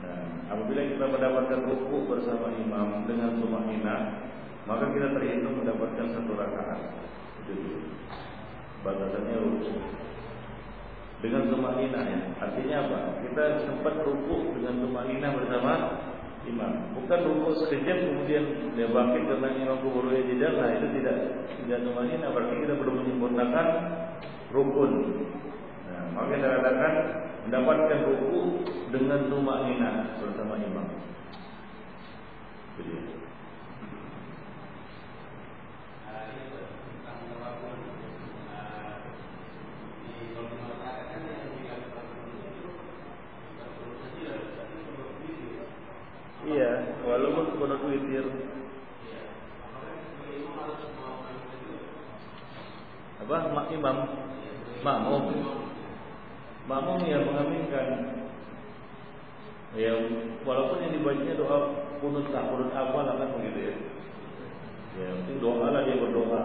Nah, 0.00 0.24
apabila 0.48 0.80
kita 0.80 1.04
mendapatkan 1.04 1.60
ruku 1.68 2.08
bersama 2.08 2.48
imam 2.56 3.04
dengan 3.04 3.36
rumah 3.44 3.68
inah, 3.68 4.24
maka 4.64 4.88
kita 4.88 5.12
terhitung 5.12 5.60
mendapatkan 5.60 6.06
satu 6.16 6.32
rakaat. 6.32 6.80
Itu 7.44 7.52
dia. 7.60 7.78
Batasannya 8.80 9.36
ruku. 9.36 9.72
Dengan 11.20 11.52
tumanina 11.52 12.00
ya. 12.08 12.20
Artinya 12.40 12.76
apa? 12.88 12.98
Kita 13.20 13.68
sempat 13.68 14.00
ruku 14.00 14.56
dengan 14.56 14.80
tumanina 14.80 15.28
bersama 15.36 15.72
imam. 16.48 16.72
Bukan 16.98 17.20
ruku 17.22 17.50
sekejap 17.62 17.98
kemudian 18.10 18.44
dia 18.74 18.88
bangkit 18.90 19.22
karena 19.30 19.48
imam 19.54 19.78
kuburunya 19.82 20.22
tidak. 20.26 20.50
Nah 20.58 20.68
itu 20.74 20.86
tidak 21.00 21.16
tidak 21.62 21.78
tumanina. 21.86 22.26
Berarti 22.34 22.54
kita 22.62 22.74
belum 22.78 22.94
menyempurnakan 23.04 23.66
rukun. 24.50 24.92
Nah, 25.88 26.02
maka 26.12 26.28
kita 26.34 26.46
katakan 26.58 26.94
mendapatkan 27.46 27.98
ruku 28.10 28.40
dengan 28.90 29.20
tumanina 29.30 29.90
bersama 30.18 30.54
imam. 30.58 30.86
Itu 32.80 33.21
imam, 53.82 53.98
makmum, 54.86 55.24
makmum 56.70 57.02
yang 57.02 57.26
mengaminkan. 57.26 57.86
Ya, 59.74 59.90
walaupun 60.46 60.86
yang 60.86 60.94
dibacanya 60.94 61.34
doa 61.34 61.58
kunut 61.98 62.30
tak 62.30 62.46
kunut 62.46 62.70
apa 62.70 62.98
lah 63.02 63.14
kan 63.18 63.34
begitu 63.34 63.58
ya. 63.58 63.74
Ya, 65.02 65.08
mungkin 65.18 65.36
doa 65.42 65.66
lah 65.74 65.82
dia 65.82 65.98
berdoa, 65.98 66.42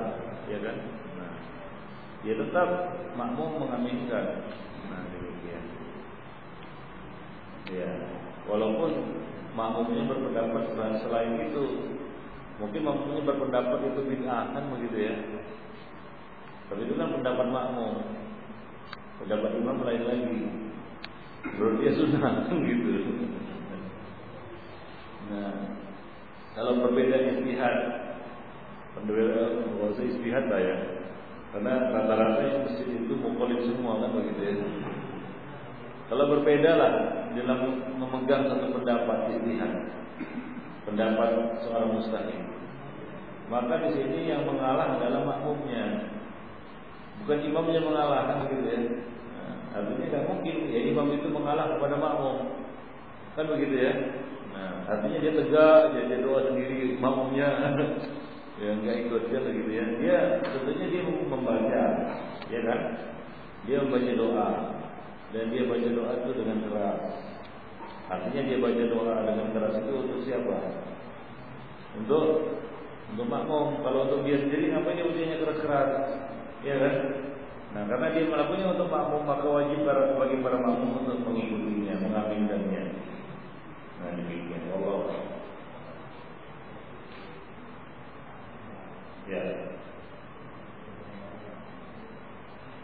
ya 0.50 0.58
kan. 0.66 0.78
Nah, 1.22 1.34
dia 2.26 2.34
tetap 2.42 2.70
makmum 3.14 3.62
mengaminkan. 3.62 4.50
Nah, 4.90 5.02
demikian. 5.14 5.64
Ya, 7.70 7.92
walaupun 8.50 9.22
makmumnya 9.54 10.10
berpendapat 10.10 10.74
selain 11.06 11.38
itu 11.52 11.94
mungkin 12.58 12.82
makmumnya 12.82 13.22
berpendapat 13.30 13.80
itu 13.94 14.02
bid'ah 14.02 14.56
kan 14.56 14.64
begitu 14.74 14.98
ya 15.14 15.16
tapi 16.68 16.82
itu 16.84 16.94
kan 17.00 17.16
pendapat 17.16 17.48
makmum. 17.48 17.96
Pendapat 19.24 19.52
imam 19.56 19.82
lain 19.82 20.04
lagi. 20.04 20.40
Menurut 21.48 21.76
dia 21.80 21.92
sunnah 21.96 22.34
gitu. 22.52 22.92
Nah 25.32 25.54
kalau 26.58 26.74
berbeda 26.84 27.38
istihad 27.38 27.76
bahasa 28.98 30.02
istihad 30.04 30.46
lah 30.50 30.62
ya. 30.62 30.78
Karena 31.54 31.74
rata-rata 31.96 32.42
yang 32.44 32.60
masjid 32.68 32.88
itu 32.92 33.14
mukolib 33.16 33.64
semua 33.64 34.04
kan 34.04 34.12
begitu 34.18 34.42
ya. 34.42 34.56
Kalau 36.08 36.26
berbeda 36.34 36.72
lah 36.76 36.92
dalam 37.36 37.60
memegang 38.00 38.48
satu 38.48 38.68
pendapat 38.74 39.38
istihad, 39.38 39.72
pendapat 40.88 41.60
seorang 41.64 42.00
mustahil, 42.00 42.42
maka 43.52 43.76
di 43.88 43.90
sini 43.96 44.32
yang 44.32 44.48
mengalah 44.48 44.96
adalah 45.00 45.24
makmumnya, 45.24 46.16
bukan 47.28 47.44
imamnya 47.44 47.84
mengalah 47.84 48.22
kan 48.32 48.48
begitu 48.48 48.64
ya. 48.72 48.80
Artinya 49.76 50.00
tidak 50.08 50.24
mungkin 50.32 50.56
ya 50.72 50.80
imam 50.96 51.12
itu 51.12 51.28
mengalah 51.28 51.76
kepada 51.76 52.00
makmum, 52.00 52.38
kan 53.36 53.46
begitu 53.52 53.76
ya. 53.84 53.92
Nah, 54.56 54.88
artinya 54.88 55.20
dia 55.20 55.36
tegak, 55.36 55.82
dia, 55.92 56.04
dia 56.08 56.24
doa 56.24 56.40
sendiri, 56.48 56.96
makmumnya 57.04 57.76
ya 58.64 58.70
nggak 58.80 58.96
ikut 59.12 59.24
kan 59.28 59.44
gitu 59.44 59.72
ya. 59.76 59.86
Dia 60.00 60.18
tentunya 60.40 60.86
dia 60.88 61.04
membaca, 61.04 61.84
ya 62.48 62.60
kan? 62.64 62.80
Dia 63.68 63.84
membaca 63.84 64.12
doa 64.16 64.50
dan 65.36 65.52
dia 65.52 65.68
baca 65.68 65.90
doa 65.92 66.12
itu 66.24 66.32
dengan 66.32 66.58
keras. 66.64 67.02
Artinya 68.08 68.42
dia 68.48 68.58
baca 68.64 68.84
doa 68.88 69.16
dengan 69.28 69.48
keras 69.52 69.76
itu 69.84 69.92
untuk 70.00 70.20
siapa? 70.24 70.58
Untuk 72.00 72.28
untuk 73.12 73.28
makmum. 73.28 73.84
Kalau 73.84 74.08
untuk 74.08 74.24
dia 74.24 74.40
sendiri 74.40 74.72
ngapain 74.72 74.96
dia 74.96 75.12
bacanya 75.12 75.38
keras-keras? 75.44 75.92
Ya 76.68 76.76
kan? 76.84 76.96
Nah, 77.72 77.84
karena 77.88 78.12
dia 78.12 78.28
melakukannya 78.28 78.76
untuk 78.76 78.92
makmum, 78.92 79.24
maka 79.24 79.48
wajib 79.48 79.88
bagi 79.88 80.44
para 80.44 80.60
makmum 80.60 81.00
untuk 81.00 81.24
mengikutinya, 81.24 81.96
mengaminkannya. 82.04 82.84
Nah, 84.04 84.12
demikian. 84.20 84.68
Allah. 84.76 85.00
Ya. 89.32 89.44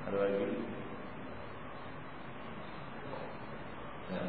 Ada 0.07 0.17
lagi? 0.19 0.47
Ya. 4.11 4.21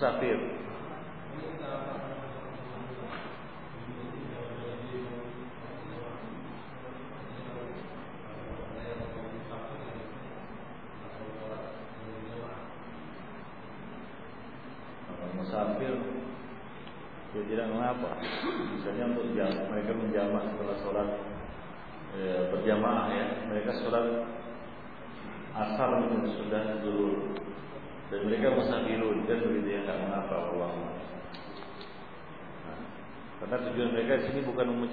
nos. 0.00 0.55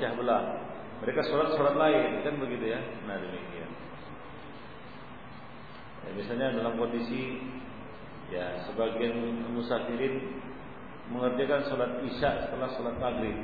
Memecah 0.04 0.20
belah 0.20 0.44
mereka 1.00 1.24
sholat 1.32 1.56
sholat 1.56 1.76
lain 1.80 2.24
kan 2.28 2.36
begitu 2.40 2.76
ya? 2.76 2.80
Nah 3.08 3.16
demikian. 3.20 3.72
Ya, 6.04 6.10
misalnya 6.16 6.48
dalam 6.60 6.76
kondisi 6.76 7.40
ya 8.32 8.68
sebagian 8.68 9.16
musafirin 9.56 10.44
mengerjakan 11.12 11.68
sholat 11.72 11.92
isya 12.08 12.48
setelah 12.48 12.72
sholat 12.76 12.96
maghrib. 13.00 13.36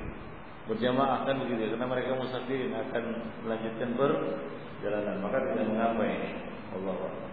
Berjamaah 0.67 1.23
kan 1.27 1.35
begitu 1.39 1.67
ya? 1.67 1.69
Karena 1.75 1.87
mereka 1.87 2.15
musafirin 2.15 2.75
akan 2.75 3.03
melanjutkan 3.47 3.89
perjalanan. 3.95 5.15
Maka 5.23 5.37
tidak 5.51 5.67
mengapa 5.67 6.03
ini. 6.07 6.31
Allah 6.75 6.95
apa? 6.95 7.28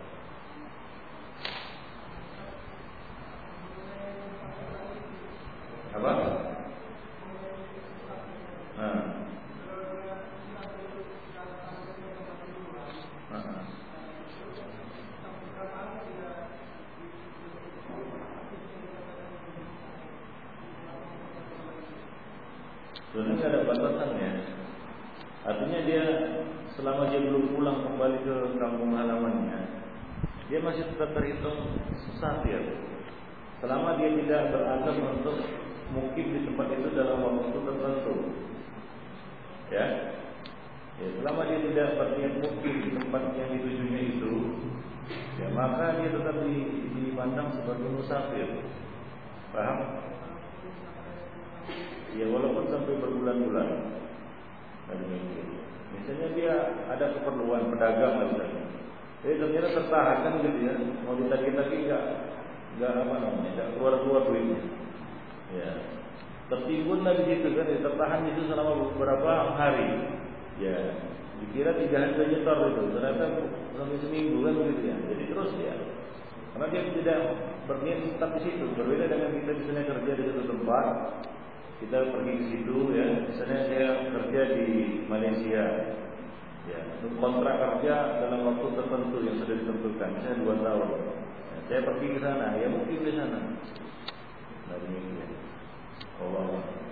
Tetap 78.16 78.32
di 78.32 78.40
situ. 78.48 78.64
Berbeda 78.72 79.12
dengan 79.12 79.30
kita 79.36 79.50
misalnya 79.52 79.84
kerja 79.92 80.12
di 80.16 80.22
satu 80.24 80.42
tempat, 80.48 80.86
kita 81.84 81.96
pergi 82.16 82.32
ke 82.32 82.44
situ 82.48 82.76
ya. 82.96 83.08
Misalnya 83.28 83.58
saya 83.68 83.88
kerja 84.08 84.40
di 84.56 84.66
Malaysia. 85.04 85.64
Ya 86.66 86.80
untuk 86.98 87.22
kontrak 87.22 87.56
kerja 87.60 88.26
dalam 88.26 88.42
waktu 88.42 88.66
tertentu 88.74 89.16
yang 89.22 89.36
sudah 89.38 89.54
ditentukan. 89.60 90.08
Misalnya 90.16 90.42
dua 90.42 90.54
tahun. 90.64 90.88
Ya, 90.88 91.56
saya 91.68 91.80
pergi 91.84 92.06
ke 92.16 92.18
sana. 92.24 92.46
Ya 92.56 92.66
mungkin 92.72 93.04
di 93.04 93.12
sana. 93.12 93.40
Nah 94.66 94.76
demikian. 94.80 95.30
Allah 96.16 96.86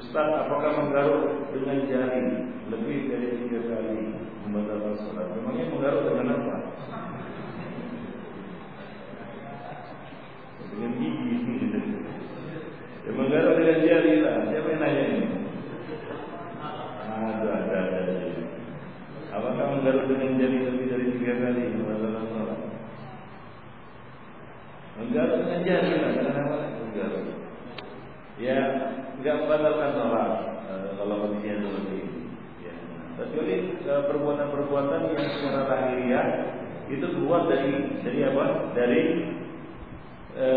Ustaz, 0.00 0.28
apakah 0.48 0.70
menggaruk 0.80 1.52
dengan 1.52 1.84
jari? 1.84 2.24
Lebih 2.72 2.98
dari 3.12 3.28
tiga 3.44 3.60
kali 3.68 4.16
membatalkan 4.48 4.96
sholat? 5.04 5.28
Memangnya 5.36 5.68
menggaruk 5.68 6.02
dengan 6.08 6.26
apa? 6.40 6.56
dengan 10.80 10.96
gigi 10.96 11.36
ya 13.04 13.10
menggaruk 13.12 13.54
dengan 13.60 13.78
jari 13.84 14.12
lah. 14.24 14.36
Siapa 14.48 14.68
yang 14.72 14.80
nanya 14.80 15.02
ini 15.12 15.26
ada 17.10 17.50
ada 17.52 17.76
ada 17.84 18.00
apakah 19.28 19.64
menggaruk 19.76 20.08
dengan 20.08 20.40
jari 20.40 20.58
lebih 20.64 20.86
dari 20.88 21.06
tiga 21.20 21.32
kali 21.36 21.62
dalam 21.76 22.24
sholat 22.32 22.60
menggaruk 24.96 25.36
dengan 25.44 25.60
jari 25.68 25.90
lah. 26.00 26.10
Kenapa? 26.16 26.56
Menggaruk 26.80 27.24
ya 28.40 28.58
nggak 29.20 29.36
membatalkan 29.44 29.90
sholat 29.92 30.30
eh, 30.66 30.90
kalau 30.96 31.14
kondisinya 31.28 31.56
seperti 31.60 31.94
ini. 32.00 32.20
Ya. 32.64 32.74
kecuali 33.20 33.56
eh, 33.84 34.02
perbuatan-perbuatan 34.08 35.00
yang 35.12 35.26
secara 35.36 35.60
lahiriah 35.68 36.26
itu 36.90 37.06
keluar 37.06 37.46
dari 37.46 38.02
dari 38.02 38.20
apa? 38.26 38.44
Dari 38.74 39.02
e, 40.34 40.48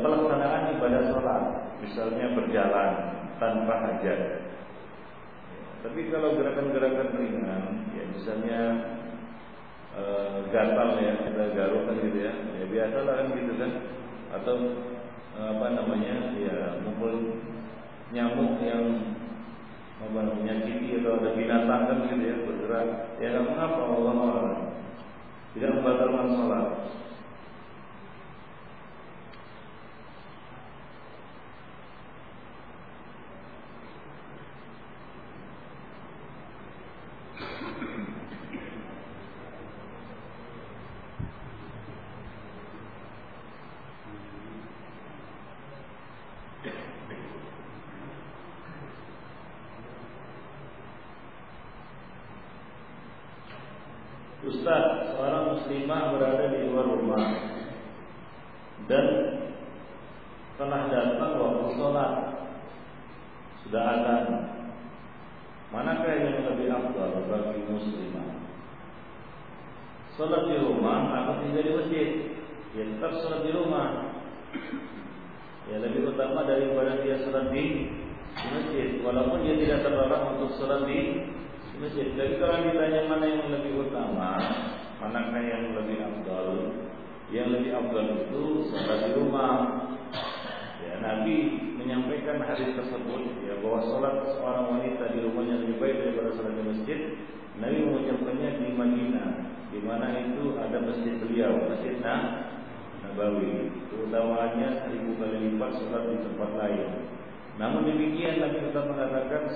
pelaksanaan 0.00 0.72
ibadah 0.76 1.02
sholat, 1.12 1.42
misalnya 1.84 2.26
berjalan 2.32 2.90
tanpa 3.36 3.74
hajat. 3.84 4.20
Tapi 5.84 6.00
kalau 6.08 6.32
gerakan-gerakan 6.40 7.08
ringan, 7.20 7.62
ya 7.92 8.04
misalnya 8.08 8.60
e, 9.92 10.02
gatal 10.48 10.88
ya 10.96 11.12
kita 11.28 11.44
garukkan 11.52 12.00
gitu 12.00 12.18
ya, 12.24 12.32
ya 12.32 12.64
biasa 12.64 12.98
lah 13.04 13.14
kan 13.20 13.26
gitu 13.36 13.52
kan, 13.60 13.72
atau 14.40 14.56
apa 15.34 15.66
namanya 15.74 16.34
ya 16.38 16.78
mukul 16.86 17.42
nyamuk 18.14 18.62
yang 18.62 18.84
apa 19.98 20.20
menyakiti 20.36 21.00
atau 21.02 21.18
ada 21.18 21.30
binatang 21.34 21.82
kan 21.90 21.98
gitu 22.10 22.22
ya 22.22 22.36
bergerak, 22.44 22.88
ya 23.18 23.26
nggak 23.34 23.46
mengapa 23.50 23.82
Allah 23.82 24.18
tidak 25.54 25.70
membatalkan 25.78 26.28
sholat. 26.34 26.66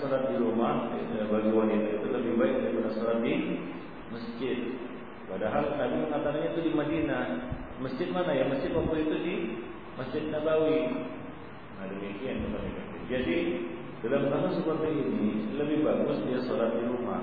Sholat 0.00 0.30
di 0.30 0.36
rumah 0.38 0.90
ya, 1.14 1.26
bagi 1.28 1.50
wanita 1.52 1.88
itu 2.00 2.08
lebih 2.10 2.32
baik 2.38 2.54
daripada 2.62 2.90
sholat 2.96 3.18
di 3.22 3.34
masjid. 4.10 4.58
Padahal 5.28 5.76
Nabi 5.76 5.96
mengatakannya 6.08 6.48
itu 6.56 6.60
di 6.64 6.72
Madinah. 6.72 7.24
Masjid 7.78 8.08
mana 8.10 8.32
ya? 8.32 8.48
Masjid 8.48 8.72
waktu 8.72 8.96
itu 9.06 9.16
di 9.22 9.34
Masjid 10.00 10.22
Nabawi. 10.32 10.80
Nah 11.78 11.86
demikian 11.92 12.42
Jadi 13.06 13.36
dalam 14.02 14.30
kasus 14.30 14.62
seperti 14.62 14.88
ini 14.94 15.58
lebih 15.58 15.82
bagus 15.82 16.22
dia 16.26 16.38
sholat 16.46 16.74
di 16.78 16.86
rumah 16.86 17.22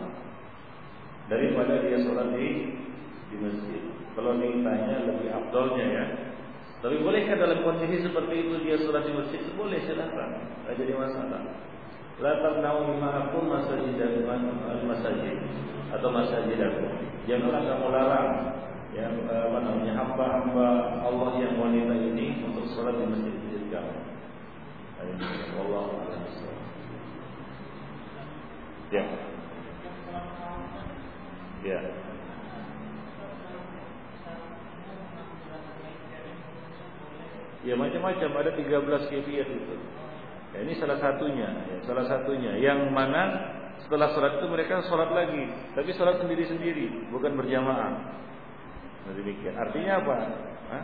daripada 1.32 1.82
dia 1.82 1.98
sholat 2.04 2.36
di 2.36 2.48
di 3.32 3.36
masjid. 3.42 3.82
Kalau 4.16 4.40
ditanya 4.40 5.12
lebih 5.12 5.28
abdolnya 5.28 5.86
ya, 5.92 6.06
tapi 6.80 7.02
bolehkah 7.02 7.36
dalam 7.36 7.66
kondisi 7.66 8.04
seperti 8.06 8.48
itu 8.48 8.56
dia 8.64 8.78
sholat 8.80 9.04
di 9.08 9.14
masjid? 9.18 9.42
Boleh 9.58 9.80
silakan, 9.84 10.30
tidak 10.64 10.76
jadi 10.78 10.94
masalah. 10.94 11.42
La 12.16 12.32
tamna'u 12.40 12.96
ma'akum 12.96 13.52
masajidakum 13.52 14.24
al-masajid 14.72 15.36
atau 15.92 16.10
masajidakum. 16.16 16.92
Janganlah 17.28 17.62
kamu 17.68 17.88
larang 17.92 18.30
ya 18.96 19.12
apa 19.12 19.58
namanya 19.60 19.94
hamba-hamba 20.00 20.68
Allah 21.04 21.32
yang 21.44 21.60
wanita 21.60 21.92
ini 21.92 22.40
untuk 22.48 22.72
sholat 22.72 22.96
di 22.96 23.04
masjid-masjid 23.04 23.68
kamu. 23.68 23.96
Allah 25.60 25.86
Ya. 28.94 29.04
Ya. 31.66 31.80
Ya 37.66 37.74
macam-macam 37.74 38.30
ada 38.40 38.52
13 38.54 39.10
kefiat 39.10 39.48
itu. 39.50 39.76
Ya, 40.56 40.64
ini 40.64 40.74
salah 40.80 40.96
satunya, 41.04 41.52
ya, 41.52 41.78
salah 41.84 42.08
satunya. 42.08 42.56
Yang 42.64 42.88
mana 42.96 43.24
setelah 43.84 44.16
sholat 44.16 44.40
itu 44.40 44.48
mereka 44.48 44.88
sholat 44.88 45.12
lagi, 45.12 45.52
tapi 45.76 45.92
sholat 46.00 46.24
sendiri-sendiri, 46.24 47.12
bukan 47.12 47.36
berjamaah. 47.36 47.92
Nah, 49.04 49.14
demikian. 49.20 49.52
Artinya 49.60 50.00
apa? 50.00 50.16
Hah? 50.72 50.84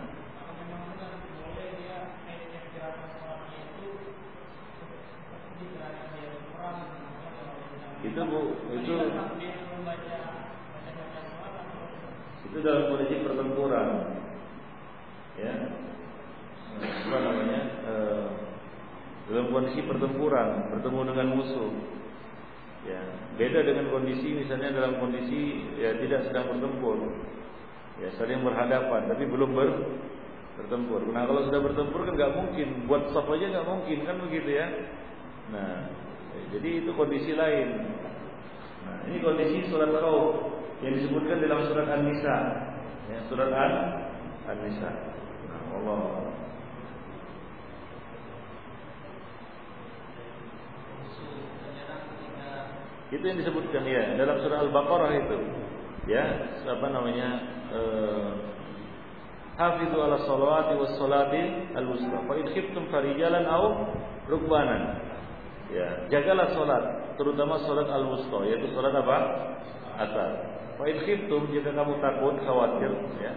Itu 8.01 8.17
bu, 8.27 8.41
itu 8.75 8.93
itu 12.51 12.57
dalam 12.59 12.91
kondisi 12.91 13.23
pertempuran, 13.23 13.87
ya 15.39 15.53
apa 16.81 17.17
namanya 17.23 17.59
e, 17.85 17.93
dalam 19.31 19.47
kondisi 19.55 19.79
pertempuran 19.87 20.67
bertemu 20.75 20.99
dengan 21.07 21.27
musuh. 21.39 21.71
Ya 22.83 22.99
beda 23.39 23.63
dengan 23.63 23.93
kondisi 23.93 24.35
misalnya 24.35 24.75
dalam 24.75 24.99
kondisi 24.99 25.71
ya 25.79 25.95
tidak 25.95 26.27
sedang 26.27 26.51
bertempur. 26.51 26.99
Ya 28.03 28.11
saling 28.19 28.43
berhadapan 28.43 29.07
tapi 29.07 29.23
belum 29.23 29.55
ber 29.55 29.69
bertempur. 30.59 31.07
Nah 31.15 31.23
kalau 31.23 31.47
sudah 31.47 31.63
bertempur 31.63 32.03
kan 32.03 32.13
nggak 32.19 32.33
mungkin. 32.35 32.67
Buat 32.91 33.15
stop 33.15 33.31
aja 33.31 33.45
nggak 33.55 33.67
mungkin 33.71 33.97
kan 34.03 34.15
begitu 34.19 34.49
ya? 34.51 34.67
Nah 35.55 35.87
ya, 36.35 36.41
jadi 36.59 36.69
itu 36.83 36.91
kondisi 36.91 37.31
lain. 37.31 37.69
Nah 38.83 38.97
ini 39.07 39.17
kondisi 39.23 39.71
surat 39.71 39.95
kau 39.95 40.51
yang 40.83 40.97
disebutkan 40.97 41.39
dalam 41.39 41.63
surat 41.71 41.87
An-Nisa. 41.87 42.37
Ya 43.07 43.19
surat 43.31 43.47
An-Nisa. 44.49 44.91
Nah 45.47 45.61
Allah 45.77 46.03
Itu 53.11 53.23
yang 53.27 53.37
disebutkan 53.43 53.83
ya 53.83 54.15
dalam 54.15 54.39
surah 54.39 54.63
Al-Baqarah 54.63 55.11
itu. 55.19 55.37
Ya, 56.07 56.23
apa 56.63 56.87
namanya? 56.87 57.29
Eh, 57.69 58.29
Hafizu 59.59 59.93
ala 59.99 60.17
salawati 60.23 60.73
was 60.79 60.95
salati 60.95 61.75
al-wusta. 61.75 62.23
Fa 62.23 62.33
in 62.39 62.47
khiftum 62.55 62.87
farijalan 62.87 63.45
aw 63.45 63.63
rukbanan. 64.31 64.97
Ya, 65.71 66.07
jagalah 66.07 66.51
salat, 66.55 66.83
terutama 67.19 67.59
salat 67.63 67.87
al-wusta, 67.91 68.47
yaitu 68.47 68.71
salat 68.71 68.95
apa? 68.95 69.17
Asar. 70.01 70.31
Fa 70.79 70.83
in 70.87 71.03
khiftum 71.03 71.51
jika 71.51 71.75
kamu 71.75 71.99
takut, 71.99 72.35
khawatir, 72.47 72.91
ya. 73.19 73.33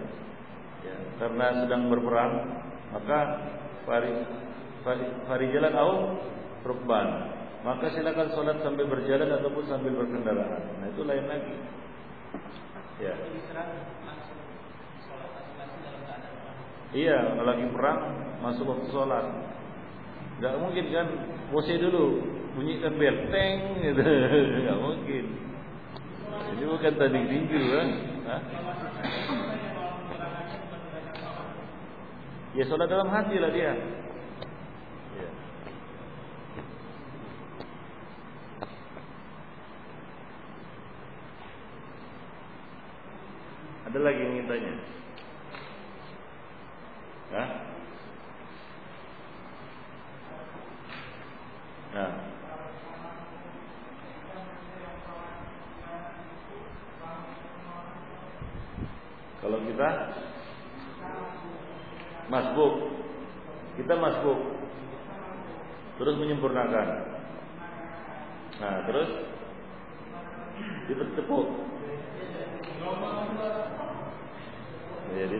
Ya, 0.86 0.96
karena 1.18 1.66
sedang 1.66 1.90
berperang, 1.90 2.32
maka 2.94 3.18
fari, 3.84 4.22
fari, 4.86 5.04
farijalan 5.26 5.74
aw 5.74 5.90
rukban 6.62 7.08
maka 7.64 7.88
silakan 7.96 8.28
sholat 8.36 8.60
sambil 8.60 8.84
berjalan 8.92 9.40
ataupun 9.40 9.64
sambil 9.64 9.96
berkendaraan. 9.96 10.62
Nah 10.84 10.86
itu 10.92 11.00
lain 11.00 11.24
lagi. 11.24 11.56
Ya. 13.00 13.14
Iya, 16.94 17.18
lagi 17.40 17.66
perang 17.72 18.00
masuk 18.44 18.68
waktu 18.68 18.86
sholat. 18.92 19.26
Gak 20.44 20.60
mungkin 20.60 20.92
kan, 20.92 21.08
pose 21.48 21.74
dulu, 21.80 22.20
bunyikan 22.52 23.00
bel, 23.00 23.32
teng, 23.32 23.80
gitu. 23.80 24.02
Gak 24.68 24.78
mungkin. 24.84 25.24
Ini 26.54 26.64
bukan 26.68 26.92
tanding 27.00 27.26
tinju 27.32 27.60
kan? 27.72 27.88
Ya 32.54 32.64
sholat 32.68 32.86
dalam 32.92 33.08
hati 33.08 33.40
lah 33.40 33.50
dia. 33.50 33.72
Ada 43.94 44.10
lagi 44.10 44.26
yang 44.26 44.34
ingin 44.34 44.50
tanya? 44.50 44.72
Hah? 47.30 47.48
Nah. 51.94 52.12
Kalau 59.38 59.58
kita 59.62 59.88
masbuk, 62.34 62.74
kita 63.78 63.94
masbuk, 63.94 64.40
terus 66.02 66.18
menyempurnakan. 66.18 66.88
Nah, 68.58 68.76
terus 68.90 69.10
ditepuk. 70.90 71.46
Jadi 75.12 75.38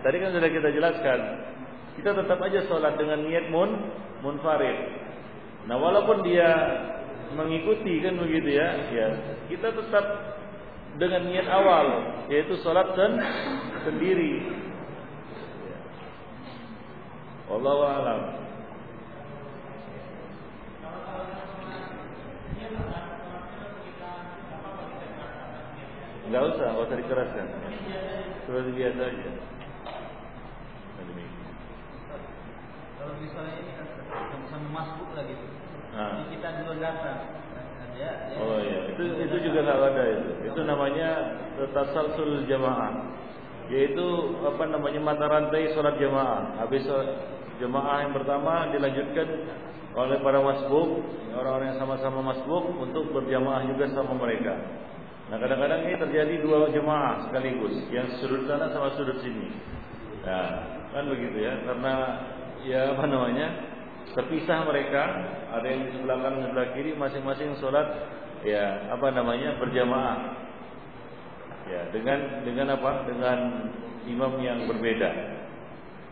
tadi 0.00 0.16
kan 0.22 0.30
sudah 0.30 0.50
kita 0.50 0.68
jelaskan, 0.70 1.20
kita 1.98 2.10
tetap 2.14 2.38
aja 2.38 2.60
sholat 2.70 2.94
dengan 2.94 3.26
niat 3.26 3.50
mun 3.50 3.70
munfarid. 4.22 4.78
Nah 5.66 5.76
walaupun 5.80 6.22
dia 6.22 6.50
mengikuti 7.34 7.98
kan 8.04 8.14
begitu 8.20 8.54
ya, 8.54 8.68
ya 8.94 9.08
kita 9.50 9.74
tetap 9.74 10.06
dengan 10.96 11.26
niat 11.26 11.48
awal 11.50 11.86
yaitu 12.30 12.54
sholat 12.62 12.94
sen 12.94 13.12
sendiri. 13.84 14.62
Allah 17.44 17.80
alam. 18.00 18.20
Enggak 26.24 26.42
usah, 26.56 26.66
enggak 26.72 26.86
usah 26.88 26.98
dikeraskan. 27.04 27.46
Seperti 28.44 28.70
biasa 28.76 29.00
aja. 29.08 29.30
Kalau 33.00 33.14
misalnya 33.20 33.54
ini 33.60 33.72
kan 33.76 33.86
sama-sama 34.32 34.68
masbuk 34.68 35.10
lah 35.16 35.24
gitu. 35.24 35.46
Nah. 35.96 36.28
Kita 36.28 36.48
dulu 36.60 36.72
datang. 36.80 37.20
Ya, 37.94 38.10
ya. 38.26 38.36
Oh 38.42 38.58
iya, 38.58 38.90
itu 38.90 39.02
itu 39.22 39.36
juga 39.48 39.70
nggak 39.70 39.78
ada 39.86 40.02
itu. 40.18 40.30
Itu 40.50 40.60
namanya 40.66 41.10
tasalsul 41.70 42.42
jamaah. 42.50 43.06
Yaitu 43.70 44.06
apa 44.44 44.66
namanya 44.66 45.00
mata 45.00 45.24
rantai 45.30 45.70
sholat 45.72 45.96
jamaah. 46.02 46.58
Habis 46.58 46.84
jamaah 47.62 47.96
yang 48.04 48.12
pertama 48.12 48.66
dilanjutkan 48.74 49.28
oleh 49.94 50.18
para 50.26 50.42
masbuk, 50.42 51.06
orang-orang 51.38 51.70
yang 51.70 51.80
sama-sama 51.80 52.34
masbuk 52.34 52.66
untuk 52.82 53.14
berjamaah 53.14 53.62
juga 53.70 53.86
sama 53.94 54.18
mereka. 54.18 54.58
Nah 55.32 55.36
kadang-kadang 55.40 55.88
ini 55.88 55.96
terjadi 55.96 56.34
dua 56.44 56.68
jemaah 56.68 57.28
sekaligus, 57.28 57.80
yang 57.88 58.12
sudut 58.20 58.44
sana 58.44 58.68
sama 58.76 58.92
sudut 58.92 59.16
sini. 59.24 59.48
Nah, 60.20 60.84
kan 60.92 61.04
begitu 61.08 61.36
ya, 61.40 61.64
karena 61.64 61.94
ya 62.64 62.80
apa 62.92 63.04
namanya 63.08 63.46
terpisah 64.12 64.68
mereka, 64.68 65.02
ada 65.48 65.64
yang 65.64 65.88
di 65.88 65.90
sebelah 65.96 66.18
kanan, 66.20 66.48
sebelah 66.48 66.68
kiri, 66.76 66.92
masing-masing 66.92 67.56
sholat 67.56 67.88
ya 68.44 68.92
apa 68.92 69.08
namanya 69.16 69.56
berjamaah. 69.56 70.44
Ya 71.72 71.88
dengan 71.88 72.44
dengan 72.44 72.76
apa? 72.76 73.08
Dengan 73.08 73.38
imam 74.04 74.36
yang 74.44 74.68
berbeda. 74.68 75.10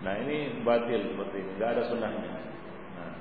Nah 0.03 0.19
ini 0.25 0.65
batil 0.65 1.13
seperti 1.13 1.37
ini, 1.37 1.51
nggak 1.61 1.71
ada 1.77 1.83
sunnahnya. 1.93 2.33
Nah, 2.97 3.13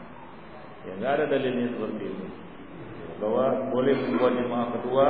ya 0.87 0.91
nggak 0.97 1.13
ada 1.19 1.25
dalilnya 1.35 1.67
seperti 1.75 2.03
ini. 2.07 2.27
Bahwa 3.19 3.69
boleh 3.69 3.95
membuat 4.01 4.33
jemaah 4.39 4.67
kedua 4.79 5.07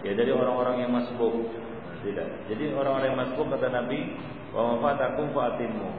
Ya 0.00 0.12
dari 0.16 0.32
orang-orang 0.32 0.86
yang 0.86 0.92
masbuk. 0.92 1.52
Tidak. 2.00 2.28
Jadi 2.48 2.72
orang-orang 2.72 3.12
yang 3.12 3.20
masbuk 3.20 3.46
kata 3.52 3.68
Nabi, 3.68 4.16
"Wa 4.56 4.72
mafatakum 4.72 5.36
fa'atimmu." 5.36 5.90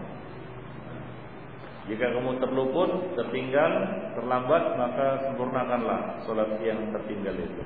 Jika 1.90 2.14
kamu 2.14 2.38
terluput, 2.38 3.18
tertinggal, 3.18 3.72
terlambat, 4.14 4.64
maka 4.78 5.28
sempurnakanlah 5.30 6.22
salat 6.30 6.62
yang 6.62 6.94
tertinggal 6.94 7.34
itu. 7.34 7.64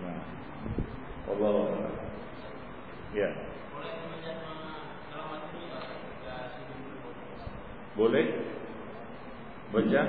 Nah. 0.00 0.20
Allah. 1.28 1.92
Ya. 3.12 3.30
Boleh 7.94 8.26
baca 9.70 10.02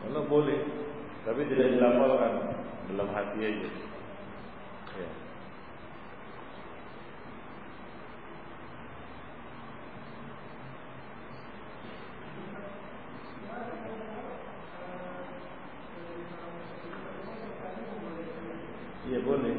Kalau 0.00 0.24
boleh, 0.24 0.64
tapi 1.28 1.44
tidak 1.52 1.76
dilafalkan 1.76 2.56
dalam 2.88 3.08
hati 3.12 3.38
aja. 3.44 3.68
Ya. 4.96 5.10
Iya 19.10 19.18
boleh. 19.20 19.56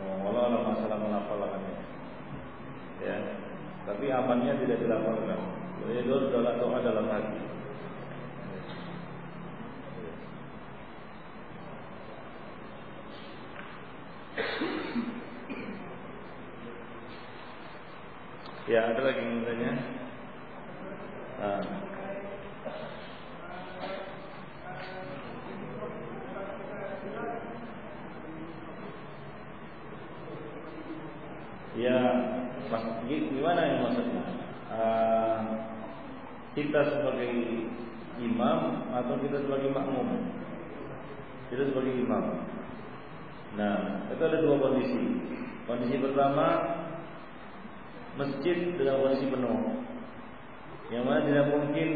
Oh, 0.00 0.16
kalau 0.24 0.40
ada 0.48 0.58
masalah 0.64 0.96
melafalkannya, 0.96 1.74
ya. 3.04 3.16
Tapi 3.84 4.04
amannya 4.08 4.64
tidak 4.64 4.80
dilafalkan. 4.80 5.40
Jadi 5.84 6.08
doa 6.08 6.56
doa 6.56 6.78
dalam 6.80 7.06
hati. 7.12 7.48
Ya, 18.68 18.92
ada 18.92 19.00
lagi 19.00 19.24
yang 19.24 19.48
tanya? 19.48 19.72
Nah. 21.40 21.64
Ya, 31.80 31.96
mas, 32.68 32.84
gimana 33.08 33.60
yang 33.64 33.88
maksudnya? 33.88 34.22
Uh, 34.68 35.40
kita 36.52 36.92
sebagai 36.92 37.32
imam 38.20 38.60
atau 38.92 39.16
kita 39.16 39.48
sebagai 39.48 39.72
makmum? 39.72 40.28
Kita 41.48 41.62
sebagai 41.72 41.94
imam. 41.96 42.24
Nah, 43.56 44.04
itu 44.12 44.22
ada 44.22 44.38
dua 44.44 44.56
kondisi. 44.60 45.00
Kondisi 45.64 45.96
pertama 46.00 46.46
masjid 48.20 48.76
dalam 48.76 49.00
kondisi 49.04 49.26
penuh. 49.32 49.60
Yang 50.88 51.04
mana 51.04 51.20
tidak 51.24 51.46
mungkin 51.52 51.88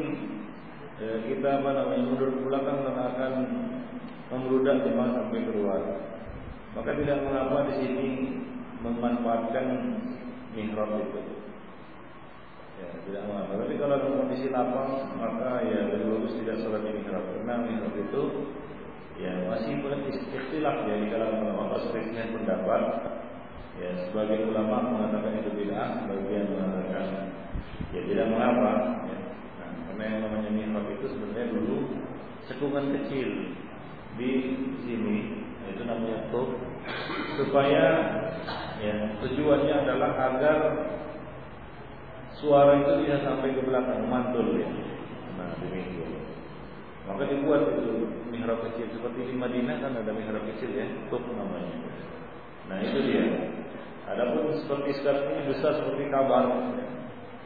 eh, 1.01 1.19
kita 1.29 1.49
apa 1.61 1.71
namanya 1.73 2.03
mundur 2.05 2.29
ke 2.33 2.41
belakang 2.45 2.79
dan 2.85 2.97
akan 2.97 3.33
membludak 4.33 4.89
jemaah 4.89 5.11
sampai 5.21 5.41
keluar. 5.45 5.81
Maka 6.73 6.91
tidak 6.97 7.21
mengapa 7.21 7.69
di 7.69 7.75
sini 7.85 8.09
memanfaatkan 8.81 9.67
mihrab 10.57 10.97
itu. 10.97 11.21
Ya, 12.81 12.89
tidak 13.05 13.23
mengapa. 13.29 13.53
Tapi 13.61 13.75
kalau 13.77 14.01
dalam 14.01 14.17
kondisi 14.25 14.49
lapang, 14.49 14.91
maka 15.21 15.61
ya 15.69 15.93
lebih 15.93 16.09
bagus 16.17 16.35
tidak 16.41 16.57
sholat 16.65 16.81
di 16.81 16.91
mihrab. 16.97 17.25
Karena 17.29 17.55
mihrab 17.61 17.95
itu 17.95 18.23
ya 19.23 19.33
masih 19.47 19.79
boleh 19.79 20.03
istilah 20.11 20.75
ya 20.91 20.95
di 20.99 21.07
kalangan 21.07 21.47
ulama 21.47 21.79
perselisihan 21.79 22.35
pendapat 22.35 22.83
Ya, 23.81 23.89
sebagai 24.05 24.53
ulama 24.53 24.85
mengatakan 24.85 25.41
itu 25.41 25.51
bid'ah, 25.57 26.05
sebagian 26.05 26.45
mengatakan 26.53 27.07
ya 27.97 28.01
tidak 28.05 28.27
mengapa. 28.29 28.73
Ya. 29.09 29.19
Nah, 29.59 29.71
karena 29.89 30.03
yang 30.05 30.21
namanya 30.29 30.51
mihrab 30.53 30.87
itu 30.93 31.07
sebenarnya 31.09 31.47
dulu 31.57 31.79
cekungan 32.45 32.93
kecil 33.01 33.29
di 34.21 34.31
sini, 34.85 35.19
itu 35.73 35.83
namanya 35.89 36.29
tuh 36.29 36.53
supaya 37.41 37.85
ya 38.77 39.19
tujuannya 39.25 39.75
adalah 39.89 40.11
agar 40.31 40.59
suara 42.37 42.77
itu 42.77 43.09
bisa 43.09 43.25
sampai 43.25 43.57
ke 43.57 43.63
belakang 43.65 44.05
mantul 44.05 44.53
ya. 44.61 44.69
Nah 45.41 45.57
demikian. 45.65 46.32
Maka 47.03 47.27
dibuat 47.27 47.67
itu 47.67 48.07
mihrab 48.31 48.63
kecil 48.71 48.87
seperti 48.95 49.27
di 49.27 49.35
Madinah 49.35 49.83
kan 49.83 49.93
ada 49.99 50.13
mihrab 50.15 50.47
kecil 50.55 50.71
ya, 50.71 50.87
tuh 51.11 51.19
namanya. 51.35 51.77
Nah 52.71 52.79
itu 52.79 52.99
dia. 53.11 53.27
Adapun 54.07 54.55
seperti 54.63 55.03
sekarang 55.03 55.25
ini 55.35 55.43
besar 55.51 55.83
seperti 55.83 56.07
kabar. 56.15 56.47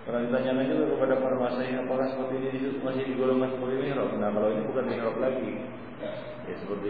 Pernah 0.07 0.23
ditanya 0.23 0.63
juga 0.71 0.95
kepada 0.95 1.15
para 1.19 1.37
masyaih 1.41 1.83
apakah 1.83 2.07
seperti 2.07 2.35
ini 2.39 2.79
masih 2.79 3.03
digolongkan 3.11 3.51
sebagai 3.59 3.79
mihrab. 3.81 4.11
Nah 4.21 4.29
kalau 4.31 4.49
ini 4.55 4.63
bukan 4.69 4.85
mihrab 4.87 5.17
lagi, 5.19 5.51
ya 6.47 6.55
seperti 6.63 6.87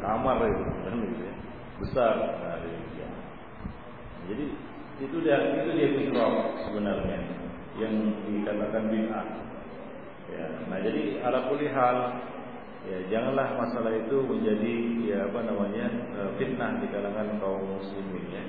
kamar 0.00 0.38
itu, 0.48 0.64
kan 0.64 0.94
gitu 0.96 1.22
ya. 1.28 1.34
Besar. 1.82 2.14
Nah, 2.40 2.56
ya. 2.94 3.08
Jadi 4.30 4.44
itu 5.02 5.16
dia 5.20 5.36
itu 5.60 5.70
dia 5.74 5.88
mihrab 5.92 6.34
sebenarnya 6.62 7.18
yang 7.74 7.94
dikatakan 8.30 8.86
bid'ah. 8.86 9.26
Ya, 10.34 10.46
nah 10.66 10.78
jadi 10.82 11.22
ala 11.22 11.46
hal 11.46 11.98
ya 12.84 12.98
janganlah 13.08 13.54
masalah 13.54 13.94
itu 13.94 14.18
menjadi 14.26 14.74
ya 15.06 15.18
apa 15.30 15.40
namanya 15.46 15.86
eh, 16.18 16.30
fitnah 16.36 16.82
di 16.82 16.90
kalangan 16.90 17.38
kaum 17.38 17.78
muslimin 17.78 18.26
ya. 18.34 18.44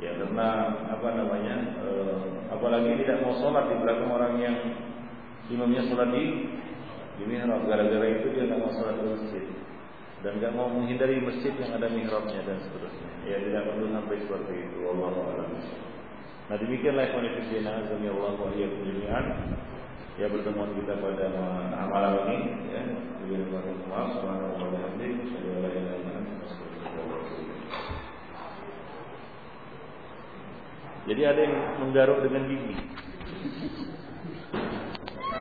Ya 0.00 0.16
karena 0.16 0.48
apa 0.96 1.08
namanya 1.12 1.76
e, 1.76 1.90
apalagi 2.48 3.04
tidak 3.04 3.20
mau 3.20 3.36
sholat 3.36 3.68
di 3.68 3.76
belakang 3.84 4.08
orang 4.08 4.32
yang 4.40 4.56
imamnya 5.52 5.84
sholat 5.92 6.08
di 6.08 6.48
di 7.20 7.24
mihrab 7.28 7.68
gara-gara 7.68 8.08
itu 8.08 8.32
dia 8.32 8.48
tidak 8.48 8.64
mau 8.64 8.72
sholat 8.72 8.96
di 8.96 9.04
masjid 9.12 9.44
dan 10.24 10.40
tidak 10.40 10.56
mau 10.56 10.72
menghindari 10.72 11.20
masjid 11.20 11.52
yang 11.52 11.76
ada 11.76 11.92
mihrabnya 11.92 12.40
dan 12.48 12.56
seterusnya. 12.64 13.10
Ya 13.28 13.36
tidak 13.44 13.68
perlu 13.68 13.92
sampai 13.92 14.16
seperti 14.24 14.54
itu. 14.56 14.78
Allah. 14.88 15.48
Nah 16.48 16.56
demikianlah 16.56 17.04
konfirmasi 17.12 17.60
azami 17.60 18.08
Allah 18.08 18.32
wa 18.40 18.50
jami'an. 18.56 19.26
Ya 20.20 20.28
pertemuan 20.28 20.76
kita 20.76 21.00
pada 21.00 21.32
malam 21.88 22.28
ini 22.28 22.52
ya. 22.68 22.84
Terima 23.24 23.56
kasih 23.64 23.72
subhanahu 23.88 24.52
wa 24.52 24.68
ta'ala. 24.68 24.80
Jadi 31.08 31.22
ada 31.24 31.40
yang 31.40 31.56
menggaruk 31.80 32.20
dengan 32.20 32.52
gigi. 32.52 32.76